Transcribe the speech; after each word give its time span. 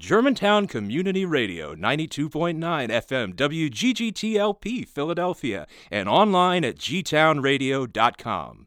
Germantown 0.00 0.66
Community 0.66 1.26
Radio, 1.26 1.74
92.9 1.74 2.56
FM, 2.56 3.34
WGGTLP, 3.34 4.88
Philadelphia, 4.88 5.66
and 5.90 6.08
online 6.08 6.64
at 6.64 6.76
gtownradio.com. 6.76 8.66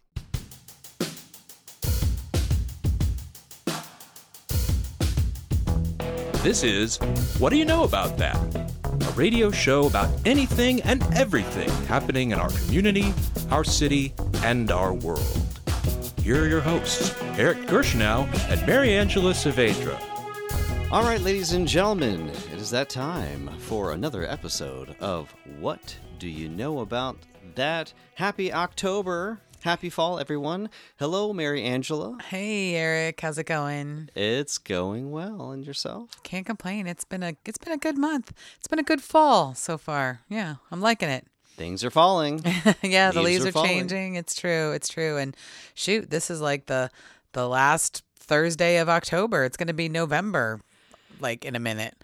This 6.43 6.61
is 6.61 6.97
What 7.39 7.49
Do 7.49 7.57
You 7.57 7.65
Know 7.65 7.83
About 7.83 8.15
That? 8.17 8.37
A 8.85 9.11
radio 9.13 9.49
show 9.49 9.87
about 9.87 10.11
anything 10.27 10.83
and 10.83 11.01
everything 11.15 11.69
happening 11.87 12.29
in 12.29 12.37
our 12.37 12.49
community, 12.49 13.11
our 13.49 13.63
city, 13.63 14.13
and 14.43 14.69
our 14.69 14.93
world. 14.93 15.41
Here 16.21 16.43
are 16.43 16.47
your 16.47 16.61
hosts, 16.61 17.19
Eric 17.39 17.57
Gershnow 17.65 18.27
and 18.51 18.67
Mary 18.67 18.93
Angela 18.93 19.31
Saavedra. 19.31 20.12
All 20.93 21.01
right, 21.01 21.19
ladies 21.21 21.53
and 21.53 21.67
gentlemen, 21.67 22.29
it 22.29 22.61
is 22.61 22.69
that 22.69 22.87
time 22.87 23.49
for 23.57 23.93
another 23.93 24.29
episode 24.29 24.95
of 24.99 25.33
What 25.59 25.97
Do 26.19 26.29
You 26.29 26.47
Know 26.47 26.81
About 26.81 27.17
That? 27.55 27.91
Happy 28.13 28.53
October! 28.53 29.41
Happy 29.61 29.89
fall, 29.89 30.19
everyone. 30.19 30.69
Hello, 30.99 31.33
Mary 31.33 31.63
Angela. 31.63 32.19
Hey 32.29 32.75
Eric, 32.75 33.19
how's 33.21 33.39
it 33.39 33.47
going? 33.47 34.11
It's 34.13 34.59
going 34.59 35.09
well, 35.09 35.49
and 35.49 35.65
yourself? 35.65 36.11
Can't 36.21 36.45
complain. 36.45 36.85
It's 36.85 37.05
been 37.05 37.23
a 37.23 37.35
it's 37.43 37.57
been 37.57 37.73
a 37.73 37.77
good 37.77 37.97
month. 37.97 38.31
It's 38.59 38.67
been 38.67 38.77
a 38.77 38.83
good 38.83 39.01
fall 39.01 39.55
so 39.55 39.79
far. 39.79 40.21
Yeah, 40.29 40.57
I'm 40.69 40.79
liking 40.79 41.09
it. 41.09 41.25
Things 41.55 41.83
are 41.83 41.89
falling. 41.89 42.43
yeah, 42.83 43.09
the 43.09 43.23
Leaves 43.23 43.45
leaves 43.45 43.55
are 43.55 43.59
are, 43.59 43.65
changing. 43.65 44.13
It's 44.13 44.35
true. 44.35 44.73
It's 44.73 44.89
true. 44.89 45.17
And 45.17 45.35
shoot, 45.73 46.11
this 46.11 46.29
is 46.29 46.39
like 46.39 46.67
the 46.67 46.91
the 47.31 47.49
last 47.49 48.03
Thursday 48.15 48.77
of 48.77 48.89
October. 48.89 49.43
It's 49.43 49.57
going 49.57 49.65
to 49.69 49.73
be 49.73 49.89
November 49.89 50.61
like 51.19 51.45
in 51.45 51.55
a 51.55 51.59
minute. 51.59 51.95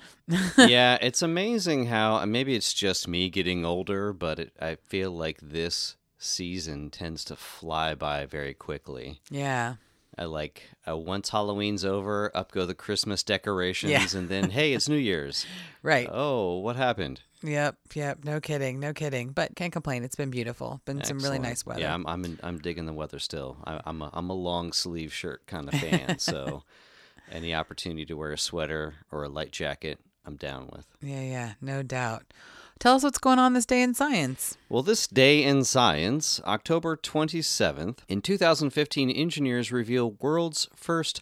yeah, 0.58 0.98
it's 1.02 1.22
amazing 1.22 1.88
how 1.88 2.24
maybe 2.26 2.56
it's 2.56 2.74
just 2.74 3.08
me 3.08 3.30
getting 3.30 3.66
older, 3.66 4.14
but 4.14 4.40
it, 4.40 4.54
I 4.62 4.76
feel 4.76 5.12
like 5.12 5.40
this 5.42 5.96
season 6.18 6.90
tends 6.90 7.24
to 7.26 7.36
fly 7.36 7.96
by 7.96 8.26
very 8.26 8.54
quickly. 8.54 9.22
yeah. 9.30 9.76
I 10.18 10.26
like 10.26 10.64
uh, 10.86 10.98
once 10.98 11.30
Halloween's 11.30 11.86
over, 11.86 12.30
up 12.36 12.52
go 12.52 12.66
the 12.66 12.76
Christmas 12.76 13.24
decorations, 13.24 13.92
Yeah. 13.94 14.20
and 14.20 14.28
then 14.28 14.50
hey, 14.50 14.74
it's 14.74 14.90
New 14.90 14.98
Year's. 14.98 15.46
Right. 15.82 16.10
Oh, 16.12 16.58
what 16.58 16.76
happened? 16.76 17.22
Yep. 17.42 17.78
Yep. 17.94 18.26
No 18.26 18.42
kidding. 18.42 18.82
No 18.82 18.92
kidding. 18.92 19.30
But 19.30 19.56
can't 19.56 19.72
complain. 19.72 20.04
It's 20.04 20.18
been 20.18 20.30
beautiful. 20.30 20.82
Been 20.84 21.02
some 21.06 21.20
really 21.20 21.40
nice 21.40 21.66
weather. 21.66 21.80
Yeah, 21.80 21.94
I'm 21.94 22.06
I'm, 22.06 22.26
in, 22.26 22.38
I'm 22.44 22.58
digging 22.58 22.86
the 22.86 22.92
weather 22.92 23.18
still. 23.18 23.56
I, 23.64 23.80
I'm 23.86 24.02
a, 24.02 24.10
I'm 24.12 24.30
a 24.30 24.34
long 24.34 24.74
sleeve 24.74 25.14
shirt 25.14 25.48
kind 25.48 25.70
of 25.74 25.80
fan, 25.80 26.20
so 26.20 26.64
any 27.32 27.54
opportunity 27.54 28.06
to 28.06 28.16
wear 28.16 28.32
a 28.32 28.38
sweater 28.38 28.96
or 29.12 29.24
a 29.24 29.30
light 29.30 29.52
jacket, 29.52 30.00
I'm 30.26 30.36
down 30.36 30.70
with. 30.72 30.86
yeah. 31.02 31.22
Yeah. 31.22 31.52
No 31.62 31.82
doubt. 31.84 32.24
Tell 32.80 32.96
us 32.96 33.04
what's 33.04 33.18
going 33.18 33.40
on 33.40 33.54
this 33.54 33.66
day 33.66 33.82
in 33.82 33.94
science. 33.94 34.58
Well, 34.70 34.84
this 34.84 35.06
day 35.06 35.44
in 35.44 35.66
science, 35.66 36.40
October 36.46 36.96
27th, 36.96 37.98
in 38.08 38.22
2015, 38.22 39.10
engineers 39.10 39.72
reveal 39.72 40.12
world's 40.12 40.70
first 40.76 41.22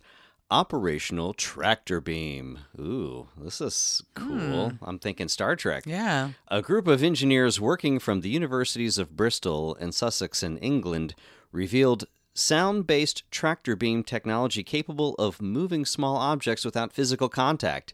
operational 0.52 1.34
tractor 1.34 2.00
beam. 2.00 2.60
Ooh, 2.80 3.28
this 3.38 3.60
is 3.60 4.04
cool. 4.14 4.70
Hmm. 4.70 4.76
I'm 4.86 5.00
thinking 5.00 5.28
Star 5.28 5.56
Trek. 5.56 5.84
Yeah. 5.86 6.32
A 6.48 6.62
group 6.62 6.88
of 6.88 7.04
engineers 7.04 7.60
working 7.60 8.00
from 8.00 8.22
the 8.22 8.30
universities 8.30 8.98
of 8.98 9.18
Bristol 9.18 9.76
and 9.80 9.94
Sussex 9.96 10.44
in 10.44 10.58
England 10.60 11.16
revealed 11.52 12.06
sound 12.38 12.86
based 12.86 13.30
tractor 13.32 13.76
beam 13.76 14.04
technology 14.04 14.64
capable 14.64 15.16
of 15.16 15.42
moving 15.42 15.86
small 15.86 16.18
objects 16.18 16.64
without 16.64 16.94
physical 16.94 17.30
contact. 17.30 17.94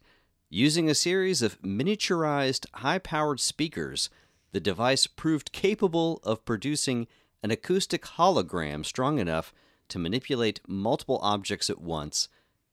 Using 0.49 0.89
a 0.89 0.95
series 0.95 1.41
of 1.41 1.61
miniaturized, 1.61 2.65
high 2.75 2.99
powered 2.99 3.39
speakers, 3.39 4.09
the 4.51 4.59
device 4.59 5.07
proved 5.07 5.53
capable 5.53 6.19
of 6.23 6.45
producing 6.45 7.07
an 7.41 7.51
acoustic 7.51 8.03
hologram 8.03 8.85
strong 8.85 9.17
enough 9.17 9.53
to 9.87 9.97
manipulate 9.97 10.59
multiple 10.67 11.19
objects 11.21 11.69
at 11.69 11.81
once, 11.81 12.27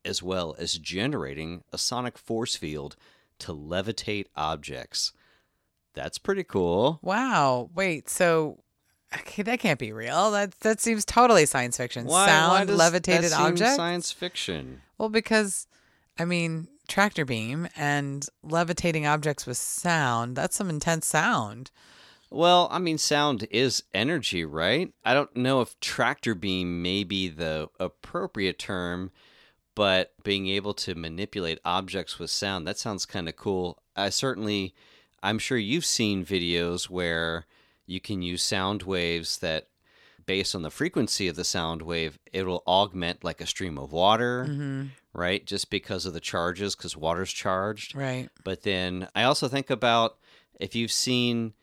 as 0.04 0.22
well 0.22 0.56
as 0.58 0.78
generating 0.78 1.62
a 1.72 1.78
sonic 1.78 2.18
force 2.18 2.56
field 2.56 2.96
to 3.38 3.54
levitate 3.54 4.26
objects. 4.36 5.12
That's 5.94 6.18
pretty 6.18 6.44
cool. 6.44 6.98
Wow. 7.02 7.70
Wait. 7.74 8.08
So 8.08 8.58
okay, 9.14 9.42
that 9.42 9.60
can't 9.60 9.78
be 9.78 9.92
real. 9.92 10.30
That 10.30 10.52
that 10.60 10.80
seems 10.80 11.04
totally 11.04 11.46
science 11.46 11.76
fiction. 11.76 12.04
Why, 12.06 12.26
Sound 12.26 12.68
why 12.68 12.74
levitated 12.74 13.32
objects. 13.32 13.76
science 13.76 14.12
fiction? 14.12 14.82
Well, 14.98 15.08
because 15.08 15.66
I 16.18 16.24
mean, 16.24 16.68
tractor 16.88 17.24
beam 17.24 17.68
and 17.76 18.26
levitating 18.42 19.06
objects 19.06 19.46
with 19.46 19.56
sound. 19.56 20.36
That's 20.36 20.56
some 20.56 20.68
intense 20.68 21.06
sound. 21.06 21.70
Well, 22.32 22.68
I 22.70 22.78
mean, 22.78 22.98
sound 22.98 23.46
is 23.50 23.82
energy, 23.92 24.44
right? 24.44 24.92
I 25.04 25.14
don't 25.14 25.34
know 25.34 25.62
if 25.62 25.78
tractor 25.80 26.34
beam 26.34 26.80
may 26.80 27.02
be 27.02 27.28
the 27.28 27.68
appropriate 27.80 28.56
term, 28.58 29.10
but 29.74 30.12
being 30.22 30.46
able 30.46 30.74
to 30.74 30.94
manipulate 30.94 31.58
objects 31.64 32.18
with 32.20 32.30
sound, 32.30 32.66
that 32.68 32.78
sounds 32.78 33.04
kind 33.04 33.28
of 33.28 33.34
cool. 33.34 33.82
I 33.96 34.10
certainly, 34.10 34.74
I'm 35.24 35.40
sure 35.40 35.58
you've 35.58 35.84
seen 35.84 36.24
videos 36.24 36.84
where 36.88 37.46
you 37.90 38.00
can 38.00 38.22
use 38.22 38.42
sound 38.42 38.84
waves 38.84 39.38
that, 39.38 39.66
based 40.24 40.54
on 40.54 40.62
the 40.62 40.70
frequency 40.70 41.26
of 41.26 41.34
the 41.34 41.42
sound 41.44 41.82
wave, 41.82 42.20
it 42.32 42.46
will 42.46 42.62
augment 42.64 43.24
like 43.24 43.40
a 43.40 43.46
stream 43.46 43.76
of 43.76 43.90
water, 43.90 44.46
mm-hmm. 44.48 44.84
right? 45.12 45.44
Just 45.44 45.70
because 45.70 46.06
of 46.06 46.12
the 46.12 46.20
charges, 46.20 46.76
because 46.76 46.96
water's 46.96 47.32
charged. 47.32 47.96
Right. 47.96 48.28
But 48.44 48.62
then 48.62 49.08
I 49.16 49.24
also 49.24 49.48
think 49.48 49.70
about 49.70 50.18
if 50.60 50.76
you've 50.76 50.92
seen 50.92 51.54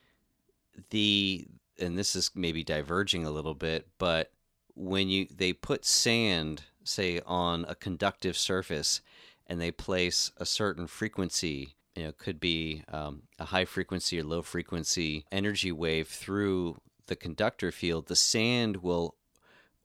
the 0.89 1.47
and 1.79 1.97
this 1.97 2.15
is 2.15 2.31
maybe 2.35 2.63
diverging 2.63 3.25
a 3.25 3.31
little 3.31 3.55
bit, 3.55 3.87
but 3.97 4.31
when 4.75 5.07
you 5.07 5.27
they 5.33 5.53
put 5.53 5.85
sand 5.85 6.63
say 6.83 7.21
on 7.25 7.65
a 7.69 7.75
conductive 7.75 8.37
surface 8.37 9.01
and 9.47 9.61
they 9.61 9.71
place 9.71 10.31
a 10.37 10.45
certain 10.45 10.87
frequency 10.87 11.76
you 11.97 12.03
know 12.03 12.11
could 12.11 12.39
be 12.39 12.83
um, 12.91 13.23
a 13.39 13.45
high 13.45 13.65
frequency 13.65 14.19
or 14.19 14.23
low 14.23 14.41
frequency 14.41 15.25
energy 15.31 15.71
wave 15.71 16.07
through 16.07 16.77
the 17.07 17.15
conductor 17.15 17.71
field 17.71 18.07
the 18.07 18.15
sand 18.15 18.77
will 18.77 19.15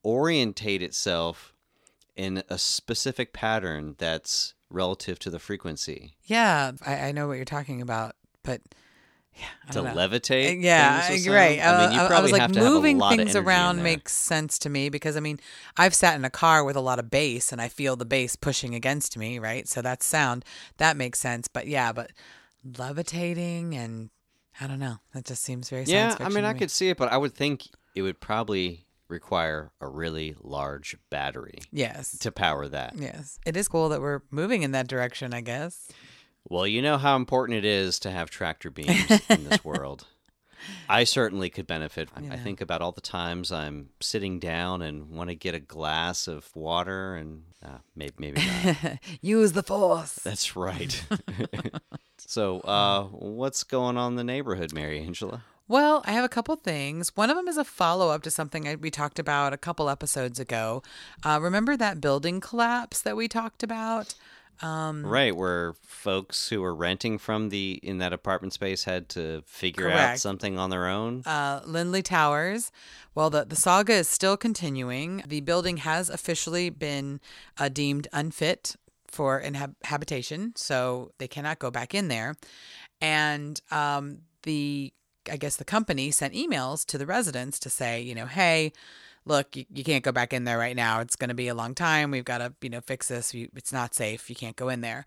orientate 0.05 0.83
itself 0.83 1.53
in 2.17 2.43
a 2.49 2.59
specific 2.59 3.33
pattern 3.33 3.95
that's 3.99 4.55
relative 4.71 5.19
to 5.21 5.31
the 5.31 5.39
frequency. 5.39 6.15
Yeah, 6.25 6.73
I, 6.85 6.95
I 6.95 7.13
know 7.13 7.29
what 7.29 7.35
you're 7.35 7.45
talking 7.45 7.81
about, 7.81 8.17
but 8.43 8.61
yeah, 9.35 9.73
to 9.73 9.83
know. 9.83 9.95
levitate. 9.95 10.51
Uh, 10.59 10.61
Yeah, 10.61 11.09
right. 11.35 11.59
sound? 11.59 11.77
I 11.77 11.87
mean, 11.87 11.95
you 11.95 12.01
I- 12.01 12.05
I 12.05 12.09
probably 12.09 12.23
was 12.23 12.33
like 12.33 12.41
have 12.43 12.53
to 12.53 12.59
have 12.61 12.67
a 12.69 12.71
moving 12.71 12.99
lot 12.99 13.13
of 13.13 13.19
things 13.19 13.35
around 13.37 13.83
makes 13.83 14.13
sense 14.13 14.59
to 14.61 14.69
me 14.71 14.89
because 14.89 15.17
I 15.17 15.21
mean 15.21 15.41
I've 15.77 15.95
sat 15.95 16.15
in 16.17 16.25
a 16.25 16.31
car 16.31 16.65
with 16.65 16.77
a 16.77 16.81
lot 16.81 16.99
of 16.99 17.11
bass 17.11 17.53
and 17.53 17.61
I 17.61 17.69
feel 17.69 17.97
the 17.97 18.05
bass 18.05 18.37
pushing 18.37 18.75
against 18.75 19.17
me, 19.17 19.39
right? 19.39 19.67
So 19.69 19.81
that's 19.83 20.05
sound. 20.07 20.45
That 20.79 20.97
makes 20.97 21.19
sense. 21.19 21.49
But 21.49 21.67
yeah, 21.67 21.93
but 21.93 22.11
levitating 22.79 23.75
and 23.75 24.11
I 24.61 24.67
don't 24.67 24.79
know. 24.79 24.97
That 25.15 25.25
just 25.25 25.43
seems 25.43 25.71
very 25.71 25.85
Yeah, 25.85 26.17
I 26.21 26.29
mean, 26.29 26.43
to 26.45 26.49
I 26.51 26.53
could 26.55 26.71
see 26.71 26.91
it, 26.91 26.97
but 26.99 27.11
I 27.11 27.17
would 27.17 27.35
think 27.35 27.69
it 27.95 28.03
would 28.03 28.21
probably 28.21 28.87
require 29.09 29.71
a 29.81 29.89
really 29.89 30.35
large 30.41 30.97
battery 31.11 31.59
Yes. 31.71 32.19
to 32.19 32.33
power 32.33 32.69
that. 32.69 32.95
Yes. 32.97 33.39
It 33.45 33.57
is 33.57 33.69
cool 33.69 33.89
that 33.91 34.01
we're 34.01 34.21
moving 34.31 34.63
in 34.63 34.73
that 34.73 34.89
direction, 34.89 35.35
I 35.35 35.41
guess. 35.43 35.89
Well, 36.49 36.67
you 36.67 36.83
know 36.83 36.99
how 36.99 37.17
important 37.17 37.59
it 37.59 37.65
is 37.65 37.99
to 38.01 38.11
have 38.11 38.31
tractor 38.31 38.71
beams 38.71 39.11
in 39.29 39.45
this 39.45 39.65
world. 39.65 40.07
I 40.89 41.05
certainly 41.05 41.51
could 41.51 41.67
benefit. 41.67 42.09
I, 42.15 42.35
I 42.35 42.37
think 42.37 42.61
about 42.61 42.83
all 42.83 42.93
the 42.93 43.01
times 43.01 43.51
I'm 43.51 43.91
sitting 44.01 44.39
down 44.39 44.83
and 44.83 45.11
want 45.11 45.31
to 45.31 45.35
get 45.35 45.55
a 45.55 45.61
glass 45.61 46.29
of 46.29 46.55
water, 46.55 47.17
and 47.17 47.43
uh, 47.65 47.79
maybe 47.97 48.15
maybe 48.19 48.43
not. 48.65 48.99
Use 49.21 49.53
the 49.53 49.63
force. 49.63 50.15
That's 50.17 50.55
right. 50.55 51.05
so, 52.19 52.61
uh, 52.61 53.05
what's 53.05 53.65
going 53.65 53.97
on 53.97 54.13
in 54.13 54.17
the 54.17 54.25
neighborhood, 54.25 54.73
Mary 54.73 55.01
Angela? 55.01 55.43
Well, 55.69 56.03
I 56.05 56.13
have 56.13 56.25
a 56.25 56.29
couple 56.29 56.55
things. 56.57 57.17
One 57.17 57.31
of 57.31 57.37
them 57.37 57.49
is 57.49 57.57
a 57.57 57.65
follow 57.65 58.11
up 58.11 58.23
to 58.25 58.31
something 58.31 58.69
I, 58.69 58.75
we 58.75 58.91
talked 58.91 59.19
about 59.19 59.53
a 59.53 59.59
couple 59.59 59.89
episodes 59.89 60.39
ago. 60.39 60.83
Uh, 61.25 61.39
remember 61.41 61.77
that 61.77 62.01
building 62.01 62.41
collapse 62.41 63.01
that 63.01 63.17
we 63.17 63.29
talked 63.29 63.63
about? 63.63 64.15
Um, 64.61 65.05
Right, 65.05 65.35
where 65.35 65.75
folks 65.83 66.49
who 66.49 66.61
were 66.61 66.75
renting 66.75 67.19
from 67.19 67.49
the 67.49 67.81
in 67.83 67.99
that 67.99 68.13
apartment 68.13 68.53
space 68.53 68.85
had 68.85 69.09
to 69.11 69.43
figure 69.47 69.91
out 69.91 70.19
something 70.19 70.59
on 70.59 70.71
their 70.71 70.87
own. 70.87 71.23
uh, 71.27 71.61
Lindley 71.65 72.03
Towers. 72.03 72.71
Well, 73.15 73.29
the, 73.31 73.45
the 73.45 73.57
saga 73.57 73.95
is 73.95 74.09
still 74.09 74.37
continuing. 74.37 75.23
The 75.27 75.41
building 75.41 75.79
has 75.79 76.09
officially 76.09 76.71
been 76.71 77.21
uh, 77.59 77.69
deemed 77.69 78.09
unfit 78.13 78.77
for 79.07 79.43
inhab- 79.43 79.75
habitation, 79.85 80.53
so 80.57 81.13
they 81.19 81.29
cannot 81.29 81.59
go 81.59 81.71
back 81.71 81.95
in 81.95 82.09
there. 82.09 82.35
And 83.01 83.61
um, 83.71 84.19
the, 84.45 84.93
I 85.31 85.37
guess 85.37 85.57
the 85.57 85.65
company 85.65 86.11
sent 86.11 86.35
emails 86.35 86.87
to 86.87 86.99
the 86.99 87.05
residents 87.07 87.59
to 87.61 87.71
say, 87.71 88.01
you 88.01 88.15
know, 88.15 88.27
hey, 88.27 88.73
look, 89.25 89.57
you, 89.57 89.65
you 89.73 89.85
can't 89.85 90.05
go 90.05 90.13
back 90.13 90.33
in 90.33 90.45
there 90.45 90.59
right 90.59 90.77
now. 90.77 91.01
It's 91.01 91.17
going 91.17 91.29
to 91.29 91.35
be 91.35 91.49
a 91.49 91.55
long 91.55 91.75
time. 91.75 92.11
We've 92.11 92.25
got 92.25 92.39
to, 92.39 92.53
you 92.61 92.71
know, 92.71 92.81
fix 92.81 93.09
this. 93.09 93.33
You, 93.35 93.49
it's 93.55 93.73
not 93.73 93.95
safe. 93.95 94.29
You 94.29 94.37
can't 94.37 94.57
go 94.57 94.69
in 94.69 94.81
there. 94.81 95.07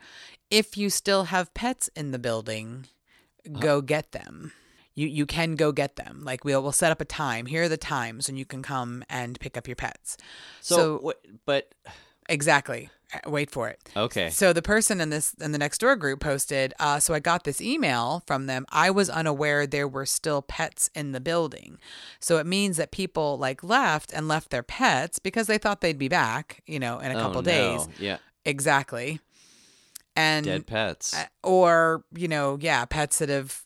If 0.49 0.77
you 0.77 0.89
still 0.89 1.25
have 1.25 1.53
pets 1.53 1.89
in 1.95 2.11
the 2.11 2.19
building, 2.19 2.87
uh-huh. 3.45 3.59
go 3.59 3.81
get 3.81 4.11
them. 4.11 4.51
You 4.97 5.07
you 5.07 5.25
can 5.25 5.55
go 5.55 5.73
get 5.73 5.97
them. 5.97 6.21
Like 6.23 6.45
we'll 6.45 6.63
we'll 6.63 6.71
set 6.71 6.91
up 6.91 7.01
a 7.01 7.05
time. 7.05 7.47
Here 7.47 7.63
are 7.63 7.69
the 7.69 7.75
times 7.75 8.29
when 8.29 8.37
you 8.37 8.45
can 8.45 8.63
come 8.63 9.03
and 9.09 9.37
pick 9.37 9.57
up 9.57 9.67
your 9.67 9.75
pets. 9.75 10.15
So, 10.61 10.75
So- 10.75 11.13
but 11.45 11.73
Exactly. 12.29 12.89
Wait 13.25 13.49
for 13.51 13.67
it. 13.69 13.79
okay. 13.95 14.29
So 14.29 14.53
the 14.53 14.61
person 14.61 14.99
in 15.01 15.09
this 15.09 15.33
in 15.41 15.51
the 15.51 15.57
next 15.57 15.79
door 15.79 15.95
group 15.95 16.19
posted, 16.19 16.73
uh, 16.79 16.99
so 16.99 17.13
I 17.13 17.19
got 17.19 17.43
this 17.43 17.61
email 17.61 18.23
from 18.27 18.45
them. 18.47 18.65
I 18.71 18.89
was 18.91 19.09
unaware 19.09 19.65
there 19.67 19.87
were 19.87 20.05
still 20.05 20.41
pets 20.41 20.89
in 20.95 21.11
the 21.11 21.19
building. 21.19 21.77
So 22.19 22.37
it 22.37 22.45
means 22.45 22.77
that 22.77 22.91
people 22.91 23.37
like 23.37 23.63
left 23.63 24.11
and 24.13 24.27
left 24.27 24.49
their 24.49 24.63
pets 24.63 25.19
because 25.19 25.47
they 25.47 25.57
thought 25.57 25.81
they'd 25.81 25.97
be 25.99 26.07
back, 26.09 26.61
you 26.65 26.79
know, 26.79 26.99
in 26.99 27.11
a 27.11 27.15
Oh, 27.15 27.21
couple 27.21 27.41
no. 27.41 27.45
days. 27.51 27.87
Yeah. 27.99 28.17
Exactly. 28.45 29.19
And 30.15 30.45
Dead 30.45 30.65
pets. 30.67 31.13
uh, 31.13 31.25
or, 31.43 32.03
you 32.15 32.27
know, 32.27 32.57
yeah, 32.61 32.85
pets 32.85 33.19
that 33.19 33.29
have 33.29 33.63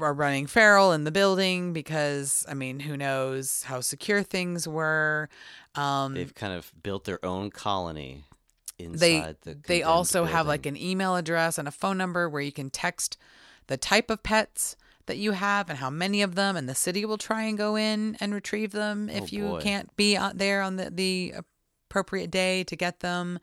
are 0.00 0.14
running 0.14 0.46
feral 0.46 0.92
in 0.92 1.02
the 1.02 1.10
building 1.10 1.72
because 1.72 2.46
I 2.48 2.54
mean, 2.54 2.78
who 2.80 2.96
knows 2.96 3.64
how 3.64 3.80
secure 3.80 4.22
things 4.22 4.68
were. 4.68 5.28
Um 5.74 6.14
They've 6.14 6.34
kind 6.34 6.52
of 6.52 6.72
built 6.84 7.04
their 7.04 7.24
own 7.24 7.50
colony 7.50 8.22
inside 8.78 9.36
they 9.44 9.52
the. 9.52 9.58
they 9.66 9.82
also 9.82 10.24
have 10.24 10.46
like 10.46 10.66
an 10.66 10.76
email 10.76 11.16
address 11.16 11.58
and 11.58 11.66
a 11.68 11.72
phone 11.72 11.98
number 11.98 12.28
where 12.28 12.42
you 12.42 12.52
can 12.52 12.70
text 12.70 13.16
the 13.66 13.76
type 13.76 14.10
of 14.10 14.22
pets 14.22 14.76
that 15.06 15.16
you 15.18 15.32
have 15.32 15.68
and 15.70 15.78
how 15.78 15.90
many 15.90 16.20
of 16.22 16.34
them 16.34 16.56
and 16.56 16.68
the 16.68 16.74
city 16.74 17.04
will 17.04 17.18
try 17.18 17.42
and 17.42 17.56
go 17.58 17.76
in 17.76 18.16
and 18.20 18.34
retrieve 18.34 18.72
them 18.72 19.08
if 19.08 19.24
Oh, 19.24 19.26
you 19.30 19.42
boy. 19.48 19.60
can't 19.60 19.94
be 19.96 20.16
out 20.16 20.38
there 20.38 20.60
on 20.62 20.76
the, 20.76 20.90
the 20.90 21.34
appropriate 21.88 22.30
day 22.30 22.62
to 22.64 22.76
get 22.76 23.00
them 23.00 23.38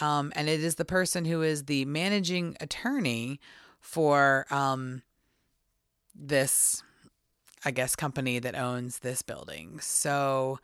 um, 0.00 0.32
and 0.34 0.48
it 0.48 0.60
is 0.60 0.74
the 0.76 0.84
person 0.84 1.24
who 1.26 1.42
is 1.42 1.64
the 1.66 1.84
managing 1.84 2.56
attorney 2.60 3.38
for 3.80 4.46
um, 4.50 5.02
this 6.14 6.82
i 7.64 7.70
guess 7.70 7.94
company 7.96 8.38
that 8.38 8.54
owns 8.54 9.00
this 9.00 9.20
building 9.22 9.78
so 9.80 10.58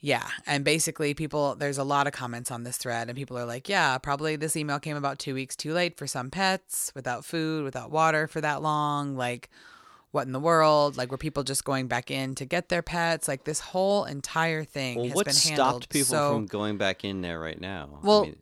yeah. 0.00 0.28
And 0.46 0.64
basically, 0.64 1.14
people, 1.14 1.54
there's 1.54 1.78
a 1.78 1.84
lot 1.84 2.06
of 2.06 2.12
comments 2.12 2.50
on 2.50 2.64
this 2.64 2.76
thread, 2.76 3.08
and 3.08 3.16
people 3.16 3.38
are 3.38 3.44
like, 3.44 3.68
yeah, 3.68 3.98
probably 3.98 4.36
this 4.36 4.56
email 4.56 4.78
came 4.78 4.96
about 4.96 5.18
two 5.18 5.34
weeks 5.34 5.56
too 5.56 5.72
late 5.72 5.96
for 5.96 6.06
some 6.06 6.30
pets, 6.30 6.92
without 6.94 7.24
food, 7.24 7.64
without 7.64 7.90
water 7.90 8.26
for 8.26 8.40
that 8.40 8.62
long. 8.62 9.16
Like, 9.16 9.50
what 10.10 10.26
in 10.26 10.32
the 10.32 10.40
world? 10.40 10.96
Like, 10.96 11.10
were 11.10 11.18
people 11.18 11.42
just 11.42 11.64
going 11.64 11.88
back 11.88 12.10
in 12.10 12.34
to 12.36 12.44
get 12.44 12.68
their 12.68 12.82
pets? 12.82 13.28
Like, 13.28 13.44
this 13.44 13.60
whole 13.60 14.04
entire 14.04 14.64
thing 14.64 14.96
Well, 14.96 15.06
has 15.06 15.14
what 15.14 15.24
been 15.26 15.34
stopped 15.34 15.88
people 15.88 16.06
so. 16.06 16.34
from 16.34 16.46
going 16.46 16.78
back 16.78 17.04
in 17.04 17.22
there 17.22 17.40
right 17.40 17.60
now? 17.60 18.00
I 18.02 18.06
Well, 18.06 18.22
mean, 18.22 18.36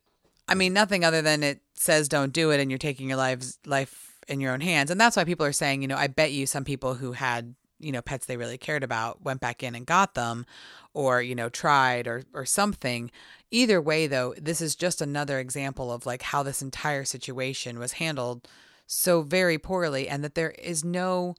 I 0.47 0.55
mean, 0.55 0.73
nothing 0.73 1.05
other 1.05 1.23
than 1.23 1.43
it 1.43 1.61
says 1.75 2.09
don't 2.09 2.33
do 2.33 2.51
it, 2.51 2.61
and 2.61 2.71
you're 2.71 2.79
taking 2.79 3.09
your 3.09 3.17
lives 3.17 3.59
life 3.65 4.21
in 4.29 4.41
your 4.41 4.53
own 4.53 4.61
hands, 4.61 4.91
and 4.91 5.01
that's 5.01 5.17
why 5.17 5.25
people 5.25 5.47
are 5.47 5.53
saying, 5.53 5.83
you 5.83 5.89
know, 5.89 5.97
I 5.97 6.07
bet 6.07 6.33
you 6.33 6.47
some 6.47 6.65
people 6.65 6.95
who 6.95 7.13
had 7.13 7.55
you 7.81 7.93
know 7.93 8.03
pets 8.03 8.27
they 8.27 8.37
really 8.37 8.59
cared 8.59 8.83
about 8.83 9.23
went 9.23 9.41
back 9.41 9.63
in 9.63 9.75
and 9.75 9.87
got 9.87 10.15
them, 10.15 10.47
or 10.93 11.21
you 11.23 11.35
know 11.35 11.49
tried 11.49 12.07
or 12.07 12.25
or 12.33 12.45
something. 12.47 13.11
Either 13.51 13.81
way, 13.81 14.07
though, 14.07 14.35
this 14.37 14.61
is 14.61 14.75
just 14.75 15.01
another 15.01 15.39
example 15.39 15.93
of 15.93 16.07
like 16.07 16.23
how 16.23 16.43
this 16.43 16.61
entire 16.63 17.05
situation 17.05 17.79
was 17.79 17.93
handled 17.95 18.49
so 18.87 19.23
very 19.23 19.59
poorly, 19.59 20.09
and 20.09 20.23
that 20.25 20.35
there 20.35 20.51
is 20.53 20.85
no, 20.85 21.35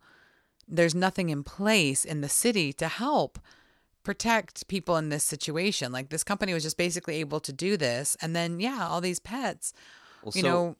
there's 0.68 0.96
nothing 0.96 1.30
in 1.30 1.44
place 1.44 2.04
in 2.06 2.22
the 2.22 2.30
city 2.30 2.74
to 2.74 2.88
help 2.88 3.38
protect 4.04 4.68
people 4.68 4.98
in 4.98 5.10
this 5.10 5.24
situation. 5.24 5.92
Like 5.92 6.10
this 6.10 6.24
company 6.24 6.54
was 6.54 6.64
just 6.64 6.78
basically 6.78 7.16
able 7.20 7.40
to 7.42 7.52
do 7.54 7.76
this, 7.78 8.16
and 8.22 8.36
then 8.36 8.60
yeah, 8.60 8.88
all 8.90 9.02
these 9.02 9.20
pets, 9.20 9.74
well, 10.24 10.32
you 10.36 10.42
so- 10.42 10.48
know, 10.50 10.76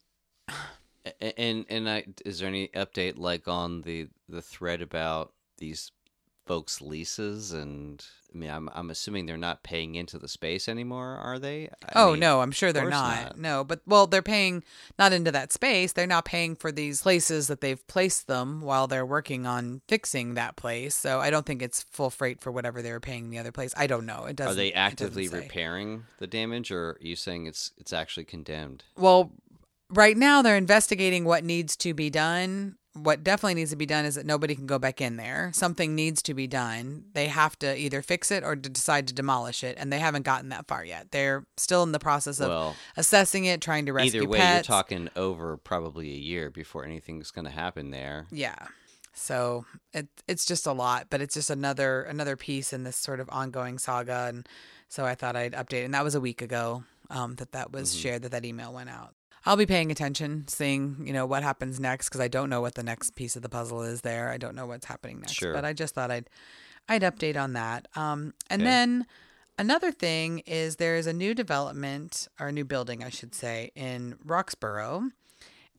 And 1.22 1.66
and 1.70 1.90
I, 1.90 2.06
is 2.26 2.40
there 2.40 2.48
any 2.48 2.70
update 2.70 3.18
like 3.18 3.48
on 3.48 3.82
the 3.84 4.08
the 4.28 4.42
thread 4.42 4.82
about 4.82 5.34
these 5.58 5.92
folks' 6.46 6.82
leases? 6.82 7.52
And 7.52 8.04
I 8.34 8.38
mean, 8.38 8.50
I'm 8.50 8.70
I'm 8.74 8.90
assuming 8.90 9.26
they're 9.26 9.38
not 9.38 9.64
paying 9.64 9.96
into 9.96 10.18
the 10.18 10.28
space 10.28 10.68
anymore, 10.68 11.18
are 11.18 11.40
they? 11.40 11.70
I 11.84 11.92
oh 11.96 12.12
mean, 12.12 12.20
no, 12.20 12.42
I'm 12.42 12.52
sure 12.52 12.74
they're 12.74 12.90
not. 12.90 13.24
not. 13.24 13.38
No, 13.38 13.64
but 13.64 13.82
well, 13.86 14.08
they're 14.08 14.22
paying 14.22 14.64
not 15.00 15.14
into 15.14 15.32
that 15.32 15.52
space. 15.52 15.94
They're 15.94 16.06
not 16.06 16.26
paying 16.26 16.56
for 16.56 16.72
these 16.72 17.02
places 17.02 17.48
that 17.48 17.62
they've 17.62 17.86
placed 17.88 18.28
them 18.28 18.62
while 18.62 18.88
they're 18.88 19.06
working 19.06 19.46
on 19.46 19.82
fixing 19.88 20.34
that 20.34 20.56
place. 20.56 20.96
So 20.96 21.20
I 21.20 21.30
don't 21.30 21.46
think 21.46 21.62
it's 21.62 21.84
full 21.84 22.10
freight 22.10 22.42
for 22.42 22.52
whatever 22.52 22.82
they 22.82 22.92
were 22.92 23.00
paying 23.00 23.30
the 23.30 23.40
other 23.40 23.52
place. 23.52 23.74
I 23.78 23.88
don't 23.88 24.06
know. 24.06 24.26
It 24.26 24.36
doesn't. 24.36 24.52
Are 24.52 24.56
they 24.56 24.74
actively 24.74 25.30
repairing 25.30 26.04
the 26.20 26.28
damage, 26.28 26.72
or 26.72 26.90
are 26.90 26.98
you 27.00 27.16
saying 27.16 27.46
it's 27.46 27.72
it's 27.78 27.94
actually 27.94 28.26
condemned? 28.26 28.84
Well, 28.98 29.32
right 29.90 30.18
now 30.18 30.42
they're 30.42 30.58
investigating 30.58 31.26
what 31.26 31.44
needs 31.44 31.76
to 31.78 31.94
be 31.94 32.10
done. 32.10 32.76
What 32.96 33.24
definitely 33.26 33.56
needs 33.56 33.72
to 33.72 33.76
be 33.76 33.86
done 33.86 34.06
is 34.06 34.16
that 34.16 34.26
nobody 34.26 34.56
can 34.56 34.66
go 34.68 34.80
back 34.80 35.02
in 35.02 35.18
there. 35.18 35.52
Something 35.54 35.96
needs 35.96 36.22
to 36.24 36.34
be 36.34 36.48
done. 36.48 37.06
They 37.14 37.28
have 37.28 37.60
to 37.60 37.78
either 37.78 38.02
fix 38.02 38.32
it 38.32 38.42
or 38.44 38.56
to 38.56 38.70
decide 38.70 39.08
to 39.10 39.14
demolish 39.14 39.66
it, 39.66 39.76
and 39.78 39.92
they 39.92 40.00
haven't 40.00 40.24
gotten 40.24 40.50
that 40.50 40.68
far 40.68 40.86
yet. 40.86 41.12
They're 41.12 41.46
still 41.58 41.84
in 41.84 41.92
the 41.92 42.00
process 42.00 42.40
of 42.40 42.48
Well, 42.48 42.76
assessing 42.96 43.44
it, 43.46 43.60
trying 43.62 43.86
to 43.88 43.94
rescue 43.94 44.22
Either 44.22 44.30
way, 44.30 44.40
pets. 44.40 44.68
you're 44.70 44.76
talking 44.78 45.10
over 45.18 45.58
probably 45.58 46.12
a 46.14 46.18
year 46.18 46.50
before 46.50 46.86
anything's 46.86 47.32
going 47.32 47.46
to 47.46 47.52
happen 47.52 47.92
there. 47.92 48.28
Yeah. 48.32 48.56
So 49.14 49.66
it 49.94 50.08
it's 50.28 50.46
just 50.46 50.66
a 50.66 50.74
lot, 50.74 51.08
but 51.10 51.22
it's 51.22 51.34
just 51.34 51.50
another 51.50 52.04
another 52.04 52.36
piece 52.36 52.74
in 52.74 52.84
this 52.84 52.98
sort 52.98 53.20
of 53.20 53.30
ongoing 53.30 53.78
saga, 53.78 54.26
and 54.30 54.48
so 54.90 55.06
I 55.06 55.16
thought 55.16 55.36
I'd 55.36 55.54
update. 55.54 55.86
And 55.86 55.94
that 55.94 56.04
was 56.04 56.16
a 56.16 56.22
week 56.22 56.42
ago 56.42 56.84
um, 57.10 57.36
that 57.36 57.52
that 57.54 57.72
was 57.72 57.94
Mhm. 57.96 58.02
shared 58.02 58.22
that 58.24 58.32
that 58.32 58.44
email 58.46 58.74
went 58.74 58.90
out. 58.90 59.16
I'll 59.46 59.58
be 59.58 59.66
paying 59.68 59.92
attention, 59.92 60.48
seeing 60.48 61.04
you 61.06 61.14
know 61.14 61.26
what 61.26 61.44
happens 61.44 61.80
next 61.80 62.10
because 62.10 62.22
I 62.22 62.28
don't 62.28 62.50
know 62.50 62.62
what 62.62 62.76
the 62.76 62.84
next 62.84 63.16
piece 63.16 63.36
of 63.36 63.42
the 63.42 63.50
puzzle 63.50 63.82
is. 63.84 64.02
There, 64.02 64.30
I 64.30 64.38
don't 64.38 64.56
know 64.56 64.66
what's 64.66 64.86
happening 64.88 65.20
next. 65.20 65.34
Sure. 65.34 65.54
But 65.54 65.66
I 65.66 65.74
just 65.74 65.94
thought 65.94 66.10
I'd 66.12 66.30
I'd 66.90 67.02
update 67.04 67.38
on 67.38 67.54
that. 67.54 67.88
Um, 67.96 68.34
and 68.50 68.62
Okay. 68.62 68.70
then 68.72 69.06
another 69.60 69.92
thing 69.92 70.40
is 70.40 70.78
there 70.78 70.96
is 70.96 71.08
a 71.08 71.14
new 71.14 71.34
development 71.36 72.28
or 72.40 72.48
a 72.48 72.52
new 72.52 72.66
building, 72.66 73.04
I 73.04 73.10
should 73.10 73.36
say, 73.36 73.72
in 73.76 74.16
Roxborough, 74.26 75.12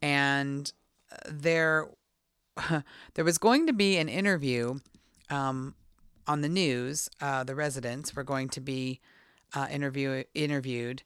and 0.01 0.73
uh, 1.13 1.17
there 1.29 1.89
there 3.15 3.25
was 3.25 3.39
going 3.39 3.67
to 3.67 3.73
be 3.73 3.97
an 3.99 4.09
interview 4.09 4.79
um, 5.29 5.75
on 6.27 6.41
the 6.41 6.49
news. 6.49 7.09
Uh, 7.21 7.45
the 7.45 7.55
residents 7.55 8.15
were 8.15 8.25
going 8.25 8.49
to 8.51 8.61
be 8.61 9.01
uh, 9.55 9.67
interview 9.71 10.23
interviewed 10.35 11.03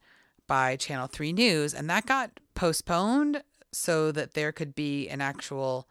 by 0.46 0.76
Channel 0.76 1.06
Three 1.06 1.32
News, 1.32 1.74
and 1.74 1.88
that 1.90 2.06
got 2.06 2.40
postponed 2.60 3.42
so 3.72 4.12
that 4.12 4.34
there 4.34 4.52
could 4.52 4.74
be 4.74 5.08
an 5.08 5.22
actual 5.22 5.88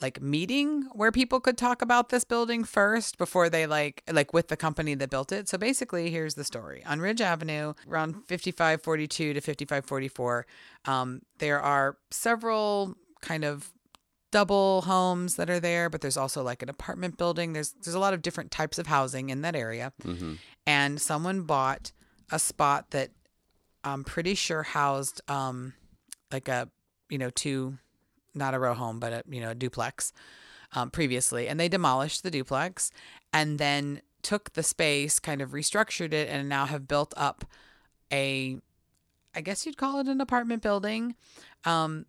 like 0.00 0.20
meeting 0.20 0.82
where 0.92 1.12
people 1.12 1.38
could 1.38 1.56
talk 1.56 1.82
about 1.82 2.08
this 2.08 2.24
building 2.24 2.64
first 2.64 3.16
before 3.16 3.48
they 3.48 3.64
like 3.64 4.02
like 4.10 4.32
with 4.32 4.48
the 4.48 4.56
company 4.56 4.94
that 4.96 5.08
built 5.08 5.30
it. 5.30 5.48
So 5.48 5.56
basically, 5.56 6.10
here's 6.10 6.34
the 6.34 6.42
story. 6.42 6.82
On 6.84 6.98
Ridge 7.00 7.20
Avenue, 7.20 7.74
around 7.88 8.14
5542 8.26 9.34
to 9.34 9.40
5544, 9.40 10.46
um, 10.86 11.22
there 11.38 11.60
are 11.60 11.96
several 12.10 12.96
kind 13.20 13.44
of 13.44 13.72
double 14.32 14.82
homes 14.82 15.36
that 15.36 15.48
are 15.48 15.60
there, 15.60 15.88
but 15.88 16.00
there's 16.00 16.16
also 16.16 16.42
like 16.42 16.62
an 16.62 16.68
apartment 16.68 17.18
building. 17.18 17.52
There's 17.52 17.72
there's 17.84 17.94
a 17.94 18.00
lot 18.00 18.14
of 18.14 18.22
different 18.22 18.50
types 18.50 18.78
of 18.78 18.88
housing 18.88 19.30
in 19.30 19.42
that 19.42 19.54
area. 19.54 19.92
hmm 20.02 20.34
And 20.66 21.00
someone 21.00 21.42
bought 21.42 21.92
a 22.32 22.40
spot 22.40 22.90
that 22.90 23.10
I'm 23.84 24.02
pretty 24.02 24.34
sure 24.34 24.64
housed 24.64 25.20
um 25.28 25.74
like 26.32 26.48
a 26.48 26.68
you 27.08 27.18
know 27.18 27.30
two 27.30 27.78
not 28.34 28.54
a 28.54 28.58
row 28.58 28.74
home 28.74 28.98
but 29.00 29.12
a 29.12 29.22
you 29.28 29.40
know 29.40 29.50
a 29.50 29.54
duplex 29.54 30.12
um, 30.72 30.90
previously 30.90 31.48
and 31.48 31.58
they 31.58 31.68
demolished 31.68 32.22
the 32.22 32.30
duplex 32.30 32.90
and 33.32 33.58
then 33.58 34.00
took 34.22 34.52
the 34.52 34.62
space 34.62 35.18
kind 35.18 35.40
of 35.40 35.50
restructured 35.50 36.12
it 36.12 36.28
and 36.28 36.48
now 36.48 36.66
have 36.66 36.86
built 36.86 37.12
up 37.16 37.44
a 38.12 38.56
i 39.34 39.40
guess 39.40 39.66
you'd 39.66 39.76
call 39.76 39.98
it 39.98 40.06
an 40.08 40.20
apartment 40.20 40.62
building 40.62 41.14
um, 41.64 42.06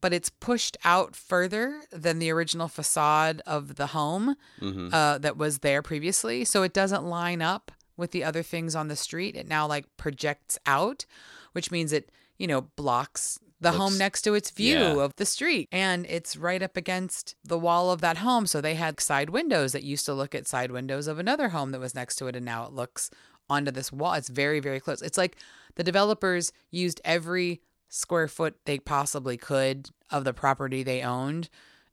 but 0.00 0.12
it's 0.12 0.30
pushed 0.30 0.76
out 0.84 1.14
further 1.14 1.82
than 1.92 2.18
the 2.18 2.30
original 2.30 2.68
facade 2.68 3.42
of 3.46 3.76
the 3.76 3.88
home 3.88 4.34
hmm 4.58 4.88
uh, 4.92 5.18
that 5.18 5.36
was 5.36 5.58
there 5.58 5.82
previously. 5.82 6.44
So 6.44 6.62
it 6.62 6.72
doesn't 6.72 7.04
line 7.04 7.42
up 7.42 7.70
with 7.96 8.10
the 8.10 8.24
other 8.24 8.42
things 8.42 8.74
on 8.74 8.88
the 8.88 8.96
street. 8.96 9.36
It 9.36 9.46
now 9.46 9.66
like 9.68 9.84
projects 9.96 10.58
out, 10.66 11.04
which 11.52 11.70
means 11.70 11.92
it, 11.92 12.10
you 12.38 12.46
know, 12.48 12.62
blocks 12.62 13.38
the 13.60 13.72
home 13.72 13.98
next 13.98 14.22
to 14.22 14.34
its 14.34 14.50
view 14.50 14.78
yeah. 14.78 15.00
of 15.00 15.14
the 15.16 15.26
street. 15.26 15.68
And 15.70 16.06
it's 16.08 16.36
right 16.36 16.62
up 16.62 16.76
against 16.76 17.36
the 17.44 17.58
wall 17.58 17.90
of 17.90 18.00
that 18.00 18.18
home. 18.18 18.46
So 18.46 18.60
they 18.60 18.74
had 18.74 19.00
side 19.00 19.30
windows 19.30 19.72
that 19.72 19.82
used 19.82 20.06
to 20.06 20.14
look 20.14 20.34
at 20.34 20.46
side 20.46 20.70
windows 20.70 21.06
of 21.06 21.18
another 21.18 21.50
home 21.50 21.72
that 21.72 21.80
was 21.80 21.94
next 21.94 22.16
to 22.16 22.26
it. 22.26 22.36
And 22.36 22.44
now 22.44 22.64
it 22.64 22.72
looks 22.72 23.10
onto 23.48 23.70
this 23.70 23.92
wall. 23.92 24.14
It's 24.14 24.28
very, 24.28 24.60
very 24.60 24.80
close. 24.80 25.02
It's 25.02 25.18
like 25.18 25.36
the 25.74 25.84
developers 25.84 26.52
used 26.70 27.00
every 27.04 27.60
square 27.88 28.28
foot 28.28 28.56
they 28.64 28.78
possibly 28.78 29.36
could 29.36 29.90
of 30.10 30.24
the 30.24 30.32
property 30.32 30.82
they 30.82 31.02
owned 31.02 31.48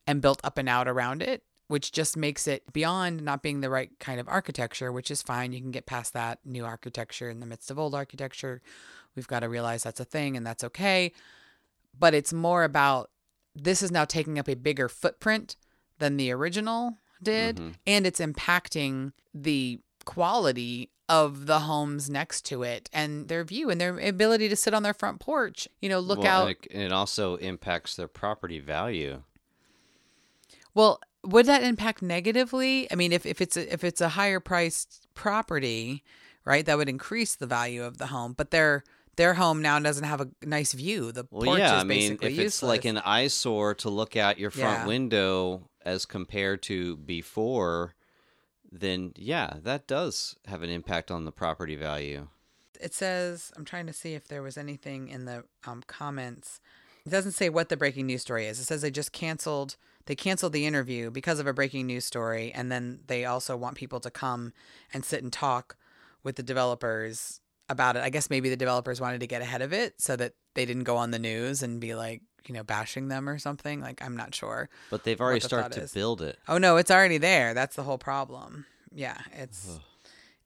and 0.05 0.21
built 0.21 0.39
up 0.43 0.57
and 0.57 0.69
out 0.69 0.87
around 0.87 1.21
it 1.21 1.43
which 1.67 1.91
just 1.91 2.15
makes 2.15 2.47
it 2.47 2.71
beyond 2.71 3.21
not 3.21 3.43
being 3.43 3.61
the 3.61 3.69
right 3.69 3.91
kind 3.99 4.19
of 4.19 4.27
architecture, 4.27 4.91
which 4.91 5.11
is 5.11 5.21
fine. 5.21 5.51
You 5.51 5.61
can 5.61 5.71
get 5.71 5.85
past 5.85 6.13
that 6.13 6.39
new 6.45 6.65
architecture 6.65 7.29
in 7.29 7.39
the 7.39 7.45
midst 7.45 7.69
of 7.69 7.77
old 7.77 7.93
architecture. 7.93 8.61
We've 9.15 9.27
got 9.27 9.41
to 9.41 9.49
realize 9.49 9.83
that's 9.83 9.99
a 9.99 10.05
thing 10.05 10.37
and 10.37 10.45
that's 10.45 10.63
okay. 10.63 11.11
But 11.97 12.13
it's 12.13 12.33
more 12.33 12.63
about 12.63 13.09
this 13.55 13.81
is 13.81 13.91
now 13.91 14.05
taking 14.05 14.37
up 14.37 14.47
a 14.47 14.55
bigger 14.55 14.87
footprint 14.89 15.55
than 15.99 16.17
the 16.17 16.31
original 16.31 16.97
did, 17.21 17.57
mm-hmm. 17.57 17.71
and 17.85 18.05
it's 18.05 18.19
impacting 18.19 19.13
the 19.33 19.79
quality 20.05 20.91
of 21.09 21.45
the 21.45 21.59
homes 21.59 22.09
next 22.09 22.45
to 22.45 22.63
it 22.63 22.89
and 22.91 23.29
their 23.29 23.43
view 23.43 23.69
and 23.69 23.79
their 23.79 23.97
ability 23.99 24.49
to 24.49 24.55
sit 24.55 24.73
on 24.73 24.83
their 24.83 24.93
front 24.93 25.19
porch. 25.19 25.67
You 25.81 25.89
know, 25.89 25.99
look 25.99 26.19
Well, 26.19 26.27
out. 26.27 26.47
and 26.47 26.57
it, 26.57 26.67
and 26.71 26.83
it 26.83 26.91
also 26.91 27.35
impacts 27.37 27.95
their 27.95 28.07
property 28.07 28.59
value. 28.59 29.23
Well, 30.73 30.99
would 31.23 31.45
that 31.45 31.63
impact 31.63 32.01
negatively? 32.01 32.91
I 32.91 32.95
mean, 32.95 33.11
if, 33.11 33.25
if 33.25 33.41
it's 33.41 33.57
a, 33.57 33.73
if 33.73 33.83
it's 33.83 34.01
a 34.01 34.09
higher 34.09 34.39
priced 34.39 35.07
property, 35.13 36.03
right, 36.45 36.65
that 36.65 36.77
would 36.77 36.89
increase 36.89 37.35
the 37.35 37.47
value 37.47 37.83
of 37.83 37.97
the 37.97 38.07
home. 38.07 38.33
But 38.33 38.51
their 38.51 38.83
their 39.17 39.33
home 39.35 39.61
now 39.61 39.77
doesn't 39.79 40.05
have 40.05 40.21
a 40.21 40.29
nice 40.43 40.73
view. 40.73 41.11
The 41.11 41.27
Well, 41.29 41.43
porch 41.45 41.59
yeah, 41.59 41.75
is 41.77 41.81
I 41.81 41.83
mean, 41.83 41.99
basically 41.99 42.33
if 42.33 42.39
it's 42.39 42.63
like 42.63 42.85
an 42.85 42.97
eyesore 42.99 43.73
to 43.75 43.89
look 43.89 44.15
out 44.15 44.39
your 44.39 44.51
front 44.51 44.81
Yeah. 44.81 44.87
window 44.87 45.69
as 45.85 46.05
compared 46.05 46.61
to 46.63 46.97
before, 46.97 47.93
then 48.71 49.11
yeah, 49.15 49.55
that 49.63 49.87
does 49.87 50.35
have 50.45 50.61
an 50.63 50.69
impact 50.69 51.11
on 51.11 51.25
the 51.25 51.31
property 51.31 51.75
value. 51.75 52.27
it 52.79 52.93
says 52.93 53.51
I'm 53.57 53.65
trying 53.65 53.87
to 53.87 53.93
see 53.93 54.13
if 54.13 54.27
there 54.27 54.43
was 54.43 54.57
anything 54.57 55.07
in 55.09 55.25
the 55.25 55.43
um, 55.65 55.83
comments. 55.87 56.59
It 57.05 57.09
doesn't 57.09 57.31
say 57.31 57.49
what 57.49 57.69
the 57.69 57.77
breaking 57.77 58.05
news 58.07 58.21
story 58.21 58.45
is. 58.47 58.59
It 58.59 58.65
says 58.65 58.81
they 58.81 58.91
just 58.91 59.11
canceled 59.11 59.77
they 60.05 60.15
canceled 60.15 60.53
the 60.53 60.65
interview 60.65 61.09
because 61.11 61.39
of 61.39 61.47
a 61.47 61.53
breaking 61.53 61.87
news 61.87 62.05
story 62.05 62.51
and 62.53 62.71
then 62.71 62.99
they 63.07 63.25
also 63.25 63.57
want 63.57 63.75
people 63.77 63.99
to 64.01 64.11
come 64.11 64.53
and 64.93 65.03
sit 65.03 65.21
and 65.23 65.33
talk 65.33 65.75
with 66.23 66.35
the 66.35 66.43
developers 66.43 67.41
about 67.69 67.95
it. 67.95 68.03
I 68.03 68.09
guess 68.09 68.29
maybe 68.29 68.49
the 68.49 68.57
developers 68.57 69.01
wanted 69.01 69.21
to 69.21 69.27
get 69.27 69.41
ahead 69.41 69.61
of 69.61 69.73
it 69.73 69.99
so 70.01 70.15
that 70.15 70.33
they 70.55 70.65
didn't 70.65 70.83
go 70.83 70.97
on 70.97 71.11
the 71.11 71.19
news 71.19 71.63
and 71.63 71.79
be 71.79 71.95
like, 71.95 72.21
you 72.45 72.53
know, 72.53 72.63
bashing 72.63 73.09
them 73.09 73.27
or 73.27 73.37
something. 73.37 73.81
Like 73.81 74.01
I'm 74.01 74.15
not 74.15 74.33
sure. 74.33 74.69
But 74.89 75.03
they've 75.03 75.19
already 75.19 75.39
the 75.39 75.47
started 75.47 75.73
to 75.73 75.81
is. 75.81 75.93
build 75.93 76.21
it. 76.21 76.39
Oh 76.47 76.57
no, 76.57 76.77
it's 76.77 76.91
already 76.91 77.17
there. 77.17 77.53
That's 77.53 77.75
the 77.75 77.83
whole 77.83 77.97
problem. 77.97 78.65
Yeah, 78.93 79.17
it's 79.33 79.79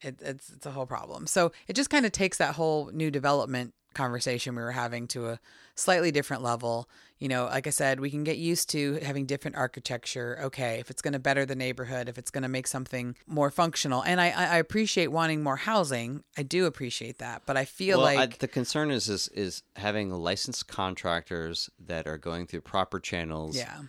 it, 0.01 0.18
it's 0.22 0.50
it's 0.50 0.66
a 0.66 0.72
whole 0.72 0.88
problem. 0.88 1.28
So 1.28 1.51
it 1.68 1.74
just 1.74 1.90
kind 1.90 2.06
of 2.06 2.12
takes 2.12 2.38
that 2.38 2.56
whole 2.56 2.90
new 2.92 3.12
development 3.12 3.74
conversation 3.94 4.56
we 4.56 4.62
were 4.62 4.72
having 4.72 5.08
to 5.10 5.30
a 5.30 5.40
slightly 5.76 6.12
different 6.12 6.44
level. 6.44 6.90
You 7.20 7.28
know, 7.28 7.46
like 7.46 7.68
I 7.68 7.70
said, 7.70 8.00
we 8.00 8.10
can 8.10 8.24
get 8.24 8.38
used 8.38 8.70
to 8.72 8.96
having 9.04 9.26
different 9.26 9.58
architecture. 9.58 10.40
Okay, 10.42 10.80
if 10.80 10.90
it's 10.90 11.02
going 11.02 11.14
to 11.14 11.20
better 11.20 11.46
the 11.46 11.56
neighborhood, 11.56 12.10
if 12.10 12.18
it's 12.18 12.32
going 12.32 12.44
to 12.44 12.50
make 12.50 12.68
something 12.68 13.16
more 13.28 13.52
functional, 13.52 14.02
and 14.04 14.20
I 14.20 14.30
I 14.30 14.46
I 14.46 14.58
appreciate 14.58 15.08
wanting 15.08 15.44
more 15.44 15.58
housing. 15.58 16.24
I 16.38 16.44
do 16.44 16.66
appreciate 16.66 17.20
that, 17.20 17.44
but 17.46 17.58
I 17.58 17.66
feel 17.66 18.00
well, 18.00 18.08
I, 18.08 18.16
like 18.16 18.40
the 18.40 18.48
concern 18.48 18.92
is, 18.92 19.08
is 19.08 19.28
is 19.30 19.64
having 19.76 20.10
licensed 20.12 20.68
contractors 20.68 21.70
that 21.80 22.08
are 22.08 22.18
going 22.18 22.48
through 22.48 22.62
proper 22.62 23.00
channels 23.00 23.56
yeah, 23.56 23.82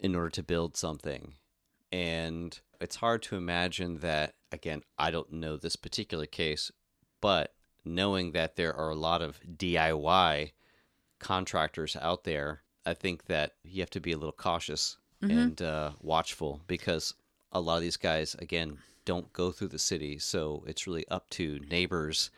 in 0.00 0.14
order 0.14 0.30
to 0.30 0.42
build 0.42 0.76
something. 0.76 1.34
And 1.92 2.58
it's 2.80 2.96
hard 2.96 3.22
to 3.24 3.36
imagine 3.36 3.98
that, 3.98 4.34
again, 4.52 4.82
I 4.96 5.10
don't 5.10 5.32
know 5.32 5.56
this 5.56 5.76
particular 5.76 6.26
case, 6.26 6.70
but 7.20 7.52
knowing 7.94 8.32
that 8.32 8.56
there 8.56 8.74
are 8.74 8.90
a 8.90 8.94
lot 8.94 9.22
of 9.22 9.40
DIY 9.56 10.52
contractors 11.18 11.96
out 12.00 12.24
there, 12.24 12.62
I 12.86 12.94
think 12.94 13.26
that 13.26 13.54
you 13.62 13.80
have 13.80 13.90
to 13.90 14.00
be 14.00 14.12
a 14.12 14.16
little 14.18 14.32
cautious 14.32 14.96
and 15.22 15.60
uh, 15.60 15.90
watchful 16.00 16.62
because 16.66 17.12
a 17.52 17.60
lot 17.60 17.76
of 17.76 17.82
these 17.82 17.98
guys, 17.98 18.34
again, 18.38 18.78
don't 19.04 19.30
go 19.34 19.50
through 19.50 19.68
the 19.68 19.78
city. 19.78 20.18
So 20.18 20.64
it's 20.66 20.86
really 20.86 21.06
up 21.08 21.28
to 21.30 21.60
neighbors 21.68 22.30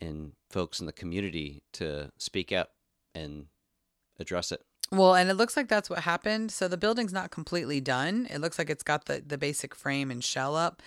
and 0.00 0.32
folks 0.48 0.80
in 0.80 0.86
the 0.86 0.92
community 0.92 1.62
to 1.72 2.10
speak 2.16 2.50
up 2.50 2.70
and 3.14 3.46
address 4.18 4.52
it. 4.52 4.62
Well, 4.90 5.14
and 5.14 5.28
it 5.28 5.34
looks 5.34 5.56
like 5.56 5.68
that's 5.68 5.90
what 5.90 6.00
happened. 6.00 6.52
So 6.52 6.68
the 6.68 6.76
building's 6.76 7.12
not 7.12 7.30
completely 7.30 7.80
done. 7.80 8.26
It 8.30 8.40
looks 8.40 8.58
like 8.58 8.70
it's 8.70 8.82
got 8.82 9.06
the, 9.06 9.22
the 9.26 9.38
basic 9.38 9.74
frame 9.74 10.10
and 10.10 10.22
shell 10.22 10.56
up. 10.56 10.82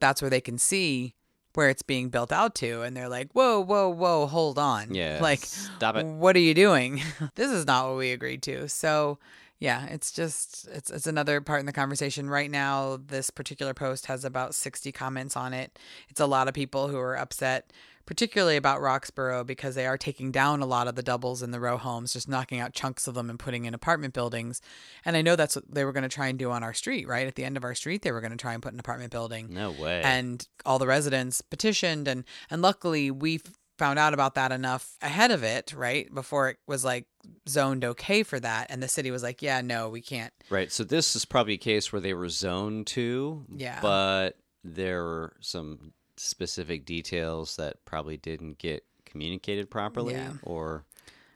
That's 0.00 0.20
where 0.20 0.30
they 0.30 0.40
can 0.40 0.58
see 0.58 1.14
where 1.54 1.68
it's 1.68 1.82
being 1.82 2.08
built 2.08 2.32
out 2.32 2.54
to. 2.56 2.82
And 2.82 2.96
they're 2.96 3.08
like, 3.08 3.30
whoa, 3.32 3.60
whoa, 3.60 3.88
whoa, 3.88 4.26
hold 4.26 4.58
on. 4.58 4.94
Yeah, 4.94 5.18
Like, 5.20 5.40
stop 5.40 5.96
it. 5.96 6.06
what 6.06 6.34
are 6.36 6.40
you 6.40 6.54
doing? 6.54 7.02
this 7.34 7.50
is 7.50 7.66
not 7.66 7.88
what 7.88 7.98
we 7.98 8.10
agreed 8.12 8.42
to. 8.44 8.68
So, 8.68 9.18
yeah, 9.58 9.86
it's 9.86 10.10
just, 10.10 10.66
it's, 10.72 10.90
it's 10.90 11.06
another 11.06 11.40
part 11.40 11.60
in 11.60 11.66
the 11.66 11.72
conversation. 11.72 12.28
Right 12.28 12.50
now, 12.50 12.98
this 13.06 13.30
particular 13.30 13.74
post 13.74 14.06
has 14.06 14.24
about 14.24 14.54
60 14.54 14.90
comments 14.92 15.36
on 15.36 15.52
it. 15.54 15.78
It's 16.08 16.20
a 16.20 16.26
lot 16.26 16.48
of 16.48 16.54
people 16.54 16.88
who 16.88 16.98
are 16.98 17.16
upset 17.16 17.70
particularly 18.06 18.56
about 18.56 18.80
Roxborough 18.80 19.46
because 19.46 19.74
they 19.74 19.86
are 19.86 19.98
taking 19.98 20.30
down 20.30 20.60
a 20.60 20.66
lot 20.66 20.88
of 20.88 20.94
the 20.94 21.02
doubles 21.02 21.42
in 21.42 21.50
the 21.50 21.60
row 21.60 21.76
homes, 21.76 22.12
just 22.12 22.28
knocking 22.28 22.60
out 22.60 22.72
chunks 22.72 23.06
of 23.06 23.14
them 23.14 23.30
and 23.30 23.38
putting 23.38 23.64
in 23.64 23.74
apartment 23.74 24.14
buildings. 24.14 24.60
And 25.04 25.16
I 25.16 25.22
know 25.22 25.36
that's 25.36 25.56
what 25.56 25.72
they 25.72 25.84
were 25.84 25.92
going 25.92 26.02
to 26.02 26.08
try 26.08 26.28
and 26.28 26.38
do 26.38 26.50
on 26.50 26.62
our 26.62 26.74
street, 26.74 27.06
right? 27.06 27.26
At 27.26 27.34
the 27.34 27.44
end 27.44 27.56
of 27.56 27.64
our 27.64 27.74
street, 27.74 28.02
they 28.02 28.12
were 28.12 28.20
going 28.20 28.32
to 28.32 28.36
try 28.36 28.54
and 28.54 28.62
put 28.62 28.72
an 28.72 28.80
apartment 28.80 29.12
building. 29.12 29.48
No 29.50 29.70
way. 29.70 30.02
And 30.02 30.46
all 30.66 30.78
the 30.78 30.86
residents 30.86 31.40
petitioned 31.40 32.08
and 32.08 32.24
and 32.50 32.62
luckily 32.62 33.10
we 33.10 33.40
found 33.78 33.98
out 33.98 34.14
about 34.14 34.34
that 34.34 34.52
enough 34.52 34.96
ahead 35.02 35.30
of 35.30 35.42
it, 35.42 35.72
right? 35.72 36.12
Before 36.14 36.48
it 36.50 36.58
was 36.66 36.84
like 36.84 37.06
zoned 37.48 37.84
okay 37.84 38.22
for 38.22 38.38
that 38.38 38.68
and 38.70 38.82
the 38.82 38.88
city 38.88 39.10
was 39.10 39.22
like, 39.22 39.42
"Yeah, 39.42 39.60
no, 39.60 39.88
we 39.88 40.00
can't." 40.00 40.32
Right. 40.50 40.70
So 40.70 40.84
this 40.84 41.16
is 41.16 41.24
probably 41.24 41.54
a 41.54 41.58
case 41.58 41.92
where 41.92 42.00
they 42.00 42.14
were 42.14 42.28
zoned 42.28 42.86
to. 42.88 43.44
Yeah. 43.48 43.80
But 43.80 44.36
there 44.64 45.02
were 45.02 45.36
some 45.40 45.92
specific 46.22 46.84
details 46.84 47.56
that 47.56 47.84
probably 47.84 48.16
didn't 48.16 48.58
get 48.58 48.84
communicated 49.04 49.70
properly 49.70 50.14
Yeah. 50.14 50.34
or 50.42 50.84
Or 50.84 50.84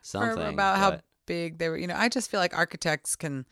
something. 0.02 0.46
about 0.54 0.78
how 0.78 1.00
big 1.26 1.58
they 1.58 1.68
were, 1.68 1.76
you 1.76 1.86
know, 1.88 1.96
I 1.96 2.08
just 2.08 2.30
feel 2.30 2.38
like 2.40 2.56
architects 2.56 3.16
can 3.16 3.44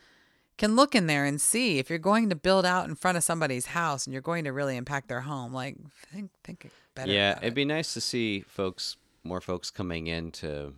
can 0.56 0.76
look 0.76 0.94
in 0.94 1.08
there 1.08 1.24
and 1.24 1.40
see 1.40 1.80
if 1.80 1.90
you're 1.90 1.98
going 1.98 2.30
to 2.30 2.36
build 2.36 2.64
out 2.64 2.88
in 2.88 2.94
front 2.94 3.16
of 3.16 3.24
somebody's 3.24 3.66
house 3.66 4.06
and 4.06 4.12
you're 4.12 4.22
going 4.22 4.44
to 4.44 4.52
really 4.52 4.76
impact 4.76 5.08
their 5.08 5.22
home, 5.22 5.52
like 5.52 5.76
think 6.12 6.30
think 6.44 6.70
better 6.94 7.10
yeah, 7.10 7.32
it'd 7.38 7.44
it. 7.52 7.54
be 7.56 7.64
nice 7.64 7.92
to 7.94 8.00
see 8.00 8.40
folks, 8.42 8.96
more 9.24 9.40
folks 9.40 9.70
coming 9.72 10.06
in 10.06 10.30
to 10.30 10.74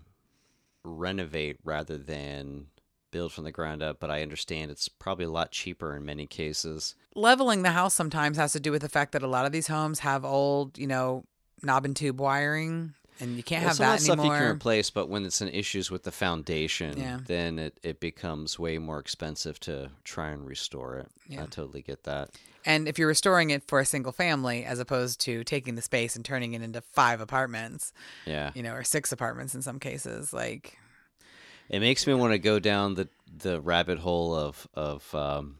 renovate 0.82 1.58
rather 1.64 1.98
than 1.98 2.68
build 3.10 3.32
from 3.32 3.44
the 3.44 3.52
ground 3.52 3.82
up. 3.82 3.98
But 4.00 4.10
I 4.10 4.22
understand 4.22 4.70
it's 4.70 4.88
probably 4.88 5.24
a 5.26 5.30
lot 5.30 5.50
cheaper 5.52 5.94
in 5.96 6.04
many 6.04 6.26
cases. 6.26 6.94
leveling 7.14 7.62
the 7.62 7.70
house 7.72 7.94
sometimes 7.94 8.36
has 8.36 8.52
to 8.52 8.60
do 8.60 8.70
with 8.70 8.82
the 8.82 8.88
fact 8.88 9.12
that 9.12 9.22
a 9.22 9.26
lot 9.28 9.46
of 9.46 9.52
these 9.52 9.68
homes 9.68 10.00
have 10.00 10.24
old, 10.24 10.76
you 10.78 10.86
know, 10.86 11.24
knob 11.62 11.84
and 11.86 11.96
tube 11.96 12.20
wiring, 12.20 12.92
and 13.18 13.36
you 13.38 13.42
can't 13.42 13.62
Well, 13.62 13.68
have 13.70 13.78
that 13.78 13.92
that 13.92 14.00
stuff 14.02 14.16
you 14.18 14.22
anymore. 14.24 14.38
can 14.38 14.48
replace, 14.56 14.90
but 14.90 15.08
when 15.08 15.24
it's 15.24 15.40
an 15.40 15.48
issues 15.48 15.90
with 15.90 16.02
the 16.02 16.12
foundation, 16.12 16.98
Yeah. 16.98 17.20
then 17.26 17.58
it, 17.58 17.78
it 17.82 17.98
becomes 18.00 18.58
way 18.58 18.76
more 18.76 18.98
expensive 18.98 19.58
to 19.60 19.90
try 20.04 20.28
and 20.30 20.46
restore 20.46 20.96
it. 20.98 21.08
Yeah. 21.26 21.44
I 21.44 21.46
totally 21.46 21.80
get 21.82 22.04
that. 22.04 22.30
and 22.66 22.88
if 22.88 22.98
you're 22.98 23.08
restoring 23.08 23.50
it 23.50 23.62
for 23.66 23.78
a 23.80 23.86
single 23.86 24.12
family, 24.12 24.64
as 24.64 24.78
opposed 24.80 25.20
to 25.20 25.42
taking 25.44 25.76
the 25.76 25.82
space 25.82 26.16
and 26.16 26.24
turning 26.24 26.52
it 26.52 26.60
into 26.62 26.80
five 26.82 27.20
apartments, 27.22 27.92
Yeah. 28.26 28.50
you 28.54 28.62
know, 28.62 28.72
or 28.74 28.84
six 28.84 29.12
apartments 29.12 29.54
in 29.54 29.62
some 29.62 29.78
cases, 29.80 30.32
like 30.34 30.76
It 31.68 31.80
makes 31.80 32.06
me 32.06 32.14
want 32.14 32.32
to 32.32 32.38
go 32.38 32.58
down 32.58 32.94
the, 32.94 33.08
the 33.36 33.60
rabbit 33.60 33.98
hole 33.98 34.34
of 34.34 34.68
of 34.74 35.14
um, 35.14 35.56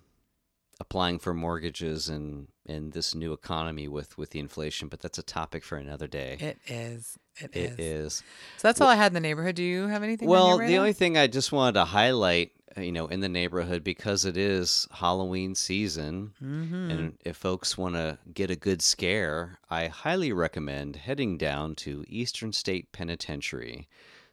applying 0.81 1.19
for 1.19 1.33
mortgages 1.35 2.09
and 2.09 2.49
in 2.67 2.91
this 2.91 3.15
new 3.15 3.33
economy 3.33 3.87
with, 3.87 4.19
with 4.19 4.31
the 4.31 4.41
inflation, 4.41 4.89
but 4.89 5.01
that's 5.01 5.19
a 5.19 5.23
topic 5.23 5.63
for 5.63 5.79
another 5.79 6.07
day. 6.09 6.37
it 6.41 6.59
is. 6.67 7.17
It 7.39 7.51
It 7.55 7.79
is. 7.79 7.79
is. 7.79 8.23
So 8.57 8.69
that's 8.69 8.81
all 8.81 8.89
I 8.89 8.97
had 8.97 9.09
in 9.09 9.15
the 9.15 9.21
neighborhood. 9.21 9.55
Do 9.55 9.63
you 9.63 9.87
have 9.87 10.03
anything? 10.03 10.29
Well, 10.29 10.59
the 10.59 10.77
only 10.79 10.93
thing 10.93 11.17
I 11.17 11.29
just 11.29 11.53
wanted 11.53 11.75
to 11.75 11.85
highlight, 11.85 12.51
uh, 12.77 12.81
you 12.81 12.91
know, 12.93 13.07
in 13.07 13.21
the 13.21 13.29
neighborhood 13.29 13.85
because 13.85 14.25
it 14.25 14.37
is 14.37 14.89
Halloween 14.91 15.55
season, 15.55 16.33
Mm-hmm. 16.43 16.91
and 16.91 17.19
if 17.25 17.37
folks 17.37 17.79
want 17.79 17.95
to 17.95 18.19
get 18.35 18.51
a 18.51 18.57
good 18.57 18.83
scare, 18.83 19.59
I 19.71 19.87
highly 19.87 20.33
recommend 20.33 20.97
heading 20.97 21.39
down 21.39 21.75
to 21.77 22.05
Eastern 22.09 22.53
State 22.53 22.91
Penitentiary. 22.93 23.89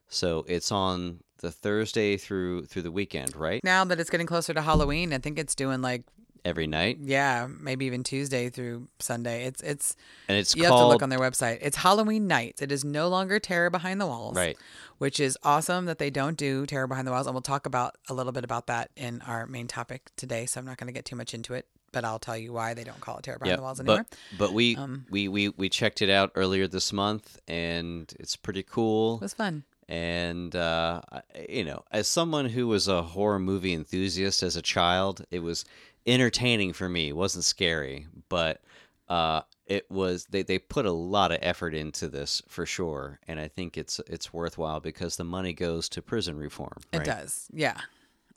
So 0.07 0.43
it's 0.47 0.71
on 0.71 1.19
the 1.43 1.51
Thursday 1.51 2.17
through 2.17 2.65
through 2.65 2.81
the 2.81 2.91
weekend, 2.91 3.35
right? 3.35 3.61
now 3.63 3.83
that 3.85 3.99
it's 3.99 4.09
getting 4.09 4.25
closer 4.27 4.53
to 4.53 4.61
Halloween, 4.61 5.13
I 5.13 5.19
think 5.19 5.37
it's 5.37 5.53
doing 5.53 5.81
like 5.81 6.03
Every 6.45 6.67
night, 6.67 6.97
yeah, 7.01 7.47
maybe 7.47 7.85
even 7.85 8.03
Tuesday 8.03 8.49
through 8.49 8.87
Sunday. 8.99 9.45
It's 9.45 9.61
it's 9.61 9.95
and 10.27 10.37
it's 10.37 10.53
you 10.57 10.63
have 10.63 10.73
to 10.73 10.87
look 10.87 11.01
on 11.01 11.07
their 11.07 11.19
website. 11.19 11.59
It's 11.61 11.77
Halloween 11.77 12.27
nights. 12.27 12.61
It 12.61 12.69
is 12.69 12.83
no 12.83 13.07
longer 13.07 13.39
Terror 13.39 13.69
Behind 13.69 14.01
the 14.01 14.05
Walls, 14.05 14.35
Right. 14.35 14.57
Which 14.97 15.21
is 15.21 15.37
awesome 15.43 15.85
that 15.85 15.99
they 15.99 16.09
don't 16.09 16.35
do 16.35 16.65
Terror 16.65 16.87
Behind 16.87 17.07
the 17.07 17.11
Walls, 17.11 17.27
and 17.27 17.33
we'll 17.33 17.41
talk 17.43 17.65
about 17.65 17.95
a 18.09 18.13
little 18.13 18.33
bit 18.33 18.43
about 18.43 18.67
that 18.67 18.89
in 18.97 19.21
our 19.21 19.45
main 19.47 19.67
topic 19.67 20.09
today. 20.17 20.45
So 20.45 20.59
I'm 20.59 20.65
not 20.65 20.75
going 20.77 20.87
to 20.87 20.93
get 20.93 21.05
too 21.05 21.15
much 21.15 21.33
into 21.33 21.53
it, 21.53 21.65
but 21.93 22.03
I'll 22.03 22.19
tell 22.19 22.37
you 22.37 22.51
why 22.51 22.73
they 22.73 22.83
don't 22.83 22.99
call 22.99 23.19
it 23.19 23.23
Terror 23.23 23.39
Behind 23.39 23.51
Yep, 23.51 23.57
the 23.59 23.63
Walls 23.63 23.79
anymore. 23.79 23.99
Um, 23.99 24.05
But 24.31 24.37
but 24.47 24.53
we, 24.53 24.77
we 25.09 25.27
we 25.29 25.47
we 25.55 25.69
checked 25.69 26.01
it 26.01 26.09
out 26.09 26.31
earlier 26.35 26.67
this 26.67 26.91
month, 26.91 27.39
and 27.47 28.13
it's 28.19 28.35
pretty 28.35 28.63
cool. 28.63 29.15
It 29.15 29.21
was 29.21 29.33
fun. 29.33 29.63
And 29.87 30.55
uh, 30.55 31.01
you 31.49 31.63
know, 31.63 31.83
as 31.91 32.07
someone 32.07 32.45
who 32.45 32.67
was 32.67 32.87
a 32.87 33.03
horror 33.03 33.39
movie 33.39 33.73
enthusiast 33.73 34.43
as 34.43 34.55
a 34.55 34.61
child, 34.61 35.25
it 35.31 35.39
was 35.39 35.65
entertaining 36.05 36.73
for 36.73 36.89
me. 36.89 37.09
It 37.09 37.15
wasn't 37.15 37.45
scary, 37.45 38.07
but 38.29 38.61
uh, 39.07 39.41
it 39.65 39.89
was. 39.91 40.25
They, 40.29 40.43
they 40.43 40.59
put 40.59 40.85
a 40.85 40.91
lot 40.91 41.31
of 41.31 41.39
effort 41.41 41.73
into 41.73 42.07
this 42.07 42.41
for 42.47 42.65
sure, 42.65 43.19
and 43.27 43.39
I 43.39 43.47
think 43.47 43.77
it's 43.77 43.99
it's 44.07 44.33
worthwhile 44.33 44.79
because 44.79 45.15
the 45.15 45.23
money 45.23 45.53
goes 45.53 45.89
to 45.89 46.01
prison 46.01 46.37
reform. 46.37 46.77
It 46.91 46.99
right? 46.99 47.05
does. 47.05 47.47
Yeah. 47.53 47.79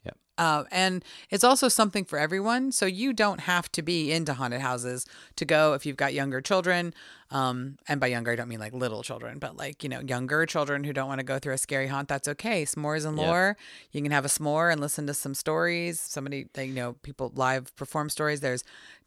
Yep. 0.06 0.16
Uh, 0.38 0.64
and 0.70 1.02
it's 1.30 1.44
also 1.44 1.66
something 1.68 2.04
for 2.04 2.18
everyone. 2.18 2.70
So 2.70 2.84
you 2.84 3.14
don't 3.14 3.40
have 3.40 3.72
to 3.72 3.82
be 3.82 4.12
into 4.12 4.34
haunted 4.34 4.60
houses 4.60 5.06
to 5.36 5.46
go 5.46 5.72
if 5.72 5.86
you've 5.86 5.96
got 5.96 6.12
younger 6.12 6.42
children. 6.42 6.92
Um, 7.30 7.78
and 7.88 8.00
by 8.00 8.08
younger, 8.08 8.32
I 8.32 8.36
don't 8.36 8.48
mean 8.48 8.60
like 8.60 8.74
little 8.74 9.02
children, 9.02 9.38
but 9.38 9.56
like, 9.56 9.82
you 9.82 9.88
know, 9.88 10.00
younger 10.00 10.44
children 10.44 10.84
who 10.84 10.92
don't 10.92 11.08
want 11.08 11.20
to 11.20 11.24
go 11.24 11.38
through 11.38 11.54
a 11.54 11.58
scary 11.58 11.86
haunt. 11.86 12.08
That's 12.08 12.28
okay. 12.28 12.64
S'mores 12.64 13.06
and 13.06 13.16
lore. 13.16 13.56
You 13.92 14.02
can 14.02 14.12
have 14.12 14.26
a 14.26 14.28
s'more 14.28 14.70
and 14.70 14.78
listen 14.80 15.06
to 15.06 15.14
some 15.14 15.34
stories. 15.34 16.00
Somebody, 16.00 16.48
they, 16.52 16.66
you 16.66 16.74
know, 16.74 16.92
people 17.02 17.32
live 17.34 17.74
perform 17.76 18.10
stories. 18.10 18.40
There's 18.40 18.62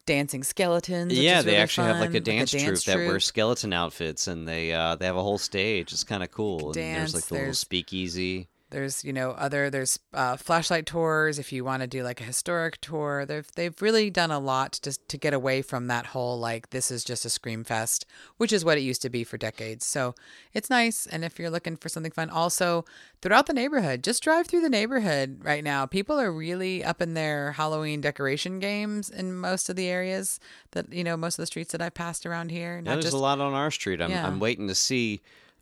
dancing 0.06 0.42
skeletons. 0.42 1.12
Yeah, 1.12 1.42
they 1.42 1.52
really 1.52 1.62
actually 1.62 1.86
have 1.86 2.00
like 2.00 2.10
fun, 2.10 2.16
a 2.16 2.20
dance, 2.20 2.50
troupe 2.50 2.82
that 2.84 2.96
wear 2.96 3.20
skeleton 3.20 3.72
outfits, 3.72 4.26
and 4.26 4.48
they 4.48 4.72
uh, 4.72 4.96
they 4.96 5.06
have 5.06 5.16
a 5.16 5.22
whole 5.22 5.38
stage. 5.38 5.92
It's 5.92 6.04
kind 6.04 6.24
of 6.24 6.30
cool. 6.32 6.66
And 6.66 6.74
Dance, 6.74 7.12
there's 7.12 7.14
like 7.14 7.24
the 7.26 7.34
little 7.34 7.54
speakeasy. 7.54 8.48
There's 8.70 9.04
you 9.04 9.12
know 9.12 9.32
other 9.32 9.70
there's 9.70 9.98
uh, 10.14 10.36
flashlight 10.36 10.86
tours 10.86 11.38
if 11.38 11.52
you 11.52 11.64
want 11.64 11.82
to 11.82 11.86
do 11.86 12.02
like 12.02 12.20
a 12.20 12.24
historic 12.24 12.80
tour. 12.80 13.26
They've 13.26 13.48
they've 13.56 13.82
really 13.82 14.10
done 14.10 14.30
a 14.30 14.38
lot 14.38 14.78
just 14.82 15.08
to 15.08 15.18
get 15.18 15.34
away 15.34 15.62
from 15.62 15.88
that 15.88 16.06
whole 16.06 16.38
like 16.38 16.70
this 16.70 16.90
is 16.90 17.04
just 17.04 17.24
a 17.24 17.30
scream 17.30 17.64
fest, 17.64 18.06
which 18.36 18.52
is 18.52 18.64
what 18.64 18.78
it 18.78 18.82
used 18.82 19.02
to 19.02 19.10
be 19.10 19.24
for 19.24 19.36
decades. 19.36 19.84
So 19.86 20.14
it's 20.52 20.70
nice. 20.70 21.06
And 21.06 21.24
if 21.24 21.38
you're 21.38 21.50
looking 21.50 21.76
for 21.76 21.88
something 21.88 22.12
fun, 22.12 22.30
also 22.30 22.84
throughout 23.20 23.46
the 23.46 23.52
neighborhood, 23.52 24.04
just 24.04 24.22
drive 24.22 24.46
through 24.46 24.62
the 24.62 24.68
neighborhood 24.68 25.40
right 25.42 25.64
now. 25.64 25.86
People 25.86 26.18
are 26.18 26.32
really 26.32 26.84
up 26.84 27.02
in 27.02 27.14
their 27.14 27.52
Halloween 27.52 28.00
decoration 28.00 28.60
games 28.60 29.10
in 29.10 29.34
most 29.34 29.68
of 29.68 29.76
the 29.76 29.88
areas 29.88 30.38
that 30.72 30.92
you 30.92 31.04
know 31.04 31.16
most 31.16 31.38
of 31.38 31.42
the 31.42 31.46
streets 31.46 31.72
that 31.72 31.82
I've 31.82 31.94
passed 31.94 32.24
around 32.24 32.50
here. 32.50 32.80
Yeah, 32.84 32.92
there's 32.92 33.06
just 33.06 33.14
a 33.14 33.18
lot 33.18 33.40
on 33.40 33.52
our 33.52 33.70
street. 33.70 34.00
I'm 34.00 34.10
Yeah. 34.10 34.26
I'm 34.26 34.38
waiting 34.38 34.68
to 34.68 34.74
see 34.74 35.20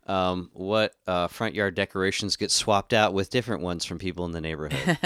um, 0.09 0.49
what 0.53 0.95
uh, 1.05 1.27
front 1.27 1.53
yard 1.53 1.75
decorations 1.75 2.35
get 2.35 2.49
swapped 2.49 2.93
out 2.93 3.13
with 3.13 3.29
different 3.29 3.61
ones 3.61 3.85
from 3.85 3.99
people 3.99 4.25
in 4.25 4.31
the 4.31 4.41
neighborhood. 4.41 4.97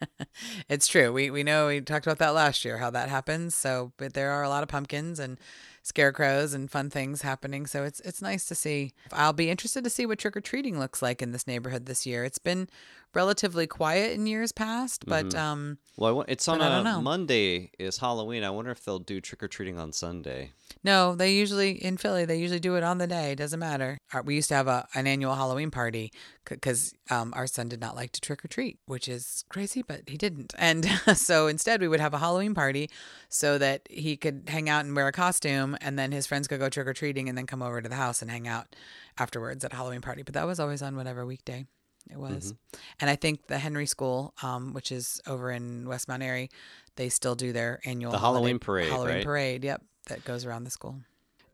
it's 0.70 0.86
true. 0.86 1.12
We 1.12 1.30
we 1.30 1.42
know 1.42 1.66
we 1.66 1.82
talked 1.82 2.06
about 2.06 2.18
that 2.18 2.30
last 2.30 2.64
year 2.64 2.78
how 2.78 2.88
that 2.90 3.10
happens. 3.10 3.54
So, 3.54 3.92
but 3.98 4.14
there 4.14 4.30
are 4.30 4.42
a 4.42 4.48
lot 4.48 4.62
of 4.62 4.68
pumpkins 4.70 5.18
and 5.18 5.38
scarecrows 5.82 6.54
and 6.54 6.70
fun 6.70 6.88
things 6.88 7.20
happening. 7.20 7.66
So 7.66 7.84
it's 7.84 8.00
it's 8.00 8.22
nice 8.22 8.46
to 8.46 8.54
see. 8.54 8.94
I'll 9.12 9.34
be 9.34 9.50
interested 9.50 9.84
to 9.84 9.90
see 9.90 10.06
what 10.06 10.18
trick 10.18 10.36
or 10.36 10.40
treating 10.40 10.78
looks 10.78 11.02
like 11.02 11.20
in 11.20 11.32
this 11.32 11.46
neighborhood 11.46 11.84
this 11.84 12.06
year. 12.06 12.24
It's 12.24 12.38
been 12.38 12.70
relatively 13.14 13.66
quiet 13.66 14.12
in 14.12 14.26
years 14.26 14.52
past, 14.52 15.04
but 15.06 15.34
um 15.34 15.76
well, 15.98 16.24
it's 16.26 16.48
on 16.48 16.58
But 16.58 16.72
I 16.72 16.76
don't 16.76 16.84
a. 16.84 17.00
Monday 17.02 17.70
is 17.78 17.98
Halloween. 17.98 18.44
I 18.44 18.50
wonder 18.50 18.70
if 18.70 18.82
they'll 18.82 18.98
do 18.98 19.20
trick 19.20 19.42
or 19.42 19.48
treating 19.48 19.78
on 19.78 19.92
Sunday. 19.92 20.52
No, 20.88 21.14
they 21.14 21.34
usually 21.34 21.72
in 21.72 21.98
Philly 21.98 22.24
they 22.24 22.36
usually 22.38 22.60
do 22.60 22.76
it 22.76 22.82
on 22.82 22.96
the 22.96 23.06
day. 23.06 23.32
It 23.32 23.36
doesn't 23.36 23.60
matter. 23.60 23.98
We 24.24 24.34
used 24.36 24.48
to 24.48 24.54
have 24.54 24.68
a 24.68 24.86
an 24.94 25.06
annual 25.06 25.34
Halloween 25.34 25.70
party 25.70 26.10
because 26.44 26.94
um, 27.10 27.34
our 27.36 27.46
son 27.46 27.68
did 27.68 27.78
not 27.78 27.94
like 27.94 28.12
to 28.12 28.22
trick 28.22 28.42
or 28.42 28.48
treat, 28.48 28.78
which 28.86 29.06
is 29.06 29.44
crazy, 29.50 29.82
but 29.86 30.08
he 30.08 30.16
didn't. 30.16 30.54
And 30.56 30.86
so 31.14 31.46
instead, 31.46 31.82
we 31.82 31.88
would 31.88 32.00
have 32.00 32.14
a 32.14 32.18
Halloween 32.18 32.54
party 32.54 32.88
so 33.28 33.58
that 33.58 33.86
he 33.90 34.16
could 34.16 34.44
hang 34.48 34.70
out 34.70 34.86
and 34.86 34.96
wear 34.96 35.08
a 35.08 35.12
costume, 35.12 35.76
and 35.82 35.98
then 35.98 36.10
his 36.10 36.26
friends 36.26 36.48
could 36.48 36.58
go 36.58 36.70
trick 36.70 36.86
or 36.86 36.94
treating, 36.94 37.28
and 37.28 37.36
then 37.36 37.46
come 37.46 37.62
over 37.62 37.82
to 37.82 37.88
the 37.88 37.94
house 37.96 38.22
and 38.22 38.30
hang 38.30 38.48
out 38.48 38.74
afterwards 39.18 39.64
at 39.64 39.74
a 39.74 39.76
Halloween 39.76 40.00
party. 40.00 40.22
But 40.22 40.34
that 40.34 40.46
was 40.46 40.58
always 40.58 40.80
on 40.80 40.96
whatever 40.96 41.26
weekday 41.26 41.66
it 42.10 42.16
was. 42.16 42.54
And 43.00 43.10
I 43.10 43.16
think 43.16 43.46
the 43.46 43.58
Henry 43.58 43.84
School, 43.84 44.32
um, 44.42 44.72
which 44.72 44.90
is 44.90 45.20
over 45.26 45.50
in 45.50 45.86
West 45.86 46.08
Mount 46.08 46.22
Airy, 46.22 46.48
they 46.96 47.10
still 47.10 47.34
do 47.34 47.52
their 47.52 47.80
annual 47.84 48.10
The 48.12 48.18
holiday- 48.18 48.38
Halloween 48.40 48.58
parade, 48.58 48.88
Halloween 48.88 49.14
right? 49.16 49.24
parade, 49.24 49.64
yep, 49.64 49.82
that 50.08 50.24
goes 50.24 50.44
around 50.44 50.64
the 50.64 50.70
school. 50.70 50.96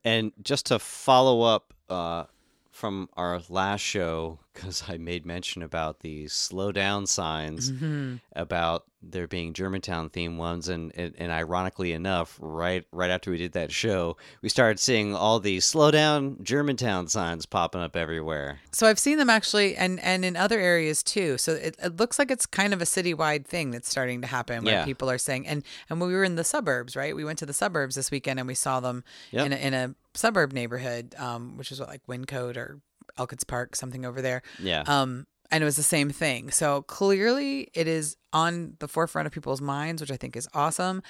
And 0.05 0.33
just 0.43 0.67
to 0.67 0.79
follow 0.79 1.43
up 1.43 1.73
uh, 1.89 2.25
from 2.71 3.09
our 3.17 3.41
last 3.49 3.81
show, 3.81 4.39
because 4.55 4.85
I 4.89 4.97
made 4.97 5.27
mention 5.27 5.63
about 5.63 6.01
the 6.01 6.29
slow 6.29 6.73
down 6.73 7.07
signs 7.07 7.71
Mm-hmm. 7.71 8.17
about 8.35 8.85
there 9.07 9.27
being 9.29 9.53
Germantown 9.53 10.09
themed 10.09 10.39
ones, 10.39 10.67
and, 10.69 10.91
and 10.97 11.15
and 11.19 11.31
ironically 11.31 11.93
enough, 11.93 12.39
right 12.41 12.87
right 12.91 13.11
after 13.11 13.31
we 13.31 13.37
did 13.37 13.53
that 13.53 13.71
show, 13.71 14.17
we 14.41 14.49
started 14.49 14.81
seeing 14.81 15.15
all 15.15 15.41
these 15.41 15.67
slow 15.67 15.91
down 15.91 16.39
Germantown 16.43 17.07
signs 17.09 17.45
popping 17.45 17.83
up 17.83 17.97
everywhere. 17.97 18.61
So 18.73 18.87
I've 18.87 18.99
seen 18.99 19.19
them 19.19 19.29
actually, 19.29 19.77
and 19.77 20.01
and 20.01 20.25
in 20.25 20.37
other 20.37 20.59
areas 20.59 21.03
too. 21.03 21.37
So 21.37 21.53
it, 21.53 21.77
it 21.83 21.97
looks 21.99 22.19
like 22.19 22.31
it's 22.31 22.47
kind 22.47 22.73
of 22.73 22.81
a 22.81 22.87
citywide 22.87 23.45
thing 23.45 23.73
that's 23.73 23.91
starting 23.91 24.23
to 24.23 24.27
happen, 24.27 24.65
where 24.65 24.73
Yeah. 24.75 24.85
people 24.87 25.11
are 25.11 25.19
saying, 25.19 25.47
and 25.47 25.63
and 25.91 26.01
we 26.01 26.13
were 26.15 26.25
in 26.25 26.37
the 26.37 26.45
suburbs, 26.45 26.97
right? 26.97 27.15
We 27.15 27.25
went 27.25 27.39
to 27.41 27.47
the 27.47 27.53
suburbs 27.53 27.97
this 27.97 28.11
weekend, 28.11 28.39
and 28.39 28.49
we 28.49 28.55
saw 28.55 28.81
them 28.81 29.05
Yep. 29.33 29.47
in 29.47 29.53
a, 29.53 29.57
in 29.57 29.75
a 29.75 29.95
suburb 30.15 30.53
neighborhood, 30.55 31.15
um, 31.19 31.59
which 31.59 31.71
is 31.73 31.79
what 31.79 31.91
like 31.91 32.07
Wyncote 32.07 32.57
or 32.57 32.81
Elkins 33.19 33.45
Park, 33.45 33.77
something 33.77 34.05
over 34.05 34.23
there. 34.23 34.43
Yeah. 34.59 34.85
Um, 34.87 35.27
and 35.51 35.63
it 35.63 35.65
was 35.65 35.77
the 35.77 35.83
same 35.83 36.11
thing. 36.11 36.51
So 36.51 36.83
clearly, 36.83 37.69
it 37.75 37.87
is 37.87 38.17
on 38.33 38.75
the 38.81 38.89
forefront 38.89 39.27
of 39.27 39.33
people's 39.33 39.61
minds, 39.61 40.01
which 40.01 40.11
I 40.11 40.17
think 40.17 40.37
is 40.37 40.49
awesome. 40.55 41.03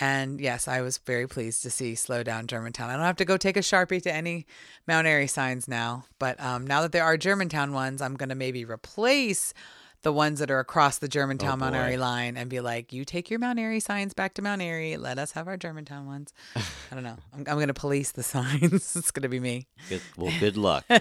And 0.00 0.40
yes, 0.40 0.66
I 0.66 0.80
was 0.80 0.98
very 0.98 1.28
pleased 1.28 1.62
to 1.62 1.70
see 1.70 1.94
Slow 1.94 2.22
Down 2.22 2.46
Germantown. 2.46 2.90
I 2.90 2.94
don't 2.94 3.04
have 3.04 3.16
to 3.16 3.24
go 3.24 3.36
take 3.36 3.56
a 3.56 3.60
sharpie 3.60 4.02
to 4.02 4.12
any 4.12 4.46
Mount 4.88 5.06
Airy 5.06 5.26
signs 5.28 5.68
now, 5.68 6.04
but 6.18 6.40
um, 6.40 6.66
now 6.66 6.80
that 6.82 6.92
there 6.92 7.04
are 7.04 7.16
Germantown 7.16 7.72
ones, 7.72 8.02
I'm 8.02 8.16
going 8.16 8.30
to 8.30 8.34
maybe 8.34 8.64
replace 8.64 9.54
the 10.02 10.12
ones 10.12 10.40
that 10.40 10.50
are 10.50 10.58
across 10.58 10.98
the 10.98 11.08
Germantown 11.08 11.54
oh, 11.54 11.56
Mount. 11.56 11.76
Airy 11.76 11.96
line 11.96 12.36
and 12.36 12.50
be 12.50 12.60
like, 12.60 12.92
you 12.92 13.04
take 13.04 13.30
your 13.30 13.38
Mount 13.38 13.58
Airy 13.58 13.80
signs 13.80 14.14
back 14.14 14.34
to 14.34 14.42
Mount 14.42 14.60
Airy. 14.60 14.96
Let 14.96 15.18
us 15.18 15.32
have 15.32 15.46
our 15.48 15.56
Germantown 15.56 16.06
ones. 16.06 16.32
I 16.56 16.94
don't 16.94 17.04
know. 17.04 17.16
I'm, 17.32 17.40
I'm 17.40 17.56
going 17.56 17.68
to 17.68 17.74
police 17.74 18.10
the 18.10 18.22
signs. 18.24 18.96
it's 18.96 19.10
going 19.10 19.22
to 19.22 19.28
be 19.28 19.40
me. 19.40 19.68
Good, 19.88 20.02
well, 20.16 20.32
good 20.40 20.56
luck. 20.56 20.84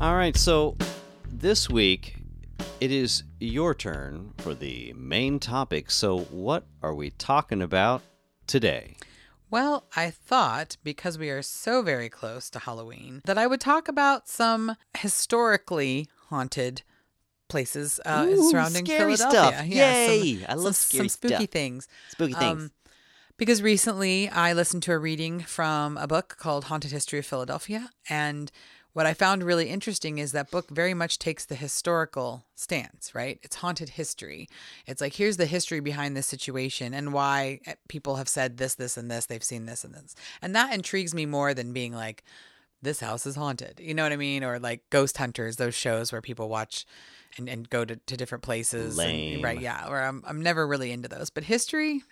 All 0.00 0.14
right, 0.14 0.36
so 0.36 0.76
this 1.28 1.68
week 1.68 2.18
it 2.80 2.92
is 2.92 3.24
your 3.40 3.74
turn 3.74 4.32
for 4.38 4.54
the 4.54 4.92
main 4.92 5.40
topic. 5.40 5.90
So, 5.90 6.20
what 6.20 6.64
are 6.82 6.94
we 6.94 7.10
talking 7.10 7.60
about 7.60 8.02
today? 8.48 8.96
Well, 9.50 9.84
I 9.96 10.10
thought 10.10 10.76
because 10.84 11.16
we 11.18 11.30
are 11.30 11.40
so 11.42 11.80
very 11.82 12.08
close 12.08 12.50
to 12.50 12.58
Halloween 12.58 13.22
that 13.24 13.38
I 13.38 13.46
would 13.46 13.60
talk 13.60 13.88
about 13.88 14.28
some 14.28 14.76
historically 14.98 16.06
haunted 16.28 16.82
places 17.48 17.98
uh, 18.04 18.26
Ooh, 18.28 18.50
surrounding 18.50 18.84
scary 18.84 19.16
Philadelphia. 19.16 19.52
stuff. 19.58 19.66
Yeah, 19.66 20.06
some- 20.06 20.14
Yay! 20.26 20.44
I 20.46 20.54
love 20.54 20.76
some, 20.76 20.98
some 20.98 21.08
spooky 21.08 21.34
stuff. 21.34 21.48
things. 21.50 21.88
Spooky 22.10 22.34
things. 22.34 22.62
Um, 22.64 22.70
because 23.38 23.62
recently 23.62 24.28
I 24.28 24.52
listened 24.52 24.82
to 24.82 24.92
a 24.92 24.98
reading 24.98 25.40
from 25.40 25.96
a 25.96 26.06
book 26.06 26.36
called 26.38 26.64
Haunted 26.64 26.90
History 26.90 27.20
of 27.20 27.24
Philadelphia. 27.26 27.88
And 28.10 28.50
what 28.98 29.06
I 29.06 29.14
found 29.14 29.44
really 29.44 29.68
interesting 29.68 30.18
is 30.18 30.32
that 30.32 30.50
book 30.50 30.70
very 30.70 30.92
much 30.92 31.20
takes 31.20 31.44
the 31.44 31.54
historical 31.54 32.44
stance, 32.56 33.14
right? 33.14 33.38
It's 33.44 33.54
haunted 33.54 33.90
history. 33.90 34.48
It's 34.88 35.00
like, 35.00 35.14
here's 35.14 35.36
the 35.36 35.46
history 35.46 35.78
behind 35.78 36.16
this 36.16 36.26
situation 36.26 36.92
and 36.92 37.12
why 37.12 37.60
eh, 37.64 37.74
people 37.88 38.16
have 38.16 38.28
said 38.28 38.56
this, 38.56 38.74
this, 38.74 38.96
and 38.96 39.08
this. 39.08 39.26
They've 39.26 39.40
seen 39.40 39.66
this 39.66 39.84
and 39.84 39.94
this. 39.94 40.16
And 40.42 40.52
that 40.56 40.74
intrigues 40.74 41.14
me 41.14 41.26
more 41.26 41.54
than 41.54 41.72
being 41.72 41.92
like, 41.92 42.24
this 42.82 42.98
house 42.98 43.24
is 43.24 43.36
haunted. 43.36 43.78
You 43.78 43.94
know 43.94 44.02
what 44.02 44.10
I 44.10 44.16
mean? 44.16 44.42
Or 44.42 44.58
like 44.58 44.82
Ghost 44.90 45.16
Hunters, 45.16 45.58
those 45.58 45.76
shows 45.76 46.10
where 46.10 46.20
people 46.20 46.48
watch 46.48 46.84
and, 47.36 47.48
and 47.48 47.70
go 47.70 47.84
to, 47.84 47.94
to 47.94 48.16
different 48.16 48.42
places. 48.42 48.96
and- 49.34 49.44
right. 49.44 49.60
Yeah. 49.60 49.86
Or 49.88 50.00
I'm, 50.00 50.24
I'm 50.26 50.42
never 50.42 50.66
really 50.66 50.90
into 50.90 51.06
those. 51.06 51.30
But 51.30 51.44
history, 51.44 52.02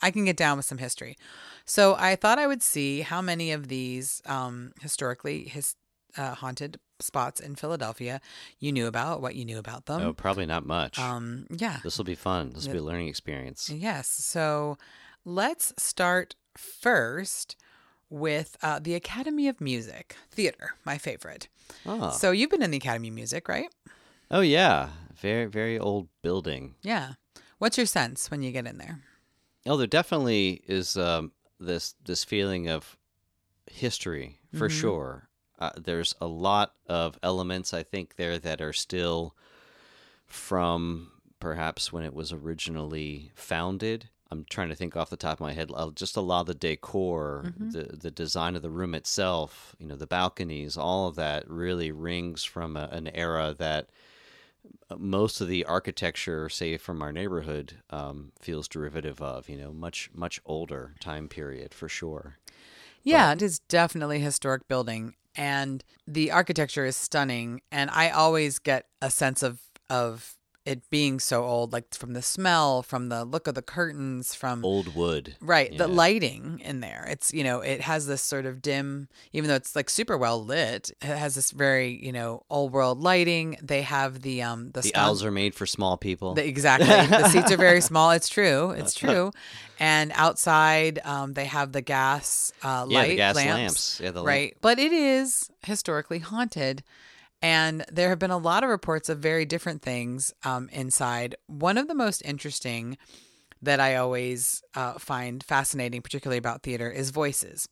I 0.00 0.12
can 0.12 0.24
get 0.24 0.36
down 0.36 0.56
with 0.56 0.66
some 0.66 0.78
history. 0.78 1.16
So 1.64 1.96
I 1.98 2.14
thought 2.14 2.38
I 2.38 2.46
would 2.46 2.62
see 2.62 3.00
how 3.00 3.20
many 3.20 3.50
of 3.50 3.66
these 3.66 4.22
um, 4.26 4.70
historically 4.80 5.42
his, 5.42 5.74
uh, 6.18 6.34
haunted 6.34 6.78
spots 7.00 7.40
in 7.40 7.54
Philadelphia 7.54 8.20
you 8.58 8.72
knew 8.72 8.86
about, 8.86 9.22
what 9.22 9.34
you 9.36 9.44
knew 9.44 9.58
about 9.58 9.86
them. 9.86 10.00
oh, 10.02 10.12
probably 10.12 10.46
not 10.46 10.66
much. 10.66 10.98
Um, 10.98 11.46
yeah. 11.50 11.78
this 11.84 11.96
will 11.96 12.04
be 12.04 12.14
fun. 12.16 12.50
This 12.54 12.66
will 12.66 12.72
be 12.72 12.78
a 12.78 12.82
learning 12.82 13.08
experience. 13.08 13.70
Yes. 13.70 14.08
So 14.08 14.76
let's 15.24 15.72
start 15.78 16.34
first 16.56 17.56
with 18.10 18.56
uh, 18.62 18.78
the 18.82 18.94
Academy 18.94 19.48
of 19.48 19.60
Music 19.60 20.16
Theater, 20.30 20.70
my 20.84 20.98
favorite. 20.98 21.48
Oh, 21.86 22.10
So 22.10 22.30
you've 22.32 22.50
been 22.50 22.62
in 22.62 22.70
the 22.70 22.78
Academy 22.78 23.08
of 23.08 23.14
Music, 23.14 23.48
right? 23.48 23.68
oh 24.30 24.40
yeah, 24.40 24.88
very 25.16 25.46
very 25.46 25.78
old 25.78 26.08
building. 26.22 26.74
Yeah. 26.82 27.12
What's 27.58 27.76
your 27.76 27.86
sense 27.86 28.30
when 28.30 28.42
you 28.42 28.50
get 28.52 28.66
in 28.66 28.78
there? 28.78 29.00
Oh, 29.66 29.76
there 29.76 29.86
definitely 29.86 30.62
is 30.66 30.96
um, 30.96 31.32
this 31.60 31.94
this 32.04 32.24
feeling 32.24 32.68
of 32.68 32.96
history 33.70 34.38
for 34.54 34.68
Mm-hmm. 34.68 34.80
sure. 34.80 35.27
Uh, 35.58 35.70
there's 35.76 36.14
a 36.20 36.26
lot 36.26 36.74
of 36.88 37.18
elements 37.22 37.74
I 37.74 37.82
think 37.82 38.16
there 38.16 38.38
that 38.38 38.60
are 38.60 38.72
still 38.72 39.34
from 40.26 41.10
perhaps 41.40 41.92
when 41.92 42.04
it 42.04 42.14
was 42.14 42.32
originally 42.32 43.32
founded. 43.34 44.08
I'm 44.30 44.44
trying 44.50 44.68
to 44.68 44.74
think 44.74 44.94
off 44.94 45.08
the 45.10 45.16
top 45.16 45.34
of 45.34 45.40
my 45.40 45.54
head. 45.54 45.70
Just 45.94 46.16
a 46.16 46.20
lot 46.20 46.42
of 46.42 46.46
the 46.46 46.54
decor, 46.54 47.52
the 47.58 47.96
the 47.96 48.10
design 48.10 48.56
of 48.56 48.62
the 48.62 48.70
room 48.70 48.94
itself, 48.94 49.74
you 49.78 49.86
know, 49.86 49.96
the 49.96 50.06
balconies, 50.06 50.76
all 50.76 51.08
of 51.08 51.16
that 51.16 51.48
really 51.48 51.90
rings 51.90 52.44
from 52.44 52.76
a, 52.76 52.88
an 52.92 53.08
era 53.08 53.54
that 53.58 53.88
uh, 54.90 54.96
most 54.98 55.40
of 55.40 55.48
the 55.48 55.64
architecture, 55.64 56.50
say 56.50 56.76
from 56.76 57.00
our 57.00 57.10
neighborhood, 57.10 57.74
um, 57.88 58.32
feels 58.38 58.68
derivative 58.68 59.22
of. 59.22 59.48
You 59.48 59.56
know, 59.56 59.72
much 59.72 60.10
much 60.14 60.40
older 60.44 60.94
time 61.00 61.28
period 61.28 61.72
for 61.72 61.88
sure. 61.88 62.36
Yeah, 63.02 63.32
it 63.32 63.40
is 63.40 63.60
definitely 63.60 64.20
historic 64.20 64.68
building 64.68 65.14
and 65.38 65.84
the 66.06 66.32
architecture 66.32 66.84
is 66.84 66.96
stunning 66.96 67.62
and 67.72 67.88
I 67.90 68.10
always 68.10 68.58
get 68.58 68.86
a 69.00 69.10
sense 69.10 69.42
of 69.42 69.60
of 69.88 70.34
it 70.68 70.88
being 70.90 71.18
so 71.20 71.44
old 71.44 71.72
like 71.72 71.94
from 71.94 72.12
the 72.12 72.22
smell, 72.22 72.82
from 72.82 73.08
the 73.08 73.24
look 73.24 73.46
of 73.46 73.54
the 73.54 73.62
curtains, 73.62 74.34
from 74.34 74.64
Old 74.64 74.94
wood. 74.94 75.34
Right, 75.40 75.76
the 75.76 75.88
lighting 75.88 76.60
in 76.64 76.80
there. 76.80 77.06
It's 77.10 77.32
you 77.32 77.42
know, 77.42 77.60
it 77.60 77.80
has 77.80 78.06
this 78.06 78.22
sort 78.22 78.44
of 78.46 78.60
dim, 78.60 79.08
even 79.32 79.48
though 79.48 79.54
it's 79.56 79.74
like 79.74 79.88
super 79.90 80.16
well 80.18 80.44
lit. 80.44 80.90
It 81.00 81.16
has 81.16 81.34
this 81.34 81.50
very 81.50 81.98
you 82.04 82.12
know 82.12 82.44
old 82.50 82.72
world 82.72 83.00
lighting. 83.00 83.56
They 83.62 83.82
have 83.82 84.22
the 84.22 84.42
um 84.42 84.70
the, 84.72 84.82
The 84.82 84.94
owls 84.94 85.24
are 85.24 85.30
made 85.30 85.54
for 85.54 85.66
small 85.66 85.96
people. 85.96 86.34
the- 86.34 86.46
exactly. 86.46 86.86
the 86.88 87.28
seats 87.28 87.50
are 87.50 87.56
very 87.56 87.80
small. 87.80 88.10
It's 88.12 88.28
true. 88.28 88.70
It's 88.78 88.94
true. 88.94 89.32
And 89.80 90.10
outside, 90.14 90.98
um, 91.04 91.34
they 91.34 91.44
have 91.46 91.72
the 91.72 91.80
gas 91.82 92.52
uh, 92.62 92.84
Yeah, 92.88 92.98
light 92.98 93.08
the 93.10 93.16
gas 93.16 93.36
lamps. 93.36 93.54
lamps. 93.54 94.00
Yeah, 94.02 94.10
the 94.10 94.20
lamp- 94.22 94.26
right. 94.26 94.56
But 94.60 94.78
it 94.78 94.92
is 94.92 95.50
historically 95.64 96.18
haunted. 96.18 96.82
And 97.40 97.84
there 97.90 98.08
have 98.08 98.18
been 98.18 98.30
a 98.30 98.38
lot 98.38 98.64
of 98.64 98.70
reports 98.70 99.08
of 99.08 99.18
very 99.18 99.44
different 99.44 99.82
things 99.82 100.32
um, 100.44 100.68
inside. 100.72 101.36
One 101.46 101.78
of 101.78 101.86
the 101.86 101.94
most 101.94 102.22
interesting 102.24 102.98
that 103.62 103.80
I 103.80 103.96
always 103.96 104.62
uh, 104.74 104.94
find 104.94 105.42
fascinating, 105.42 106.02
particularly 106.02 106.38
about 106.38 106.62
theater, 106.62 106.90
is 106.90 107.10
voices, 107.10 107.68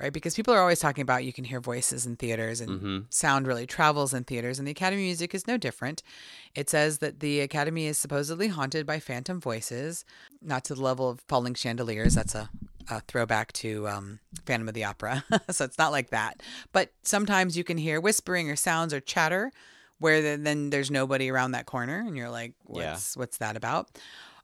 right? 0.00 0.12
Because 0.12 0.34
people 0.34 0.54
are 0.54 0.60
always 0.60 0.80
talking 0.80 1.02
about 1.02 1.24
you 1.24 1.32
can 1.32 1.44
hear 1.44 1.60
voices 1.60 2.06
in 2.06 2.16
theaters 2.16 2.60
and 2.60 2.70
sound 3.10 3.46
really 3.46 3.66
travels 3.66 4.14
in 4.14 4.24
theaters, 4.24 4.58
and 4.58 4.66
the 4.66 4.72
Academy 4.72 5.02
of 5.02 5.06
Music 5.06 5.34
is 5.34 5.46
no 5.46 5.56
different. 5.56 6.02
It 6.54 6.70
says 6.70 6.98
that 6.98 7.20
the 7.20 7.40
Academy 7.40 7.86
is 7.86 7.98
supposedly 7.98 8.48
haunted 8.48 8.86
by 8.86 9.00
phantom 9.00 9.40
voices, 9.40 10.04
not 10.40 10.64
to 10.64 10.74
the 10.74 10.82
level 10.82 11.08
of 11.08 11.20
falling 11.28 11.54
chandeliers. 11.54 12.14
That's 12.14 12.34
a, 12.34 12.48
a 12.90 13.00
throwback 13.00 13.52
to 13.54 13.88
um, 13.88 14.20
Phantom 14.46 14.68
of 14.68 14.74
the 14.74 14.84
Opera. 14.84 15.24
so 15.50 15.64
it's 15.64 15.78
not 15.78 15.92
like 15.92 16.10
that. 16.10 16.42
But 16.72 16.92
sometimes 17.02 17.56
you 17.56 17.64
can 17.64 17.78
hear 17.78 18.00
whispering 18.00 18.50
or 18.50 18.56
sounds 18.56 18.92
or 18.92 19.00
chatter 19.00 19.52
where 19.98 20.20
the, 20.20 20.42
then 20.42 20.70
there's 20.70 20.90
nobody 20.90 21.30
around 21.30 21.52
that 21.52 21.66
corner, 21.66 22.00
and 22.00 22.16
you're 22.16 22.30
like, 22.30 22.54
Yeah. 22.68 22.92
what's, 22.92 23.16
what's 23.16 23.38
that 23.38 23.56
about? 23.56 23.88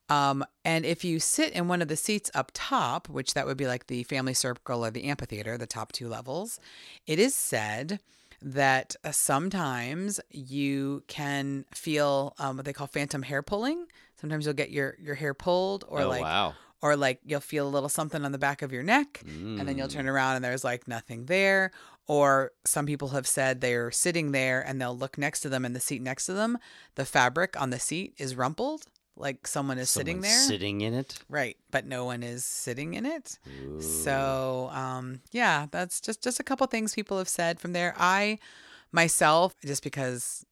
Um, 0.09 0.45
and 0.65 0.85
if 0.85 1.05
you 1.05 1.21
sit 1.21 1.53
in 1.53 1.69
one 1.69 1.83
of 1.83 1.89
the 1.89 1.97
seats 1.97 2.31
up 2.35 2.51
top, 2.53 3.09
which 3.09 3.35
that 3.35 3.47
would 3.47 3.57
be 3.57 3.67
like 3.67 3.87
the 3.87 4.03
family 4.05 4.35
circle 4.35 4.85
or 4.85 4.91
the 4.91 5.05
amphitheater, 5.05 5.57
the 5.57 5.67
top 5.67 5.93
two 5.93 6.09
levels, 6.09 6.59
it 7.07 7.19
is 7.19 7.35
said 7.35 8.01
that 8.43 8.97
uh, 9.05 9.13
sometimes 9.13 10.19
you 10.31 11.05
can 11.07 11.65
feel 11.73 12.35
um, 12.39 12.57
what 12.57 12.65
they 12.65 12.73
call 12.73 12.89
phantom 12.89 13.23
hair 13.23 13.43
pulling. 13.43 13.87
Sometimes 14.21 14.47
you'll 14.47 14.55
get 14.55 14.71
your 14.71 14.97
your 15.01 15.15
hair 15.15 15.33
pulled, 15.33 15.85
or 15.89 16.03
oh 16.03 16.09
like, 16.09 16.23
wow. 16.23 16.55
Or 16.83 16.97
like 16.97 17.21
you'll 17.25 17.41
feel 17.41 17.67
a 17.67 17.71
little 17.71 17.89
something 17.89 18.25
on 18.25 18.33
the 18.33 18.39
back 18.39 18.63
of 18.63 18.73
your 18.73 18.83
neck, 18.83 19.21
and 19.25 19.61
then 19.69 19.77
you'll 19.77 19.89
Mm. 19.89 19.93
turn 19.93 20.09
around 20.09 20.37
and 20.37 20.45
there's 20.45 20.65
like 20.65 20.87
nothing 20.89 21.27
there. 21.27 21.71
Or 22.07 22.53
some 22.65 22.87
people 22.87 23.09
have 23.11 23.27
said 23.27 23.61
they're 23.61 23.91
sitting 23.93 24.33
there 24.33 24.61
and 24.67 24.81
they'll 24.81 24.97
look 24.97 25.17
next 25.17 25.41
to 25.41 25.49
them 25.49 25.65
and 25.65 25.77
the 25.77 25.81
seat 25.81 26.03
next 26.03 26.27
to 26.27 26.33
them. 26.33 26.59
The 26.97 27.05
fabric 27.05 27.61
on 27.61 27.71
the 27.71 27.79
seat 27.79 28.15
is 28.19 28.35
rumpled, 28.35 28.87
like 29.17 29.47
someone 29.47 29.79
is 29.79 29.91
sitting 29.91 30.21
there. 30.21 30.33
Sitting 30.39 30.81
in 30.81 30.93
it. 30.95 31.19
Right, 31.29 31.57
but 31.71 31.87
no 31.87 32.05
one 32.07 32.23
is 32.25 32.45
sitting 32.45 32.95
in 32.95 33.07
it. 33.07 33.39
Ooh. 33.63 33.81
So, 33.81 34.71
um, 34.73 35.21
yeah, 35.31 35.67
that's 35.71 36.01
just 36.01 36.23
just 36.25 36.41
a 36.41 36.43
couple 36.43 36.67
things 36.67 36.95
people 36.95 37.19
have 37.19 37.29
said 37.29 37.61
from 37.61 37.75
there. 37.75 37.95
I 37.97 38.39
myself, 38.93 39.55
just 39.65 39.83
because 39.83 40.45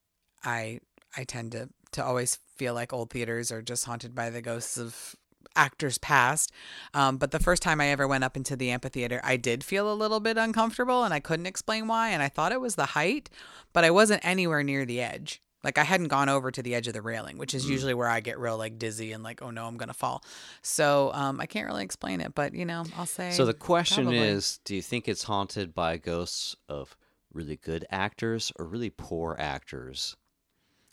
I 0.44 0.80
I 1.16 1.24
tend 1.24 1.52
to 1.52 1.70
to 1.92 2.04
always 2.04 2.38
feel 2.56 2.74
like 2.74 2.92
old 2.92 3.10
theaters 3.10 3.50
are 3.50 3.62
just 3.62 3.84
haunted 3.86 4.14
by 4.14 4.30
the 4.30 4.42
ghosts 4.42 4.76
of 4.78 5.16
actors 5.58 5.98
past. 5.98 6.52
Um, 6.94 7.18
but 7.18 7.32
the 7.32 7.40
first 7.40 7.62
time 7.62 7.80
I 7.80 7.88
ever 7.88 8.06
went 8.06 8.24
up 8.24 8.36
into 8.36 8.56
the 8.56 8.70
amphitheater, 8.70 9.20
I 9.24 9.36
did 9.36 9.64
feel 9.64 9.92
a 9.92 9.94
little 9.94 10.20
bit 10.20 10.38
uncomfortable, 10.38 11.04
and 11.04 11.12
I 11.12 11.20
couldn't 11.20 11.46
explain 11.46 11.88
why. 11.88 12.10
And 12.10 12.22
I 12.22 12.28
thought 12.28 12.52
it 12.52 12.60
was 12.60 12.76
the 12.76 12.86
height, 12.86 13.28
but 13.72 13.84
I 13.84 13.90
wasn't 13.90 14.24
anywhere 14.24 14.62
near 14.62 14.86
the 14.86 15.00
edge. 15.00 15.42
Like 15.64 15.76
I 15.76 15.82
hadn't 15.82 16.08
gone 16.08 16.28
over 16.28 16.52
to 16.52 16.62
the 16.62 16.74
edge 16.74 16.86
of 16.86 16.94
the 16.94 17.02
railing, 17.02 17.36
which 17.36 17.52
is 17.52 17.68
usually 17.68 17.92
where 17.92 18.08
I 18.08 18.20
get 18.20 18.38
real 18.38 18.56
like 18.56 18.78
dizzy 18.78 19.12
and 19.12 19.24
like, 19.24 19.42
oh 19.42 19.50
no, 19.50 19.66
I'm 19.66 19.76
gonna 19.76 19.92
fall. 19.92 20.22
So 20.62 21.10
um, 21.12 21.40
I 21.40 21.46
can't 21.46 21.66
really 21.66 21.82
explain 21.82 22.20
it, 22.20 22.34
but 22.34 22.54
you 22.54 22.64
know, 22.64 22.84
I'll 22.96 23.06
say. 23.06 23.32
So 23.32 23.44
the 23.44 23.54
question 23.54 24.04
probably. 24.04 24.20
is, 24.20 24.60
do 24.64 24.76
you 24.76 24.82
think 24.82 25.08
it's 25.08 25.24
haunted 25.24 25.74
by 25.74 25.96
ghosts 25.96 26.54
of 26.68 26.96
really 27.32 27.56
good 27.56 27.84
actors 27.90 28.52
or 28.56 28.66
really 28.66 28.90
poor 28.90 29.34
actors? 29.38 30.16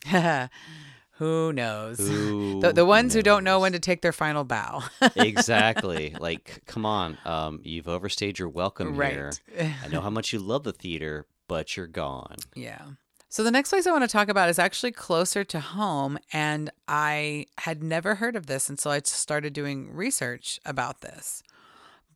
who 1.18 1.52
knows? 1.52 1.98
Who 1.98 2.60
the, 2.62 2.72
the 2.72 2.84
ones 2.84 3.14
who 3.14 3.22
don't 3.22 3.44
know 3.44 3.60
when 3.60 3.72
to 3.72 3.78
take 3.78 4.02
their 4.02 4.12
final 4.12 4.44
bow. 4.44 4.82
exactly. 5.16 6.14
Like, 6.18 6.62
come 6.66 6.84
on. 6.84 7.16
Um, 7.24 7.60
you've 7.62 7.88
overstayed 7.88 8.38
your 8.38 8.48
welcome 8.48 8.94
here. 8.94 9.32
right. 9.58 9.72
I 9.84 9.88
know 9.88 10.00
how 10.00 10.10
much 10.10 10.32
you 10.32 10.38
love 10.38 10.64
the 10.64 10.72
theater, 10.72 11.26
but 11.48 11.76
you're 11.76 11.86
gone. 11.86 12.36
Yeah. 12.54 12.82
So 13.28 13.42
the 13.42 13.50
next 13.50 13.68
place 13.68 13.86
I 13.86 13.90
want 13.90 14.02
to 14.02 14.08
talk 14.08 14.28
about 14.28 14.48
is 14.48 14.58
actually 14.58 14.92
closer 14.92 15.44
to 15.44 15.60
home, 15.60 16.16
and 16.32 16.70
I 16.88 17.46
had 17.58 17.82
never 17.82 18.14
heard 18.14 18.34
of 18.34 18.46
this 18.46 18.70
until 18.70 18.92
I 18.92 19.00
started 19.00 19.52
doing 19.52 19.92
research 19.92 20.58
about 20.64 21.02
this. 21.02 21.42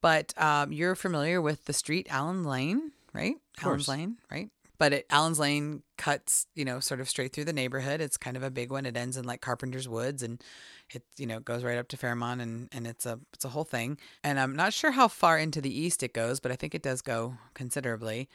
But 0.01 0.33
um, 0.41 0.73
you're 0.73 0.95
familiar 0.95 1.43
with 1.43 1.67
the 1.67 1.75
street 1.75 2.07
Allen 2.09 2.45
Lane, 2.45 2.93
right? 3.13 3.35
Course. 3.61 3.87
Lane, 3.87 4.17
right? 4.31 4.49
But 4.81 4.95
it, 4.95 5.07
Allen's 5.11 5.38
Lane 5.38 5.83
cuts, 5.99 6.47
you 6.55 6.64
know, 6.64 6.81
sort 6.81 7.01
of 7.01 7.09
straight 7.11 7.35
through 7.35 7.45
the 7.45 7.53
neighborhood. 7.53 8.01
It's 8.01 8.16
kind 8.16 8.35
of 8.35 8.43
a 8.43 8.51
big 8.51 8.71
one. 8.71 8.87
It 8.87 8.97
ends 8.97 9.19
in 9.19 9.27
like 9.27 9.43
Carpenter's 9.43 9.87
Woods, 9.87 10.23
and 10.23 10.43
it, 10.88 11.03
you 11.19 11.27
know, 11.27 11.38
goes 11.38 11.62
right 11.62 11.77
up 11.77 11.88
to 11.88 11.99
Fairmount, 11.99 12.40
and 12.40 12.71
and 12.73 12.87
it's 12.87 13.05
a 13.05 13.21
it's 13.35 13.45
a 13.45 13.51
whole 13.51 13.64
thing. 13.64 13.99
And 14.25 14.40
I'm 14.40 14.57
not 14.57 14.73
sure 14.73 14.93
how 14.93 15.07
far 15.07 15.38
into 15.38 15.61
the 15.61 15.79
east 15.79 16.03
it 16.03 16.14
goes, 16.14 16.40
but 16.40 16.51
I 16.51 16.57
think 16.57 16.75
it 16.75 16.83
does 16.83 17.03
go 17.03 17.35
considerably. 17.53 18.31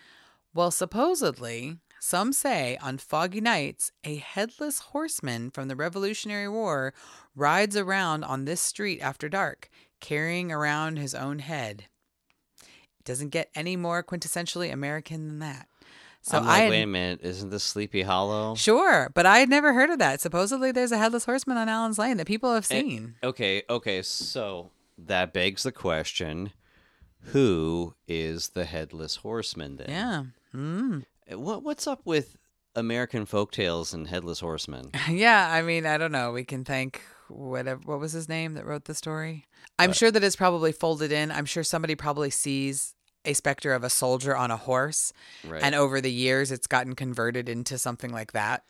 Well, 0.54 0.70
supposedly, 0.70 1.80
some 2.00 2.32
say 2.32 2.78
on 2.80 3.00
foggy 3.00 3.42
nights, 3.42 3.92
a 4.04 4.18
headless 4.18 4.78
horseman 4.80 5.50
from 5.50 5.68
the 5.68 5.76
Revolutionary 5.76 6.48
War 6.48 6.94
rides 7.36 7.76
around 7.76 8.24
on 8.24 8.46
this 8.46 8.62
street 8.62 9.02
after 9.02 9.28
dark, 9.28 9.68
carrying 10.00 10.52
around 10.52 10.98
his 10.98 11.16
own 11.16 11.40
head. 11.40 11.86
It 12.62 13.04
doesn't 13.04 13.30
get 13.30 13.50
any 13.56 13.76
more 13.76 14.04
quintessentially 14.04 14.72
American 14.72 15.28
than 15.28 15.40
that. 15.40 15.68
So 16.28 16.40
I'm 16.40 16.46
like, 16.46 16.56
I 16.56 16.60
had- 16.62 16.70
wait 16.72 16.82
a 16.82 16.88
minute, 16.88 17.20
isn't 17.22 17.52
this 17.52 17.64
Sleepy 17.64 18.02
Hollow? 18.02 18.56
sure, 18.56 19.12
but 19.14 19.26
I 19.28 19.38
had 19.40 19.50
never 19.50 19.74
heard 19.74 19.92
of 19.92 20.00
that. 20.00 20.20
Supposedly, 20.22 20.72
there's 20.72 20.92
a 20.92 20.98
headless 20.98 21.26
horseman 21.26 21.58
on 21.58 21.70
Allen's 21.70 22.00
Lane 22.00 22.18
that 22.18 22.26
people 22.26 22.52
have 22.54 22.66
Eh, 22.72 22.82
seen. 22.82 23.16
Okay, 23.24 23.62
okay, 23.70 24.02
so 24.02 24.72
that 24.98 25.34
begs 25.34 25.62
the 25.64 25.72
question 25.72 26.52
who 27.32 27.94
is 28.08 28.50
the 28.50 28.66
headless 28.66 29.18
horseman 29.18 29.78
then? 29.78 29.88
yeah. 29.90 30.24
Mm. 30.60 31.04
What 31.38 31.64
what's 31.64 31.86
up 31.86 32.02
with 32.06 32.38
American 32.76 33.26
folktales 33.26 33.94
and 33.94 34.08
headless 34.08 34.40
horsemen? 34.40 34.92
Yeah, 35.10 35.52
I 35.52 35.62
mean, 35.62 35.86
I 35.86 35.98
don't 35.98 36.12
know. 36.12 36.32
We 36.32 36.44
can 36.44 36.64
thank 36.66 37.02
whatever. 37.28 37.82
What 37.86 38.00
was 38.00 38.14
his 38.14 38.28
name 38.30 38.54
that 38.56 38.66
wrote 38.66 38.86
the 38.86 38.96
story? 38.96 39.46
I'm 39.78 39.92
sure 39.94 40.10
that 40.12 40.24
it's 40.24 40.36
probably 40.36 40.72
folded 40.72 41.12
in. 41.12 41.32
I'm 41.32 41.46
sure 41.46 41.64
somebody 41.64 41.94
probably 41.96 42.30
sees 42.32 42.95
a 43.26 43.34
specter 43.34 43.74
of 43.74 43.84
a 43.84 43.90
soldier 43.90 44.36
on 44.36 44.52
a 44.52 44.58
horse, 44.58 45.14
Right. 45.44 45.62
and 45.64 45.76
over 45.76 46.02
the 46.02 46.12
years, 46.12 46.52
it's 46.52 46.68
gotten 46.68 46.96
converted 46.96 47.50
into 47.50 47.78
something 47.78 48.12
like 48.12 48.32
that 48.34 48.64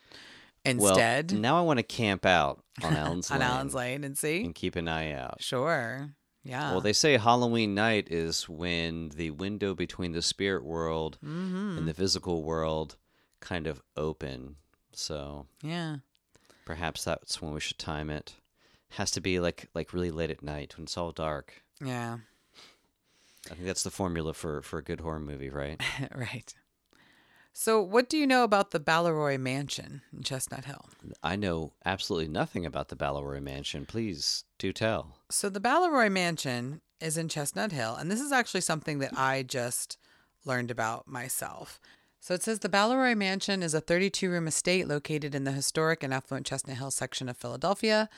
instead 0.64 1.32
Well, 1.32 1.40
now 1.40 1.58
I 1.58 1.62
want 1.62 1.78
to 1.78 1.82
camp 1.82 2.26
out 2.26 2.62
on 2.82 2.94
Allen's 2.96 3.30
on 3.30 3.40
Lane 3.40 3.48
Allen's 3.48 3.74
Lane 3.74 4.04
and 4.04 4.18
see. 4.18 4.44
and 4.44 4.54
keep 4.54 4.76
an 4.76 4.88
eye 4.88 5.12
out. 5.12 5.40
Sure. 5.40 6.10
Yeah. 6.42 6.70
Well, 6.72 6.80
they 6.80 6.92
say 6.92 7.16
Halloween 7.16 7.74
night 7.74 8.08
is 8.10 8.48
when 8.48 9.08
the 9.10 9.30
window 9.30 9.74
between 9.74 10.12
the 10.12 10.22
spirit 10.22 10.64
world 10.64 11.18
mm-hmm. 11.24 11.76
and 11.76 11.88
the 11.88 11.94
physical 11.94 12.44
world 12.44 12.96
kind 13.40 13.66
of 13.66 13.82
open. 13.96 14.56
So 14.92 15.46
yeah. 15.62 15.96
perhaps 16.64 17.02
that's 17.04 17.42
when 17.42 17.52
we 17.52 17.60
should 17.60 17.78
time 17.78 18.10
it. 18.10 18.34
Has 18.90 19.10
to 19.12 19.20
be 19.20 19.40
like 19.40 19.68
like 19.74 19.92
really 19.92 20.12
late 20.12 20.30
at 20.30 20.42
night 20.42 20.76
when 20.76 20.84
it's 20.84 20.96
all 20.96 21.10
dark. 21.10 21.62
Yeah. 21.84 22.18
I 23.50 23.54
think 23.54 23.66
that's 23.66 23.82
the 23.82 23.90
formula 23.90 24.34
for 24.34 24.62
for 24.62 24.78
a 24.78 24.82
good 24.82 25.00
horror 25.00 25.20
movie, 25.20 25.50
right? 25.50 25.80
right. 26.14 26.54
So, 27.58 27.80
what 27.80 28.10
do 28.10 28.18
you 28.18 28.26
know 28.26 28.44
about 28.44 28.72
the 28.72 28.78
Baleroy 28.78 29.40
Mansion 29.40 30.02
in 30.12 30.22
Chestnut 30.22 30.66
Hill? 30.66 30.90
I 31.22 31.36
know 31.36 31.72
absolutely 31.86 32.28
nothing 32.28 32.66
about 32.66 32.88
the 32.88 32.96
Baleroy 32.96 33.42
Mansion. 33.42 33.86
Please 33.86 34.44
do 34.58 34.74
tell. 34.74 35.16
So 35.30 35.48
the 35.48 35.58
Baleroy 35.58 36.12
Mansion 36.12 36.82
is 37.00 37.16
in 37.16 37.30
Chestnut 37.30 37.72
Hill, 37.72 37.96
and 37.96 38.10
this 38.10 38.20
is 38.20 38.30
actually 38.30 38.60
something 38.60 38.98
that 38.98 39.16
I 39.16 39.42
just 39.42 39.96
learned 40.44 40.70
about 40.70 41.08
myself. 41.08 41.80
So 42.20 42.34
it 42.34 42.42
says 42.42 42.58
the 42.58 42.68
Baleroy 42.68 43.16
Mansion 43.16 43.62
is 43.62 43.72
a 43.72 43.80
32 43.80 44.28
room 44.28 44.46
estate 44.46 44.86
located 44.86 45.34
in 45.34 45.44
the 45.44 45.52
historic 45.52 46.02
and 46.02 46.12
affluent 46.12 46.44
Chestnut 46.44 46.76
Hill 46.76 46.90
section 46.90 47.26
of 47.26 47.38
Philadelphia. 47.38 48.10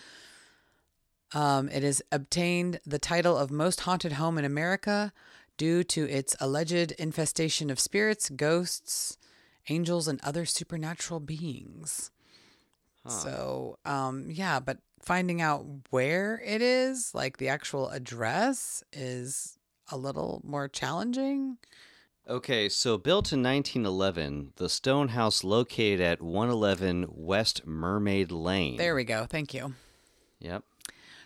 Um, 1.33 1.69
it 1.69 1.83
has 1.83 2.01
obtained 2.11 2.81
the 2.87 2.99
title 2.99 3.37
of 3.37 3.51
most 3.51 3.81
haunted 3.81 4.13
home 4.13 4.39
in 4.39 4.45
America 4.45 5.13
due 5.57 5.85
to 5.85 6.09
its 6.09 6.35
alleged 6.41 6.93
infestation 6.93 7.69
of 7.71 7.79
spirits, 7.79 8.31
ghosts, 8.31 9.19
angels, 9.69 10.09
and 10.09 10.21
other 10.23 10.47
supernatural 10.47 11.21
beings. 11.21 12.11
So, 13.07 13.79
um, 13.87 14.27
yeah, 14.29 14.61
but 14.61 14.79
finding 15.01 15.41
out 15.41 15.65
where 15.89 16.43
it 16.45 16.61
is, 16.61 17.15
like 17.15 17.39
the 17.39 17.49
actual 17.49 17.89
address, 17.89 18.85
is 18.93 19.59
a 19.91 19.97
little 19.97 20.43
more 20.45 20.69
challenging. 20.69 21.57
Okay, 22.29 22.69
so 22.69 22.99
built 22.99 23.33
in 23.33 23.43
1911, 23.43 24.53
the 24.57 24.69
stone 24.69 25.09
house 25.09 25.43
located 25.43 26.03
at 26.03 26.21
111 26.21 27.07
West 27.09 27.67
Mermaid 27.67 28.31
Lane. 28.31 28.77
There 28.77 28.95
we 28.95 29.05
go. 29.05 29.25
Thank 29.25 29.55
you. 29.55 29.73
Yep. 30.41 30.63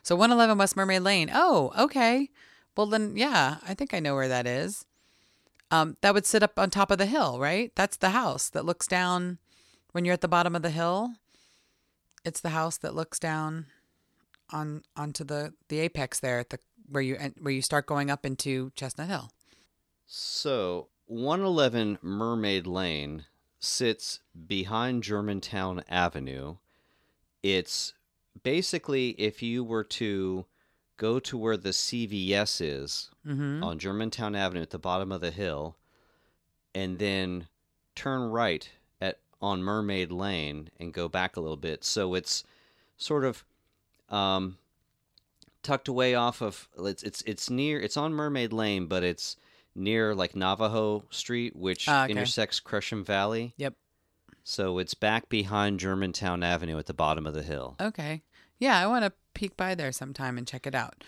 So 0.02 0.16
111 0.16 0.58
West 0.58 0.76
Mermaid 0.76 1.02
Lane. 1.02 1.30
Oh, 1.32 1.72
okay. 1.78 2.30
Well, 2.76 2.86
then, 2.86 3.16
yeah, 3.16 3.56
I 3.66 3.74
think 3.74 3.94
I 3.94 4.00
know 4.00 4.14
where 4.14 4.28
that 4.28 4.46
is. 4.46 4.84
Um, 5.70 5.96
that 6.02 6.12
would 6.12 6.26
sit 6.26 6.42
up 6.42 6.58
on 6.58 6.70
top 6.70 6.90
of 6.90 6.98
the 6.98 7.06
hill, 7.06 7.38
right? 7.38 7.72
That's 7.74 7.96
the 7.96 8.10
house 8.10 8.48
that 8.50 8.64
looks 8.64 8.86
down 8.86 9.38
when 9.92 10.04
you're 10.04 10.12
at 10.14 10.20
the 10.20 10.28
bottom 10.28 10.54
of 10.54 10.62
the 10.62 10.70
hill. 10.70 11.14
It's 12.24 12.40
the 12.40 12.50
house 12.50 12.76
that 12.78 12.94
looks 12.94 13.18
down 13.18 13.66
on 14.50 14.82
onto 14.96 15.24
the 15.24 15.54
the 15.68 15.78
apex 15.80 16.20
there 16.20 16.38
at 16.38 16.50
the 16.50 16.58
where 16.88 17.02
you 17.02 17.16
where 17.40 17.54
you 17.54 17.62
start 17.62 17.86
going 17.86 18.10
up 18.10 18.26
into 18.26 18.70
Chestnut 18.74 19.08
Hill. 19.08 19.30
So 20.06 20.88
111 21.06 21.98
Mermaid 22.02 22.66
Lane 22.66 23.24
sits 23.58 24.20
behind 24.46 25.02
Germantown 25.02 25.82
Avenue. 25.88 26.56
It's 27.42 27.94
basically 28.42 29.10
if 29.10 29.42
you 29.42 29.64
were 29.64 29.84
to 29.84 30.46
go 30.96 31.18
to 31.20 31.36
where 31.38 31.56
the 31.56 31.70
CVS 31.70 32.60
is 32.60 33.10
Mm-hmm. 33.26 33.62
on 33.62 33.78
Germantown 33.78 34.34
Avenue 34.34 34.62
at 34.62 34.70
the 34.70 34.78
bottom 34.80 35.12
of 35.12 35.20
the 35.20 35.30
hill, 35.30 35.76
and 36.74 36.98
then 36.98 37.46
turn 37.94 38.30
right 38.30 38.68
at 39.00 39.18
on 39.40 39.62
Mermaid 39.62 40.10
Lane 40.10 40.70
and 40.80 40.92
go 40.92 41.08
back 41.08 41.36
a 41.36 41.40
little 41.40 41.56
bit. 41.56 41.84
So 41.84 42.14
it's 42.14 42.42
sort 42.96 43.24
of 43.24 43.44
um, 44.08 44.58
tucked 45.62 45.86
away 45.86 46.16
off 46.16 46.42
of 46.42 46.68
it's 46.78 47.04
it's 47.04 47.22
it's 47.22 47.48
near 47.48 47.80
it's 47.80 47.96
on 47.96 48.12
Mermaid 48.12 48.52
Lane, 48.52 48.86
but 48.86 49.04
it's 49.04 49.36
near 49.76 50.16
like 50.16 50.34
Navajo 50.34 51.04
Street, 51.10 51.54
which 51.54 51.88
Ah, 51.88 52.04
okay. 52.04 52.10
intersects 52.12 52.58
Cresheim 52.60 53.04
Valley. 53.04 53.54
Yep. 53.56 53.74
So 54.44 54.78
it's 54.78 54.94
back 54.94 55.28
behind 55.28 55.80
Germantown 55.80 56.42
Avenue 56.42 56.78
at 56.78 56.86
the 56.86 56.94
bottom 56.94 57.26
of 57.26 57.34
the 57.34 57.42
hill. 57.42 57.76
Okay. 57.80 58.22
Yeah, 58.58 58.78
I 58.78 58.86
want 58.86 59.04
to 59.04 59.12
peek 59.34 59.56
by 59.56 59.74
there 59.74 59.92
sometime 59.92 60.38
and 60.38 60.46
check 60.46 60.66
it 60.66 60.74
out. 60.74 61.02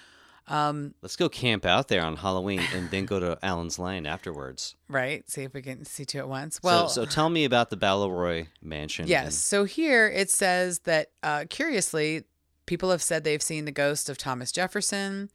Um, 0.46 0.94
Let's 1.00 1.16
go 1.16 1.28
camp 1.30 1.64
out 1.64 1.88
there 1.88 2.02
on 2.04 2.16
Halloween 2.16 2.60
and 2.74 2.90
then 2.90 3.06
go 3.06 3.18
to 3.18 3.38
Allen's 3.42 3.78
Lane 3.78 4.06
afterwards. 4.06 4.76
right. 4.88 5.28
See 5.30 5.42
if 5.42 5.54
we 5.54 5.62
can 5.62 5.84
see 5.86 6.04
two 6.04 6.18
at 6.18 6.28
once. 6.28 6.62
Well, 6.62 6.88
so, 6.88 7.04
so 7.04 7.10
tell 7.10 7.30
me 7.30 7.44
about 7.44 7.70
the 7.70 7.76
Baleroy 7.76 8.48
Mansion. 8.62 9.06
Yes. 9.08 9.24
and- 9.24 9.34
So 9.34 9.64
here 9.64 10.06
it 10.06 10.30
says 10.30 10.80
that, 10.80 11.10
uh, 11.22 11.46
curiously, 11.48 12.24
people 12.66 12.90
have 12.90 13.02
said 13.02 13.24
they've 13.24 13.42
seen 13.42 13.64
the 13.64 13.72
ghost 13.72 14.08
of 14.10 14.18
Thomas 14.18 14.52
Jefferson. 14.52 15.30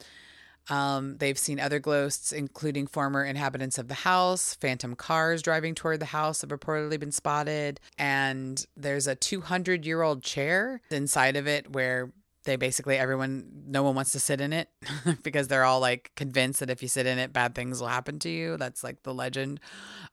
Um, 0.70 1.18
they've 1.18 1.38
seen 1.38 1.60
other 1.60 1.80
ghosts, 1.80 2.32
including 2.32 2.88
former 2.88 3.24
inhabitants 3.24 3.78
of 3.78 3.88
the 3.88 3.96
house. 3.96 4.56
Phantom 4.56 4.96
cars 4.96 5.42
driving 5.42 5.76
toward 5.76 6.00
the 6.00 6.06
house 6.06 6.42
have 6.42 6.52
reportedly 6.52 7.00
been 7.00 7.12
spotted. 7.12 7.80
And 7.98 8.66
there's 8.78 9.08
a 9.08 9.16
200 9.16 9.86
year 9.86 10.02
old 10.02 10.24
chair 10.24 10.82
inside 10.92 11.36
of 11.36 11.48
it 11.48 11.72
where 11.72 12.12
they 12.46 12.56
basically 12.56 12.98
everyone 12.98 13.46
no 13.68 13.84
one 13.84 13.96
wants 13.96 14.14
to 14.14 14.20
sit 14.20 14.40
in 14.42 14.54
it 14.54 14.70
because 15.24 15.48
they're 15.48 15.66
all 15.66 15.80
like 15.80 16.12
convinced 16.16 16.62
that 16.62 16.70
if 16.70 16.82
you 16.82 16.88
sit 16.88 17.06
in 17.06 17.20
it 17.20 17.34
bad 17.34 17.54
things 17.54 17.80
will 17.80 17.88
happen 17.88 18.18
to 18.18 18.30
you 18.30 18.58
that's 18.58 18.84
like 18.84 19.04
the 19.04 19.14
legend 19.14 19.60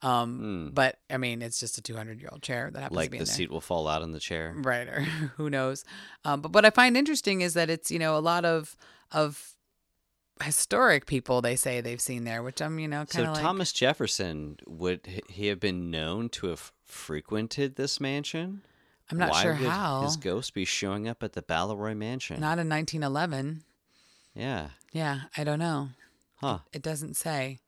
um 0.03 0.71
but 0.75 0.99
i 1.09 1.17
mean 1.17 1.41
it's 1.41 1.59
just 1.59 1.79
a 1.79 1.81
200 1.81 2.21
year 2.21 2.29
old 2.33 2.43
chair 2.43 2.71
that 2.73 2.81
happens 2.83 2.97
to 2.97 3.01
like 3.01 3.11
be 3.11 3.19
the 3.19 3.23
in 3.23 3.27
there 3.27 3.35
seat 3.35 3.51
will 3.51 3.61
fall 3.61 3.87
out 3.89 4.03
in 4.03 4.11
the 4.13 4.21
chair. 4.21 4.53
right 4.59 4.89
or 4.89 5.01
who 5.37 5.49
knows 5.49 5.85
um, 6.25 6.41
but 6.41 6.53
what 6.53 6.65
i 6.65 6.71
find 6.71 6.97
interesting 6.97 7.41
is 7.41 7.55
that 7.55 7.71
it's 7.71 7.91
you 7.91 7.99
know 7.99 8.17
a 8.17 8.21
lot 8.21 8.45
of 8.45 8.77
of 9.13 9.56
historic 10.43 11.07
people 11.07 11.41
they 11.41 11.57
say 11.57 11.81
they've 11.81 12.01
seen 12.01 12.25
there 12.25 12.43
which 12.43 12.61
i'm 12.61 12.79
you 12.79 12.87
know 12.89 13.05
So 13.09 13.19
kind 13.19 13.29
of 13.29 13.35
like 13.35 13.43
Thomas 13.43 13.73
Jefferson 13.73 14.59
would 14.67 15.07
he 15.29 15.47
have 15.47 15.59
been 15.61 15.91
known 15.91 16.29
to 16.31 16.49
have 16.49 16.73
frequented 16.85 17.77
this 17.77 18.01
mansion? 18.01 18.63
i'm 19.11 19.19
not 19.19 19.31
Why 19.31 19.43
sure 19.43 19.53
would 19.55 19.69
how 19.69 20.03
his 20.03 20.17
ghost 20.17 20.53
be 20.53 20.65
showing 20.65 21.09
up 21.09 21.23
at 21.23 21.33
the 21.33 21.43
Baleroy 21.43 21.97
Mansion. 21.97 22.41
not 22.41 22.59
in 22.59 22.69
1911 22.69 23.63
yeah, 24.35 24.69
yeah 24.93 25.21
i 25.37 25.45
don't 25.45 25.59
know 25.59 25.89
huh? 26.37 26.59
it 26.73 26.83
doesn't 26.83 27.15
say 27.17 27.59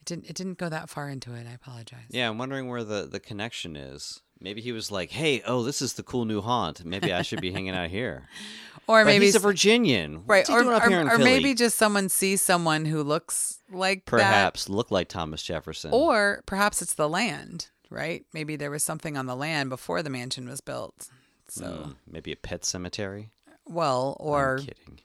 it 0.00 0.04
didn't 0.04 0.28
it 0.28 0.34
didn't 0.34 0.58
go 0.58 0.68
that 0.68 0.88
far 0.90 1.08
into 1.08 1.32
it 1.34 1.46
i 1.48 1.52
apologize 1.52 2.06
Yeah, 2.10 2.28
I'm 2.28 2.38
wondering 2.38 2.68
where 2.68 2.82
the 2.84 3.06
the 3.10 3.20
connection 3.20 3.76
is. 3.76 4.20
Maybe 4.40 4.60
he 4.60 4.72
was 4.72 4.90
like, 4.90 5.10
"Hey, 5.10 5.42
oh, 5.46 5.62
this 5.62 5.80
is 5.80 5.94
the 5.94 6.02
cool 6.02 6.24
new 6.24 6.40
haunt. 6.40 6.84
Maybe 6.84 7.12
I 7.12 7.22
should 7.22 7.40
be 7.40 7.52
hanging 7.52 7.74
out 7.74 7.90
here." 7.90 8.24
or 8.86 9.00
But 9.02 9.06
maybe 9.06 9.24
he's 9.26 9.34
a 9.34 9.38
Virginian, 9.40 10.22
right 10.26 10.48
or, 10.48 10.62
or, 10.62 11.14
or 11.14 11.18
maybe 11.18 11.54
just 11.54 11.76
someone 11.78 12.08
sees 12.08 12.40
someone 12.42 12.84
who 12.84 13.02
looks 13.02 13.58
like 13.72 14.04
that. 14.04 14.10
perhaps 14.10 14.68
look 14.68 14.90
like 14.90 15.08
Thomas 15.08 15.42
Jefferson. 15.42 15.90
Or 15.92 16.42
perhaps 16.46 16.82
it's 16.82 16.94
the 16.94 17.08
land, 17.08 17.68
right? 17.90 18.24
Maybe 18.32 18.54
there 18.56 18.70
was 18.70 18.84
something 18.84 19.16
on 19.16 19.26
the 19.26 19.34
land 19.34 19.70
before 19.70 20.02
the 20.02 20.10
mansion 20.10 20.48
was 20.48 20.60
built. 20.60 21.08
So, 21.48 21.64
Hmm, 21.66 21.90
maybe 22.08 22.30
a 22.32 22.36
pet 22.36 22.64
cemetery. 22.64 23.30
well, 23.66 24.16
or, 24.20 24.58
I'm 24.58 24.66
kidding. 24.66 25.00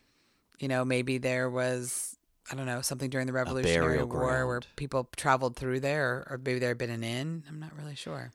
you 0.60 0.68
know, 0.68 0.84
maybe 0.86 1.18
there 1.18 1.50
was, 1.50 2.18
I 2.52 2.56
don't 2.56 2.66
know, 2.66 2.82
something 2.82 3.10
during 3.10 3.28
the 3.28 3.34
Revolutionary 3.34 4.04
War 4.04 4.46
where 4.46 4.62
people 4.76 5.08
traveled 5.16 5.56
through 5.56 5.80
there, 5.80 6.06
or, 6.28 6.28
or 6.32 6.38
maybe 6.44 6.60
there 6.60 6.70
had 6.70 6.78
been 6.78 6.90
an 6.92 7.04
inn. 7.04 7.44
I'm 7.48 7.60
not 7.60 7.72
really 7.78 7.96
sure. 7.96 8.32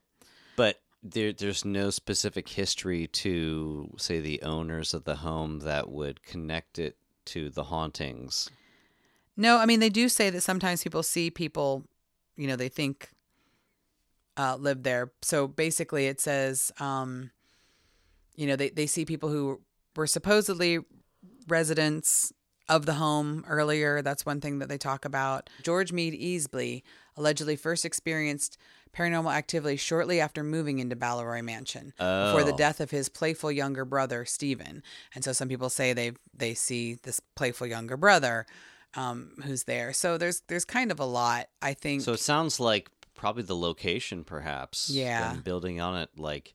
But 0.57 0.81
there, 1.13 1.33
there's 1.33 1.65
no 1.65 1.91
specific 1.91 2.49
history 2.49 3.07
to, 3.09 3.95
say, 3.97 4.21
the 4.21 4.43
owners 4.43 4.95
of 4.95 5.05
the 5.05 5.17
home 5.17 5.61
that 5.61 5.91
would 5.91 6.23
connect 6.23 6.79
it 6.79 6.97
to 7.27 7.51
the 7.51 7.65
hauntings. 7.65 8.51
No, 9.37 9.59
I 9.59 9.67
mean, 9.67 9.81
they 9.81 9.91
do 9.91 10.09
say 10.09 10.31
that 10.31 10.41
sometimes 10.41 10.83
people 10.83 11.03
see 11.03 11.31
people, 11.31 11.85
you 12.37 12.47
know, 12.47 12.57
they 12.57 12.69
think 12.69 13.11
uh, 14.37 14.57
live 14.57 14.83
there. 14.83 15.13
So 15.23 15.49
basically, 15.49 16.07
it 16.07 16.21
says, 16.21 16.73
um, 16.81 17.31
you 18.35 18.47
know, 18.47 18.57
they, 18.57 18.71
they 18.71 18.87
see 18.87 19.05
people 19.05 19.29
who 19.29 19.61
were 19.95 20.07
supposedly 20.07 20.79
residents 21.49 22.33
of 22.69 22.87
the 22.87 22.95
home 22.95 23.45
earlier. 23.47 24.03
That's 24.03 24.27
one 24.27 24.41
thing 24.41 24.59
that 24.59 24.69
they 24.69 24.79
talk 24.79 25.05
about. 25.05 25.49
George 25.63 25.93
Meade 25.93 26.21
Easby 26.21 26.83
allegedly 27.17 27.57
first 27.57 27.85
experienced 27.85 28.59
paranormal 28.97 29.35
activity 29.35 29.77
shortly 29.77 30.21
after 30.21 30.43
moving 30.43 30.79
into 30.79 30.97
Baleroy 30.97 31.43
Mansion 31.43 31.93
before 31.99 32.45
the 32.45 32.53
Oh. 32.55 32.57
death 32.57 32.81
of 32.81 32.91
his 32.91 33.09
playful 33.09 33.53
younger 33.53 33.85
brother 33.85 34.25
Stephen. 34.25 34.83
And 35.15 35.23
so 35.25 35.33
some 35.33 35.49
people 35.49 35.69
say 35.71 35.93
they 35.93 36.13
they 36.33 36.55
see 36.55 36.95
this 37.03 37.21
playful 37.35 37.67
younger 37.67 37.97
brother 37.97 38.47
um, 38.95 39.33
who's 39.45 39.65
there. 39.65 39.93
So 39.93 40.17
there's 40.17 40.41
there's 40.49 40.65
kind 40.65 40.91
of 40.91 40.99
a 41.01 41.05
lot. 41.05 41.49
I 41.61 41.75
think. 41.75 42.03
So 42.03 42.13
it 42.15 42.21
sounds 42.21 42.59
like 42.59 42.91
probably 43.15 43.43
the 43.43 43.57
location, 43.57 44.25
perhaps. 44.25 44.89
Yeah. 44.91 45.33
them 45.33 45.43
building 45.43 45.81
on 45.81 45.97
it, 45.99 46.11
like 46.17 46.55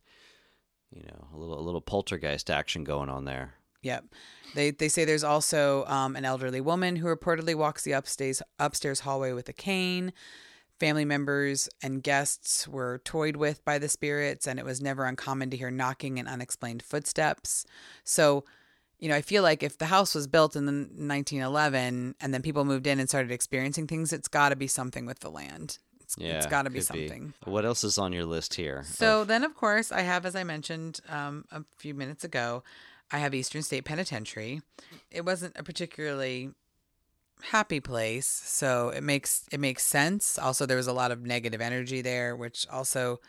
you 0.91 1.03
know, 1.03 1.27
a 1.33 1.37
little 1.37 1.59
a 1.59 1.61
little 1.61 1.81
poltergeist 1.81 2.49
action 2.49 2.83
going 2.83 3.09
on 3.09 3.25
there. 3.25 3.53
Yep. 3.83 4.05
They 4.55 4.71
they 4.71 4.89
say 4.89 5.05
there's 5.05 5.23
also 5.23 5.85
um, 5.85 6.15
an 6.15 6.25
elderly 6.25 6.61
woman 6.61 6.97
who 6.97 7.07
reportedly 7.07 7.55
walks 7.55 7.83
the 7.83 7.93
upstairs 7.93 8.41
upstairs 8.59 9.01
hallway 9.01 9.31
with 9.31 9.47
a 9.49 9.53
cane. 9.53 10.11
Family 10.81 11.05
members 11.05 11.69
and 11.83 12.01
guests 12.01 12.67
were 12.67 13.01
toyed 13.05 13.35
with 13.35 13.63
by 13.63 13.77
the 13.77 13.87
spirits, 13.87 14.47
and 14.47 14.57
it 14.57 14.65
was 14.65 14.81
never 14.81 15.05
uncommon 15.05 15.51
to 15.51 15.57
hear 15.57 15.69
knocking 15.69 16.17
and 16.17 16.27
unexplained 16.27 16.81
footsteps. 16.81 17.67
So, 18.03 18.45
you 18.97 19.07
know, 19.07 19.15
I 19.15 19.21
feel 19.21 19.43
like 19.43 19.61
if 19.61 19.77
the 19.77 19.85
house 19.85 20.15
was 20.15 20.25
built 20.25 20.55
in 20.55 20.65
1911 20.65 22.15
and 22.19 22.33
then 22.33 22.41
people 22.41 22.65
moved 22.65 22.87
in 22.87 22.99
and 22.99 23.07
started 23.07 23.31
experiencing 23.31 23.85
things, 23.85 24.11
it's 24.11 24.27
got 24.27 24.49
to 24.49 24.55
be 24.55 24.65
something 24.65 25.05
with 25.05 25.19
the 25.19 25.29
land. 25.29 25.77
It's, 25.99 26.15
Yeah, 26.17 26.37
it's 26.37 26.47
got 26.47 26.63
to 26.63 26.71
be 26.71 26.81
something. 26.81 27.35
What 27.43 27.63
else 27.63 27.83
is 27.83 27.99
on 27.99 28.11
your 28.11 28.25
list 28.25 28.55
here? 28.55 28.83
So 28.83 29.23
then, 29.23 29.43
of 29.43 29.53
course, 29.53 29.91
I 29.91 30.01
have, 30.01 30.25
as 30.25 30.35
I 30.35 30.43
mentioned 30.43 30.99
um, 31.09 31.45
a 31.51 31.63
few 31.77 31.93
minutes 31.93 32.23
ago, 32.23 32.63
I 33.11 33.19
have 33.19 33.35
Eastern 33.35 33.61
State 33.61 33.85
Penitentiary. 33.85 34.63
It 35.11 35.25
wasn't 35.25 35.57
a 35.59 35.63
particularly 35.63 36.55
happy 37.49 37.79
place, 37.79 38.27
so 38.27 38.89
it 38.89 39.03
makes 39.03 39.45
it 39.51 39.59
makes 39.59 39.83
sense. 39.83 40.37
Also, 40.37 40.65
there 40.65 40.77
was 40.77 40.87
a 40.87 40.93
lot 40.93 41.11
of 41.11 41.21
negative 41.21 41.61
energy 41.61 42.01
there, 42.01 42.35
which 42.35 42.67
also 42.71 43.19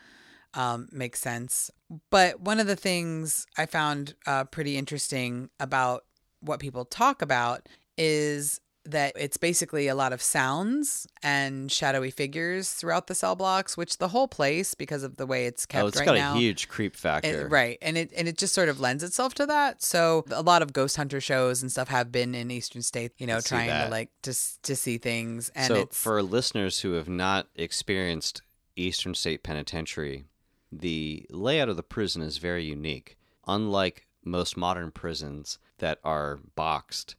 um, 0.53 0.87
makes 0.91 1.19
sense. 1.19 1.71
But 2.09 2.39
one 2.41 2.59
of 2.59 2.67
the 2.67 2.75
things 2.75 3.45
I 3.57 3.65
found 3.65 4.15
uh, 4.25 4.45
pretty 4.45 4.77
interesting 4.77 5.49
about 5.59 6.05
what 6.41 6.59
people 6.59 6.85
talk 6.85 7.21
about 7.21 7.67
is 7.97 8.59
that 8.85 9.13
it's 9.15 9.37
basically 9.37 9.87
a 9.87 9.95
lot 9.95 10.11
of 10.11 10.21
sounds 10.21 11.07
and 11.21 11.71
shadowy 11.71 12.11
figures 12.11 12.71
throughout 12.71 13.07
the 13.07 13.15
cell 13.15 13.35
blocks, 13.35 13.77
which 13.77 13.97
the 13.97 14.09
whole 14.09 14.27
place, 14.27 14.73
because 14.73 15.03
of 15.03 15.17
the 15.17 15.25
way 15.25 15.45
it's 15.45 15.65
oh, 15.65 15.71
kept 15.71 15.83
oh, 15.83 15.87
it's 15.87 15.99
right 15.99 16.05
got 16.05 16.15
now, 16.15 16.35
a 16.35 16.37
huge 16.37 16.67
creep 16.67 16.95
factor. 16.95 17.45
it- 17.45 17.51
right, 17.51 17.77
and 17.81 17.97
it 17.97 18.11
and 18.15 18.27
it 18.27 18.37
just 18.37 18.53
sort 18.53 18.69
of 18.69 18.79
lends 18.79 19.03
itself 19.03 19.33
to 19.35 19.45
that. 19.45 19.81
So 19.81 20.25
a 20.31 20.41
lot 20.41 20.61
of 20.61 20.73
ghost 20.73 20.97
hunter 20.97 21.21
shows 21.21 21.61
and 21.61 21.71
stuff 21.71 21.87
have 21.87 22.11
been 22.11 22.35
in 22.35 22.51
Eastern 22.51 22.81
State, 22.81 23.13
you 23.17 23.27
know, 23.27 23.39
trying 23.39 23.69
to 23.69 23.89
like 23.89 24.09
just 24.21 24.61
to 24.63 24.75
see 24.75 24.97
things. 24.97 25.49
And 25.55 25.67
so, 25.67 25.75
it's 25.75 26.01
for 26.01 26.21
listeners 26.21 26.81
who 26.81 26.93
have 26.93 27.09
not 27.09 27.47
experienced 27.55 28.41
Eastern 28.75 29.13
State 29.13 29.43
Penitentiary, 29.43 30.25
the 30.71 31.25
layout 31.29 31.69
of 31.69 31.77
the 31.77 31.83
prison 31.83 32.21
is 32.21 32.37
very 32.37 32.63
unique. 32.63 33.17
Unlike 33.47 34.07
most 34.23 34.55
modern 34.55 34.91
prisons 34.91 35.59
that 35.79 35.99
are 36.03 36.39
boxed, 36.55 37.15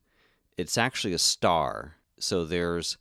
it's 0.57 0.79
actually 0.79 1.13
a 1.13 1.19
star. 1.19 1.97
So 2.19 2.45
there's 2.45 2.97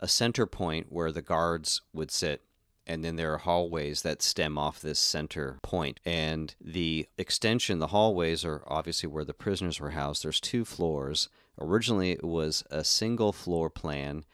a 0.00 0.08
center 0.08 0.46
point 0.46 0.86
where 0.90 1.12
the 1.12 1.22
guards 1.22 1.82
would 1.92 2.10
sit, 2.10 2.42
and 2.86 3.04
then 3.04 3.16
there 3.16 3.32
are 3.34 3.38
hallways 3.38 4.02
that 4.02 4.22
stem 4.22 4.56
off 4.56 4.80
this 4.80 4.98
center 4.98 5.58
point. 5.62 6.00
And 6.04 6.54
the 6.60 7.08
extension, 7.18 7.78
the 7.78 7.88
hallways 7.88 8.44
are 8.44 8.62
obviously 8.66 9.08
where 9.08 9.24
the 9.24 9.34
prisoners 9.34 9.80
were 9.80 9.90
housed. 9.90 10.24
There's 10.24 10.40
two 10.40 10.64
floors. 10.64 11.28
Originally, 11.60 12.12
it 12.12 12.24
was 12.24 12.64
a 12.70 12.84
single 12.84 13.32
floor 13.32 13.68
plan, 13.68 14.24